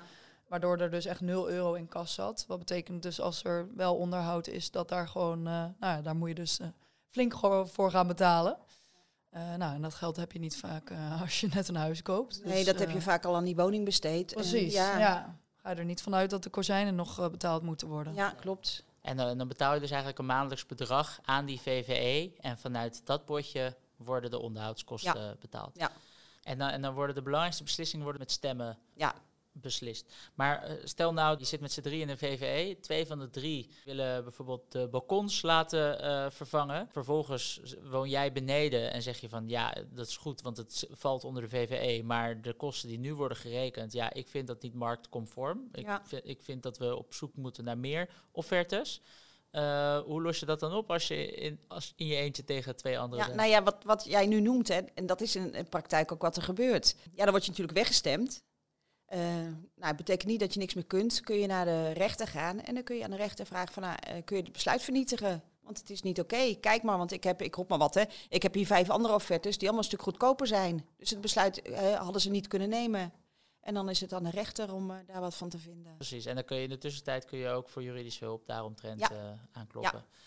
Waardoor 0.54 0.78
er 0.78 0.92
dus 0.92 1.06
echt 1.06 1.22
0 1.22 1.50
euro 1.50 1.74
in 1.74 1.88
kas 1.88 2.14
zat. 2.14 2.46
Wat 2.48 2.60
betekent 2.60 3.04
dus 3.04 3.22
als 3.22 3.44
er 3.44 3.68
wel 3.76 3.96
onderhoud 3.96 4.48
is, 4.48 4.72
dat 4.72 4.90
daar 4.90 5.08
gewoon, 5.08 5.40
uh, 5.40 5.44
nou 5.44 5.74
ja, 5.80 6.02
daar 6.02 6.16
moet 6.16 6.28
je 6.28 6.36
dus 6.36 6.60
uh, 6.60 6.68
flink 7.10 7.34
voor 7.66 7.92
gaan 7.92 8.08
betalen. 8.08 8.58
Uh, 9.32 9.56
nou, 9.56 9.76
en 9.76 9.82
dat 9.82 9.94
geld 9.94 10.16
heb 10.16 10.32
je 10.32 10.40
niet 10.40 10.58
vaak 10.58 10.92
als 11.22 11.40
je 11.40 11.48
net 11.54 11.68
een 11.68 11.76
huis 11.76 12.02
koopt. 12.02 12.44
Dus, 12.44 12.52
nee, 12.52 12.66
dat 12.66 12.80
heb 12.80 12.92
je 12.92 13.02
vaak 13.02 13.26
al 13.26 13.36
aan 13.36 13.44
die 13.44 13.56
woning 13.56 13.86
besteed. 13.86 14.34
Precies, 14.34 14.74
en, 14.74 14.84
ja. 14.84 14.98
ja. 14.98 15.40
Ga 15.56 15.70
je 15.70 15.76
er 15.76 15.86
niet 15.86 16.02
vanuit 16.02 16.30
dat 16.30 16.44
de 16.44 16.50
kozijnen 16.50 16.96
nog 16.96 17.32
betaald 17.32 17.64
moeten 17.64 17.88
worden. 17.88 18.14
Ja, 18.14 18.30
klopt. 18.30 18.84
En 19.02 19.18
dan 19.18 19.48
betaal 19.48 19.74
je 19.74 19.80
dus 19.80 19.90
eigenlijk 19.90 20.20
een 20.20 20.26
maandelijks 20.26 20.66
bedrag 20.66 21.20
aan 21.24 21.46
die 21.46 21.62
VVE. 21.62 22.32
En 22.40 22.58
vanuit 22.58 23.02
dat 23.06 23.26
potje 23.26 23.76
worden 23.96 24.32
de 24.32 24.40
onderhoudskosten 24.40 25.22
ja. 25.22 25.36
betaald. 25.40 25.72
Ja. 25.76 25.92
En 26.44 26.58
dan, 26.58 26.70
en 26.70 26.82
dan 26.82 26.94
worden 26.94 27.16
de 27.16 27.22
belangrijkste 27.22 27.64
beslissingen 27.64 28.04
worden 28.04 28.22
met 28.22 28.32
stemmen 28.32 28.78
ja 28.94 29.14
beslist. 29.54 30.14
Maar 30.34 30.70
uh, 30.70 30.76
stel 30.84 31.14
nou, 31.14 31.38
je 31.40 31.46
zit 31.46 31.60
met 31.60 31.72
z'n 31.72 31.82
drie 31.82 32.02
in 32.02 32.10
een 32.10 32.18
VVE. 32.18 32.78
Twee 32.80 33.06
van 33.06 33.20
de 33.20 33.30
drie 33.30 33.70
willen 33.86 34.24
bijvoorbeeld 34.24 34.72
de 34.72 34.88
balkons 34.88 35.42
laten 35.42 36.04
uh, 36.04 36.26
vervangen. 36.30 36.88
Vervolgens 36.92 37.62
woon 37.84 38.10
jij 38.10 38.32
beneden 38.32 38.92
en 38.92 39.02
zeg 39.02 39.20
je 39.20 39.30
van 39.30 39.50
ja, 39.50 39.76
dat 39.92 40.08
is 40.08 40.18
goed, 40.18 40.42
want 40.42 40.58
het 40.58 40.88
valt 40.92 41.24
onder 41.24 41.42
de 41.42 41.50
VVE. 41.50 42.04
Maar 42.04 42.42
de 42.42 42.54
kosten 42.54 42.90
die 42.90 43.00
nu 43.00 43.14
worden 43.14 43.38
gerekend, 43.38 43.94
ja, 43.94 44.14
ik 44.14 44.28
vind 44.28 44.48
dat 44.48 44.62
niet 44.62 44.74
marktconform. 44.74 45.70
Ja. 45.72 46.00
Ik, 46.00 46.08
vind, 46.08 46.22
ik 46.26 46.42
vind 46.42 46.64
dat 46.64 46.78
we 46.78 46.96
op 46.96 47.14
zoek 47.14 47.36
moeten 47.36 47.64
naar 47.64 47.78
meer 47.78 48.10
offertes. 48.32 49.02
Uh, 49.52 50.00
hoe 50.00 50.22
los 50.22 50.40
je 50.40 50.46
dat 50.46 50.60
dan 50.60 50.74
op 50.74 50.92
als 50.92 51.08
je 51.08 51.26
in, 51.32 51.60
als 51.68 51.94
in 51.96 52.06
je 52.06 52.16
eentje 52.16 52.44
tegen 52.44 52.76
twee 52.76 53.00
anderen 53.00 53.28
ja, 53.28 53.34
Nou 53.34 53.50
ja, 53.50 53.64
wat, 53.64 53.84
wat 53.84 54.06
jij 54.06 54.26
nu 54.26 54.42
noemt, 54.42 54.68
hè, 54.68 54.80
en 54.94 55.06
dat 55.06 55.22
is 55.22 55.36
in, 55.36 55.54
in 55.54 55.70
praktijk 55.70 56.12
ook 56.12 56.22
wat 56.22 56.36
er 56.36 56.42
gebeurt. 56.42 56.96
Ja, 57.12 57.24
dan 57.24 57.32
word 57.32 57.44
je 57.44 57.50
natuurlijk 57.50 57.78
weggestemd. 57.78 58.44
Uh, 59.14 59.20
nou, 59.20 59.56
het 59.76 59.96
betekent 59.96 60.30
niet 60.30 60.40
dat 60.40 60.54
je 60.54 60.60
niks 60.60 60.74
meer 60.74 60.86
kunt. 60.86 61.22
Kun 61.22 61.40
je 61.40 61.48
naar 61.48 61.66
de 61.66 61.92
rechter 61.92 62.28
gaan 62.28 62.62
en 62.62 62.74
dan 62.74 62.84
kun 62.84 62.96
je 62.96 63.04
aan 63.04 63.12
de 63.12 63.16
rechter 63.16 63.46
vragen 63.46 63.74
van, 63.74 63.84
nou, 63.84 63.96
uh, 64.08 64.24
kun 64.26 64.38
je 64.38 64.44
het 64.44 64.52
besluit 64.52 64.82
vernietigen? 64.82 65.44
Want 65.62 65.78
het 65.78 65.90
is 65.90 66.02
niet 66.02 66.20
oké. 66.20 66.36
Okay. 66.36 66.56
Kijk 66.56 66.84
maar, 66.84 66.98
want 66.98 67.12
ik 67.12 67.24
heb, 67.24 67.42
ik 67.42 67.56
roep 67.56 67.70
maar 67.70 67.78
wat, 67.78 67.94
hè. 67.94 68.04
Ik 68.30 68.44
heb 68.44 68.54
hier 68.54 68.66
vijf 68.66 68.90
andere 68.90 69.14
offertes 69.14 69.58
die 69.58 69.68
allemaal 69.68 69.80
een 69.80 69.90
stuk 69.90 70.02
goedkoper 70.02 70.48
zijn. 70.48 70.86
Dus 70.98 71.10
het 71.10 71.22
besluit 71.22 71.70
uh, 71.70 71.96
hadden 71.96 72.22
ze 72.22 72.30
niet 72.30 72.48
kunnen 72.48 72.70
nemen. 72.70 73.14
En 73.62 73.74
dan 73.74 73.90
is 73.90 74.02
het 74.02 74.14
aan 74.14 74.24
de 74.24 74.30
rechter 74.30 74.74
om 74.74 74.88
daar 75.06 75.22
wat 75.22 75.36
van 75.36 75.50
te 75.50 75.58
vinden. 75.58 75.96
Precies, 75.96 76.26
en 76.26 76.36
dan 76.36 76.46
kun 76.46 76.58
je 76.58 76.64
in 76.64 76.70
de 76.70 76.78
tussentijd 76.78 77.26
kun 77.26 77.38
je 77.38 77.50
ook 77.50 77.70
voor 77.70 77.84
juridische 77.84 78.24
hulp 78.24 78.46
daaromtrent 78.46 79.00
ja. 79.00 79.40
aankloppen. 79.52 80.06
Ja. 80.10 80.18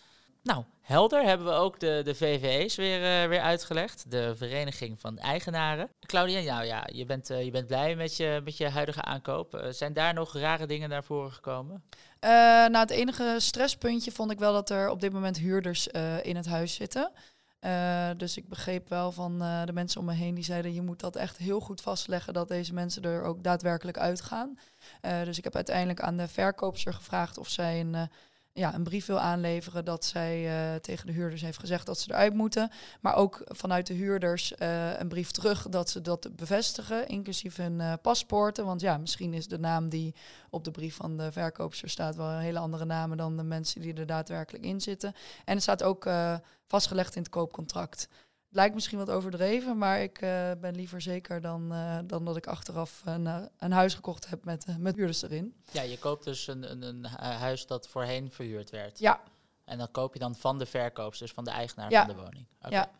Nou, 0.47 0.65
helder 0.81 1.23
hebben 1.23 1.47
we 1.47 1.53
ook 1.53 1.81
de, 1.81 2.01
de 2.05 2.15
VVE's 2.15 2.77
weer, 2.77 3.23
uh, 3.23 3.29
weer 3.29 3.41
uitgelegd. 3.41 4.11
De 4.11 4.35
Vereniging 4.37 5.01
van 5.01 5.19
Eigenaren. 5.19 5.89
Claudia, 6.01 6.41
nou 6.41 6.65
ja, 6.65 6.87
je 6.93 7.05
bent, 7.05 7.31
uh, 7.31 7.45
je 7.45 7.51
bent 7.51 7.67
blij 7.67 7.97
met 7.97 8.17
je, 8.17 8.41
met 8.45 8.57
je 8.57 8.69
huidige 8.69 9.03
aankoop. 9.03 9.55
Uh, 9.55 9.67
zijn 9.71 9.93
daar 9.93 10.15
nog 10.15 10.37
rare 10.37 10.67
dingen 10.67 10.89
naar 10.89 11.05
voren 11.05 11.33
gekomen? 11.33 11.85
nou, 12.21 12.77
het 12.79 12.91
enige 12.91 13.35
stresspuntje 13.39 14.13
vond 14.13 14.31
ik 14.31 14.39
wel 14.39 14.53
dat 14.53 14.71
er 14.71 14.91
op 14.91 15.01
dit 15.01 15.13
moment 15.13 15.39
huurders 15.39 15.87
in 16.23 16.37
het 16.37 16.47
huis 16.47 16.75
zitten. 16.75 17.13
dus 18.17 18.37
ik 18.37 18.49
begreep 18.49 18.89
wel 18.89 19.13
van 19.13 19.39
de 19.39 19.73
mensen 19.73 20.01
om 20.01 20.07
me 20.07 20.13
heen 20.13 20.35
die 20.35 20.45
zeiden: 20.45 20.75
je 20.75 20.83
moet 20.83 21.01
dat 21.01 21.17
echt 21.17 21.37
heel 21.37 21.61
goed 21.61 21.81
vastleggen 21.81 22.35
dat 22.35 22.49
deze 22.49 22.75
mensen 22.75 23.03
er 23.03 23.23
ook 23.23 23.43
daadwerkelijk 23.43 23.99
uitgaan. 23.99 24.59
dus 25.25 25.39
ik 25.39 25.45
heb 25.45 25.55
uiteindelijk 25.55 26.01
aan 26.01 26.17
de 26.17 26.29
verkoopster 26.29 26.95
gevraagd 26.95 27.39
of 27.39 27.49
zij 27.49 27.81
een 27.81 28.09
ja, 28.57 28.75
een 28.75 28.83
brief 28.83 29.07
wil 29.07 29.21
aanleveren 29.21 29.85
dat 29.85 30.05
zij 30.05 30.45
uh, 30.45 30.75
tegen 30.75 31.07
de 31.07 31.13
huurders 31.13 31.43
heeft 31.43 31.59
gezegd 31.59 31.87
dat 31.87 31.99
ze 31.99 32.11
eruit 32.11 32.35
moeten. 32.35 32.71
Maar 33.01 33.15
ook 33.15 33.43
vanuit 33.45 33.87
de 33.87 33.95
huurders 33.95 34.53
uh, 34.59 34.99
een 34.99 35.09
brief 35.09 35.31
terug 35.31 35.69
dat 35.69 35.91
ze 35.91 36.01
dat 36.01 36.29
bevestigen, 36.37 37.09
inclusief 37.09 37.57
hun 37.57 37.81
uh, 37.81 37.93
paspoorten. 38.03 38.65
Want 38.65 38.81
ja, 38.81 38.99
misschien 38.99 39.35
is 39.35 39.49
de 39.49 39.59
naam 39.59 39.89
die 39.89 40.15
op 40.51 40.65
de 40.65 40.71
brief 40.71 40.95
van 40.95 41.17
de 41.17 41.33
verkoopster 41.33 41.91
staat 41.91 42.17
wel 42.17 42.31
een 42.31 42.41
hele 42.41 42.59
andere 42.59 42.85
naam 42.85 43.17
dan 43.17 43.37
de 43.37 43.43
mensen 43.43 43.81
die 43.81 43.95
er 43.95 44.07
daadwerkelijk 44.07 44.65
in 44.65 44.81
zitten. 44.81 45.13
En 45.45 45.55
het 45.55 45.63
staat 45.63 45.83
ook 45.83 46.09
vastgelegd 46.67 47.17
in 47.17 47.23
het 47.23 47.31
koopcontract 47.31 48.09
lijkt 48.51 48.75
misschien 48.75 48.99
wat 48.99 49.11
overdreven, 49.11 49.79
maar 49.79 50.03
ik 50.03 50.23
uh, 50.23 50.51
ben 50.61 50.75
liever 50.75 51.01
zeker 51.01 51.41
dan, 51.41 51.73
uh, 51.73 51.99
dan 52.05 52.25
dat 52.25 52.37
ik 52.37 52.47
achteraf 52.47 53.03
een, 53.05 53.51
een 53.59 53.73
huis 53.73 53.95
gekocht 53.95 54.29
heb 54.29 54.45
met, 54.45 54.67
uh, 54.69 54.77
met 54.77 54.97
huurders 54.97 55.23
erin. 55.23 55.55
Ja, 55.73 55.83
je 55.83 55.99
koopt 55.99 56.25
dus 56.25 56.47
een, 56.47 56.71
een, 56.71 56.83
een, 56.83 57.05
huis 57.19 57.67
dat 57.67 57.89
voorheen 57.89 58.31
verhuurd 58.31 58.71
werd. 58.71 58.99
Ja. 58.99 59.21
En 59.65 59.79
dan 59.79 59.91
koop 59.91 60.13
je 60.13 60.19
dan 60.19 60.35
van 60.35 60.59
de 60.59 60.67
verkoopster, 60.67 61.27
dus 61.27 61.35
van 61.35 61.45
de 61.45 61.51
eigenaar 61.51 61.91
ja. 61.91 62.07
van 62.07 62.17
de 62.17 62.23
woning. 62.23 62.47
Okay. 62.59 62.71
Ja. 62.71 62.91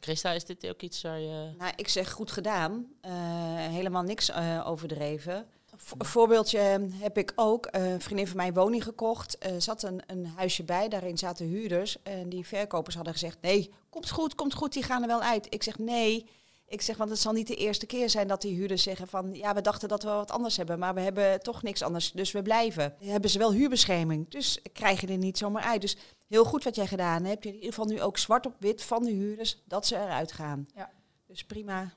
Christa, 0.00 0.30
is 0.30 0.44
dit 0.44 0.68
ook 0.68 0.80
iets 0.80 1.02
waar 1.02 1.18
je... 1.18 1.54
Nou, 1.58 1.72
ik 1.76 1.88
zeg 1.88 2.10
goed 2.10 2.30
gedaan. 2.30 2.86
helemaal 3.70 4.02
niks 4.02 4.32
overdreven. 4.64 5.46
Een 5.98 6.06
voorbeeldje 6.06 6.88
heb 6.92 7.18
ik 7.18 7.32
ook. 7.34 7.68
een 7.70 8.00
vriendin 8.00 8.26
van 8.26 8.36
mij 8.36 8.52
woning 8.52 8.84
gekocht. 8.84 9.36
Er 9.38 9.62
zat 9.62 9.82
een, 9.82 10.02
een 10.06 10.26
huisje 10.26 10.64
bij, 10.64 10.88
daarin 10.88 11.18
zaten 11.18 11.46
huurders. 11.46 12.02
En 12.02 12.28
die 12.28 12.46
verkopers 12.46 12.94
hadden 12.94 13.12
gezegd, 13.12 13.38
nee, 13.40 13.70
komt 13.90 14.10
goed, 14.10 14.34
komt 14.34 14.54
goed, 14.54 14.72
die 14.72 14.82
gaan 14.82 15.02
er 15.02 15.08
wel 15.08 15.22
uit. 15.22 15.46
Ik 15.48 15.62
zeg, 15.62 15.78
nee. 15.78 16.26
Ik 16.66 16.82
zeg, 16.82 16.96
want 16.96 17.10
het 17.10 17.18
zal 17.18 17.32
niet 17.32 17.46
de 17.46 17.54
eerste 17.54 17.86
keer 17.86 18.10
zijn 18.10 18.28
dat 18.28 18.42
die 18.42 18.54
huurders 18.54 18.82
zeggen 18.82 19.08
van... 19.08 19.34
ja, 19.34 19.54
we 19.54 19.60
dachten 19.60 19.88
dat 19.88 20.02
we 20.02 20.08
wat 20.08 20.30
anders 20.30 20.56
hebben, 20.56 20.78
maar 20.78 20.94
we 20.94 21.00
hebben 21.00 21.42
toch 21.42 21.62
niks 21.62 21.82
anders, 21.82 22.12
dus 22.12 22.32
we 22.32 22.42
blijven. 22.42 22.94
Hebben 22.98 23.30
ze 23.30 23.38
wel 23.38 23.52
huurbescherming, 23.52 24.28
dus 24.28 24.60
krijg 24.72 25.00
je 25.00 25.06
er 25.06 25.16
niet 25.16 25.38
zomaar 25.38 25.62
uit. 25.62 25.80
Dus 25.80 25.96
heel 26.28 26.44
goed 26.44 26.64
wat 26.64 26.76
jij 26.76 26.86
gedaan 26.86 27.24
hebt. 27.24 27.44
In 27.44 27.54
ieder 27.54 27.68
geval 27.68 27.84
nu 27.84 28.02
ook 28.02 28.18
zwart 28.18 28.46
op 28.46 28.54
wit 28.58 28.82
van 28.82 29.04
de 29.04 29.10
huurders, 29.10 29.62
dat 29.64 29.86
ze 29.86 29.96
eruit 29.96 30.32
gaan. 30.32 30.66
Ja. 30.74 30.90
Dus 31.26 31.44
prima. 31.44 31.92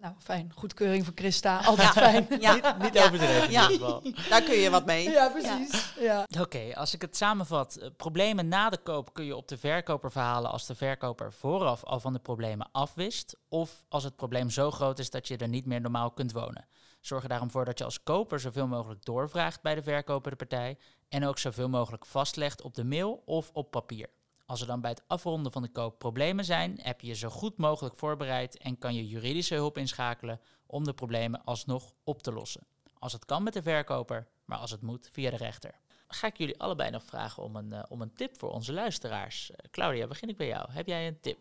Nou, 0.00 0.14
fijn. 0.18 0.52
Goedkeuring 0.54 1.04
voor 1.04 1.12
Christa. 1.16 1.60
Altijd 1.64 1.88
fijn. 1.88 2.26
Ja. 2.40 2.54
niet 2.54 2.78
niet 2.78 2.94
ja. 2.94 3.04
overdreven 3.06 3.50
ja. 3.50 3.68
Daar 4.30 4.42
kun 4.42 4.54
je 4.54 4.70
wat 4.70 4.86
mee. 4.86 5.10
Ja, 5.10 5.28
precies. 5.28 5.94
Ja. 5.98 6.22
Oké, 6.22 6.40
okay, 6.40 6.72
als 6.72 6.94
ik 6.94 7.00
het 7.00 7.16
samenvat. 7.16 7.78
Uh, 7.80 7.86
problemen 7.96 8.48
na 8.48 8.70
de 8.70 8.78
koop 8.78 9.14
kun 9.14 9.24
je 9.24 9.36
op 9.36 9.48
de 9.48 9.58
verkoper 9.58 10.10
verhalen 10.10 10.50
als 10.50 10.66
de 10.66 10.74
verkoper 10.74 11.32
vooraf 11.32 11.84
al 11.84 12.00
van 12.00 12.12
de 12.12 12.18
problemen 12.18 12.68
afwist. 12.72 13.36
Of 13.48 13.84
als 13.88 14.04
het 14.04 14.16
probleem 14.16 14.50
zo 14.50 14.70
groot 14.70 14.98
is 14.98 15.10
dat 15.10 15.28
je 15.28 15.36
er 15.36 15.48
niet 15.48 15.66
meer 15.66 15.80
normaal 15.80 16.10
kunt 16.10 16.32
wonen. 16.32 16.66
Zorg 17.00 17.22
er 17.22 17.28
daarom 17.28 17.50
voor 17.50 17.64
dat 17.64 17.78
je 17.78 17.84
als 17.84 18.02
koper 18.02 18.40
zoveel 18.40 18.66
mogelijk 18.66 19.04
doorvraagt 19.04 19.62
bij 19.62 19.74
de 19.74 19.82
verkopende 19.82 20.36
partij. 20.36 20.78
En 21.08 21.26
ook 21.26 21.38
zoveel 21.38 21.68
mogelijk 21.68 22.06
vastlegt 22.06 22.62
op 22.62 22.74
de 22.74 22.84
mail 22.84 23.22
of 23.24 23.50
op 23.52 23.70
papier. 23.70 24.08
Als 24.50 24.60
er 24.60 24.66
dan 24.66 24.80
bij 24.80 24.90
het 24.90 25.02
afronden 25.06 25.52
van 25.52 25.62
de 25.62 25.68
koop 25.68 25.98
problemen 25.98 26.44
zijn, 26.44 26.78
heb 26.82 27.00
je 27.00 27.06
je 27.06 27.14
zo 27.14 27.28
goed 27.28 27.56
mogelijk 27.56 27.96
voorbereid 27.96 28.58
en 28.58 28.78
kan 28.78 28.94
je 28.94 29.08
juridische 29.08 29.54
hulp 29.54 29.78
inschakelen 29.78 30.40
om 30.66 30.84
de 30.84 30.92
problemen 30.92 31.44
alsnog 31.44 31.92
op 32.04 32.22
te 32.22 32.32
lossen. 32.32 32.66
Als 32.98 33.12
het 33.12 33.24
kan 33.24 33.42
met 33.42 33.52
de 33.52 33.62
verkoper, 33.62 34.26
maar 34.44 34.58
als 34.58 34.70
het 34.70 34.82
moet 34.82 35.08
via 35.12 35.30
de 35.30 35.36
rechter. 35.36 35.74
Ga 36.08 36.26
ik 36.26 36.36
jullie 36.36 36.60
allebei 36.60 36.90
nog 36.90 37.04
vragen 37.04 37.42
om 37.42 37.56
een, 37.56 37.90
om 37.90 38.00
een 38.00 38.14
tip 38.14 38.38
voor 38.38 38.50
onze 38.50 38.72
luisteraars. 38.72 39.50
Claudia, 39.70 40.06
begin 40.06 40.28
ik 40.28 40.36
bij 40.36 40.46
jou. 40.46 40.72
Heb 40.72 40.86
jij 40.86 41.06
een 41.06 41.20
tip? 41.20 41.38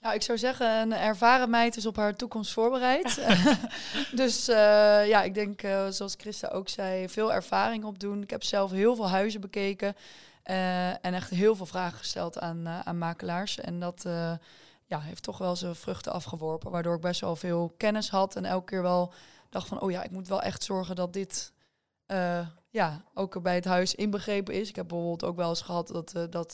Nou, 0.00 0.14
ik 0.14 0.22
zou 0.22 0.38
zeggen, 0.38 0.66
een 0.66 0.92
ervaren 0.92 1.50
meid 1.50 1.76
is 1.76 1.86
op 1.86 1.96
haar 1.96 2.16
toekomst 2.16 2.52
voorbereid. 2.52 3.24
dus 4.20 4.48
uh, 4.48 4.56
ja, 5.08 5.22
ik 5.22 5.34
denk, 5.34 5.60
zoals 5.90 6.14
Christa 6.16 6.48
ook 6.48 6.68
zei, 6.68 7.08
veel 7.08 7.32
ervaring 7.32 7.84
opdoen. 7.84 8.22
Ik 8.22 8.30
heb 8.30 8.42
zelf 8.42 8.70
heel 8.70 8.96
veel 8.96 9.08
huizen 9.08 9.40
bekeken 9.40 9.96
en 10.42 11.14
echt 11.14 11.30
heel 11.30 11.56
veel 11.56 11.66
vragen 11.66 11.98
gesteld 11.98 12.38
aan, 12.38 12.68
aan 12.68 12.98
makelaars. 12.98 13.58
En 13.58 13.80
dat 13.80 14.02
ja, 14.86 15.00
heeft 15.00 15.22
toch 15.22 15.38
wel 15.38 15.56
zijn 15.56 15.74
vruchten 15.74 16.12
afgeworpen, 16.12 16.70
waardoor 16.70 16.94
ik 16.94 17.00
best 17.00 17.20
wel 17.20 17.36
veel 17.36 17.74
kennis 17.76 18.10
had 18.10 18.36
en 18.36 18.44
elke 18.44 18.64
keer 18.64 18.82
wel 18.82 19.12
dacht 19.50 19.68
van, 19.68 19.80
oh 19.80 19.90
ja, 19.90 20.02
ik 20.02 20.10
moet 20.10 20.28
wel 20.28 20.42
echt 20.42 20.62
zorgen 20.62 20.96
dat 20.96 21.12
dit 21.12 21.52
ja, 22.70 23.04
ook 23.14 23.42
bij 23.42 23.54
het 23.54 23.64
huis 23.64 23.94
inbegrepen 23.94 24.54
is. 24.54 24.68
Ik 24.68 24.76
heb 24.76 24.88
bijvoorbeeld 24.88 25.24
ook 25.24 25.36
wel 25.36 25.48
eens 25.48 25.62
gehad 25.62 25.88
dat, 25.88 26.26
dat 26.30 26.52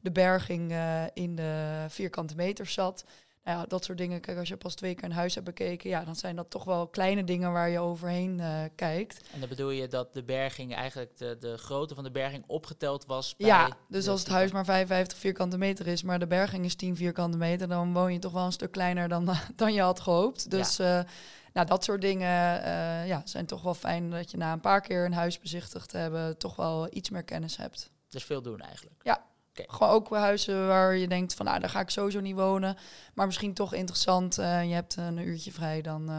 de 0.00 0.12
berging 0.12 0.74
in 1.14 1.36
de 1.36 1.84
vierkante 1.88 2.34
meters 2.34 2.72
zat. 2.72 3.04
Ja, 3.48 3.64
dat 3.66 3.84
soort 3.84 3.98
dingen. 3.98 4.20
Kijk, 4.20 4.38
als 4.38 4.48
je 4.48 4.56
pas 4.56 4.74
twee 4.74 4.94
keer 4.94 5.04
een 5.04 5.12
huis 5.12 5.34
hebt 5.34 5.46
bekeken, 5.46 5.90
ja, 5.90 6.04
dan 6.04 6.16
zijn 6.16 6.36
dat 6.36 6.50
toch 6.50 6.64
wel 6.64 6.86
kleine 6.86 7.24
dingen 7.24 7.52
waar 7.52 7.68
je 7.68 7.78
overheen 7.78 8.42
kijkt. 8.74 9.28
En 9.32 9.40
dan 9.40 9.48
bedoel 9.48 9.70
je 9.70 9.86
dat 9.86 10.12
de 10.12 10.22
berging 10.22 10.74
eigenlijk 10.74 11.16
de, 11.16 11.36
de 11.40 11.56
grootte 11.56 11.94
van 11.94 12.04
de 12.04 12.10
berging 12.10 12.44
opgeteld 12.46 13.06
was? 13.06 13.36
Bij 13.36 13.46
ja, 13.46 13.76
dus 13.88 14.08
als 14.08 14.20
het 14.20 14.28
huis 14.28 14.52
maar 14.52 14.64
55 14.64 15.18
vierkante 15.18 15.58
meter 15.58 15.86
is, 15.86 16.02
maar 16.02 16.18
de 16.18 16.26
berging 16.26 16.64
is 16.64 16.74
10 16.74 16.96
vierkante 16.96 17.38
meter, 17.38 17.68
dan 17.68 17.92
woon 17.92 18.12
je 18.12 18.18
toch 18.18 18.32
wel 18.32 18.44
een 18.44 18.52
stuk 18.52 18.72
kleiner 18.72 19.08
dan, 19.08 19.34
dan 19.56 19.74
je 19.74 19.80
had 19.80 20.00
gehoopt. 20.00 20.50
Dus 20.50 20.76
ja. 20.76 21.06
Nou, 21.52 21.70
dat 21.70 21.84
soort 21.84 22.00
dingen 22.00 22.60
uh, 22.60 23.06
ja, 23.06 23.22
zijn 23.24 23.46
toch 23.46 23.62
wel 23.62 23.74
fijn 23.74 24.10
dat 24.10 24.30
je 24.30 24.36
na 24.36 24.52
een 24.52 24.60
paar 24.60 24.80
keer 24.80 25.04
een 25.04 25.12
huis 25.12 25.38
bezichtigd 25.38 25.88
te 25.88 25.96
hebben, 25.96 26.38
toch 26.38 26.56
wel 26.56 26.88
iets 26.90 27.10
meer 27.10 27.24
kennis 27.24 27.56
hebt. 27.56 27.90
Dus 28.08 28.24
veel 28.24 28.42
doen 28.42 28.60
eigenlijk. 28.60 29.00
Ja. 29.02 29.24
Okay. 29.60 29.76
Gewoon 29.76 29.92
ook 29.92 30.10
huizen 30.10 30.66
waar 30.66 30.96
je 30.96 31.08
denkt 31.08 31.34
van 31.34 31.46
nou, 31.46 31.60
daar 31.60 31.70
ga 31.70 31.80
ik 31.80 31.90
sowieso 31.90 32.20
niet 32.20 32.34
wonen. 32.34 32.76
Maar 33.14 33.26
misschien 33.26 33.54
toch 33.54 33.74
interessant. 33.74 34.38
Uh, 34.38 34.64
je 34.68 34.74
hebt 34.74 34.96
een 34.96 35.18
uurtje 35.18 35.52
vrij, 35.52 35.82
dan 35.82 36.10
uh, 36.10 36.18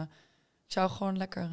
ik 0.66 0.72
zou 0.72 0.90
gewoon 0.90 1.16
lekker, 1.16 1.50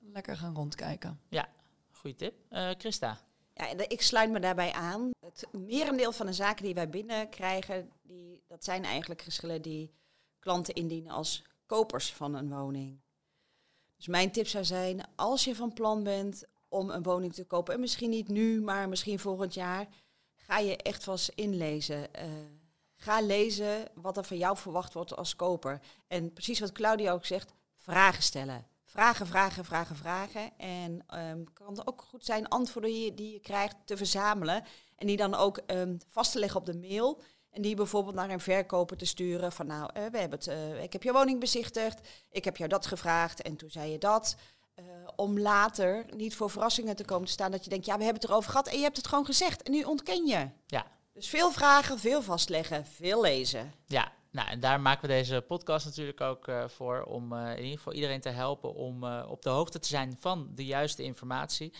lekker 0.00 0.36
gaan 0.36 0.54
rondkijken. 0.54 1.20
Ja, 1.28 1.48
goede 1.90 2.16
tip. 2.16 2.34
Christa? 2.78 3.18
Ja, 3.54 3.66
ik 3.88 4.02
sluit 4.02 4.30
me 4.30 4.40
daarbij 4.40 4.72
aan. 4.72 5.10
Het 5.20 5.46
merendeel 5.52 6.12
van 6.12 6.26
de 6.26 6.32
zaken 6.32 6.64
die 6.64 6.74
wij 6.74 6.88
binnenkrijgen, 6.88 7.90
die, 8.02 8.42
dat 8.48 8.64
zijn 8.64 8.84
eigenlijk 8.84 9.22
geschillen 9.22 9.62
die 9.62 9.92
klanten 10.38 10.74
indienen 10.74 11.12
als 11.12 11.42
kopers 11.66 12.12
van 12.12 12.34
een 12.34 12.48
woning. 12.48 13.00
Dus 13.96 14.06
mijn 14.06 14.30
tip 14.30 14.46
zou 14.46 14.64
zijn, 14.64 15.08
als 15.16 15.44
je 15.44 15.54
van 15.54 15.72
plan 15.72 16.02
bent 16.02 16.44
om 16.68 16.90
een 16.90 17.02
woning 17.02 17.34
te 17.34 17.44
kopen, 17.44 17.74
en 17.74 17.80
misschien 17.80 18.10
niet 18.10 18.28
nu, 18.28 18.60
maar 18.60 18.88
misschien 18.88 19.18
volgend 19.18 19.54
jaar, 19.54 19.86
ga 20.46 20.58
je 20.58 20.76
echt 20.76 21.04
vast 21.04 21.28
inlezen. 21.34 21.98
Uh, 21.98 22.24
ga 22.96 23.20
lezen 23.20 23.84
wat 23.94 24.16
er 24.16 24.24
van 24.24 24.36
jou 24.36 24.56
verwacht 24.56 24.92
wordt 24.92 25.16
als 25.16 25.36
koper. 25.36 25.80
En 26.08 26.32
precies 26.32 26.60
wat 26.60 26.72
Claudia 26.72 27.12
ook 27.12 27.24
zegt, 27.24 27.52
vragen 27.76 28.22
stellen. 28.22 28.66
Vragen, 28.84 29.26
vragen, 29.26 29.64
vragen, 29.64 29.96
vragen. 29.96 30.58
En 30.58 31.04
um, 31.14 31.52
kan 31.52 31.86
ook 31.86 32.02
goed 32.02 32.24
zijn 32.24 32.48
antwoorden 32.48 33.14
die 33.14 33.32
je, 33.32 33.40
krijgt 33.40 33.76
te 33.84 33.96
verzamelen. 33.96 34.64
En 34.96 35.06
die 35.06 35.16
dan 35.16 35.34
ook 35.34 35.60
um, 35.66 35.98
vast 36.08 36.32
te 36.32 36.38
leggen 36.38 36.60
op 36.60 36.66
de 36.66 36.76
mail. 36.76 37.20
En 37.50 37.62
die 37.62 37.76
bijvoorbeeld 37.76 38.14
naar 38.14 38.30
een 38.30 38.40
verkoper 38.40 38.96
te 38.96 39.06
sturen 39.06 39.52
van 39.52 39.66
nou, 39.66 39.82
uh, 39.82 40.06
we 40.06 40.18
hebben 40.18 40.38
het, 40.38 40.46
uh, 40.46 40.82
ik 40.82 40.92
heb 40.92 41.02
je 41.02 41.12
woning 41.12 41.40
bezichtigd, 41.40 42.08
ik 42.30 42.44
heb 42.44 42.56
jou 42.56 42.68
dat 42.68 42.86
gevraagd 42.86 43.42
en 43.42 43.56
toen 43.56 43.70
zei 43.70 43.90
je 43.90 43.98
dat. 43.98 44.36
Uh, 44.76 44.84
om 45.16 45.38
later 45.38 46.06
niet 46.16 46.34
voor 46.34 46.50
verrassingen 46.50 46.96
te 46.96 47.04
komen 47.04 47.26
te 47.26 47.32
staan 47.32 47.50
dat 47.50 47.64
je 47.64 47.70
denkt, 47.70 47.86
ja, 47.86 47.96
we 47.96 48.04
hebben 48.04 48.22
het 48.22 48.30
erover 48.30 48.50
gehad 48.50 48.68
en 48.68 48.76
je 48.76 48.82
hebt 48.82 48.96
het 48.96 49.06
gewoon 49.06 49.24
gezegd 49.24 49.62
en 49.62 49.72
nu 49.72 49.82
ontken 49.82 50.26
je. 50.26 50.48
Ja. 50.66 50.86
Dus 51.12 51.28
veel 51.28 51.52
vragen, 51.52 51.98
veel 51.98 52.22
vastleggen, 52.22 52.86
veel 52.86 53.20
lezen. 53.20 53.72
Ja, 53.86 54.12
nou, 54.30 54.48
en 54.48 54.60
daar 54.60 54.80
maken 54.80 55.02
we 55.02 55.14
deze 55.14 55.44
podcast 55.48 55.84
natuurlijk 55.84 56.20
ook 56.20 56.48
uh, 56.48 56.68
voor 56.68 57.02
om 57.02 57.32
uh, 57.32 57.50
in 57.50 57.62
ieder 57.62 57.76
geval 57.76 57.92
iedereen 57.92 58.20
te 58.20 58.28
helpen 58.28 58.74
om 58.74 59.04
uh, 59.04 59.26
op 59.28 59.42
de 59.42 59.50
hoogte 59.50 59.78
te 59.78 59.88
zijn 59.88 60.16
van 60.18 60.48
de 60.54 60.64
juiste 60.64 61.02
informatie. 61.02 61.74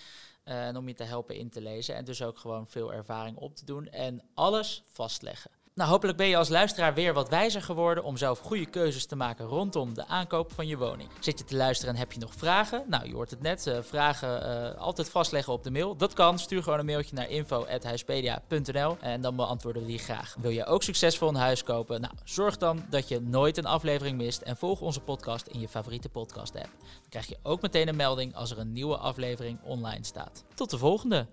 en 0.44 0.76
om 0.76 0.88
je 0.88 0.94
te 0.94 1.04
helpen 1.04 1.36
in 1.36 1.50
te 1.50 1.60
lezen 1.60 1.94
en 1.94 2.04
dus 2.04 2.22
ook 2.22 2.38
gewoon 2.38 2.66
veel 2.66 2.92
ervaring 2.92 3.36
op 3.36 3.56
te 3.56 3.64
doen 3.64 3.86
en 3.86 4.22
alles 4.34 4.84
vastleggen. 4.86 5.50
Nou, 5.74 5.90
hopelijk 5.90 6.18
ben 6.18 6.26
je 6.26 6.36
als 6.36 6.48
luisteraar 6.48 6.94
weer 6.94 7.14
wat 7.14 7.28
wijzer 7.28 7.62
geworden 7.62 8.04
om 8.04 8.16
zelf 8.16 8.38
goede 8.38 8.66
keuzes 8.66 9.06
te 9.06 9.16
maken 9.16 9.46
rondom 9.46 9.94
de 9.94 10.06
aankoop 10.06 10.52
van 10.52 10.66
je 10.66 10.76
woning. 10.76 11.08
Zit 11.20 11.38
je 11.38 11.44
te 11.44 11.56
luisteren 11.56 11.94
en 11.94 12.00
heb 12.00 12.12
je 12.12 12.18
nog 12.18 12.34
vragen? 12.34 12.84
Nou, 12.86 13.06
je 13.06 13.14
hoort 13.14 13.30
het 13.30 13.42
net. 13.42 13.66
Uh, 13.66 13.78
vragen 13.80 14.42
uh, 14.72 14.80
altijd 14.80 15.10
vastleggen 15.10 15.52
op 15.52 15.62
de 15.64 15.70
mail. 15.70 15.96
Dat 15.96 16.12
kan. 16.12 16.38
Stuur 16.38 16.62
gewoon 16.62 16.78
een 16.78 16.86
mailtje 16.86 17.14
naar 17.14 17.30
info.huispedia.nl 17.30 18.96
en 19.00 19.20
dan 19.20 19.36
beantwoorden 19.36 19.82
we 19.82 19.88
die 19.88 19.98
graag. 19.98 20.36
Wil 20.40 20.50
je 20.50 20.64
ook 20.64 20.82
succesvol 20.82 21.28
een 21.28 21.34
huis 21.34 21.62
kopen? 21.62 22.00
Nou, 22.00 22.14
zorg 22.24 22.56
dan 22.56 22.84
dat 22.90 23.08
je 23.08 23.20
nooit 23.20 23.56
een 23.56 23.66
aflevering 23.66 24.16
mist 24.16 24.40
en 24.40 24.56
volg 24.56 24.80
onze 24.80 25.00
podcast 25.00 25.46
in 25.46 25.60
je 25.60 25.68
favoriete 25.68 26.08
podcast 26.08 26.54
app. 26.54 26.70
Dan 26.80 27.08
krijg 27.08 27.26
je 27.26 27.38
ook 27.42 27.62
meteen 27.62 27.88
een 27.88 27.96
melding 27.96 28.34
als 28.34 28.50
er 28.50 28.58
een 28.58 28.72
nieuwe 28.72 28.96
aflevering 28.96 29.58
online 29.62 30.04
staat. 30.04 30.44
Tot 30.54 30.70
de 30.70 30.78
volgende! 30.78 31.26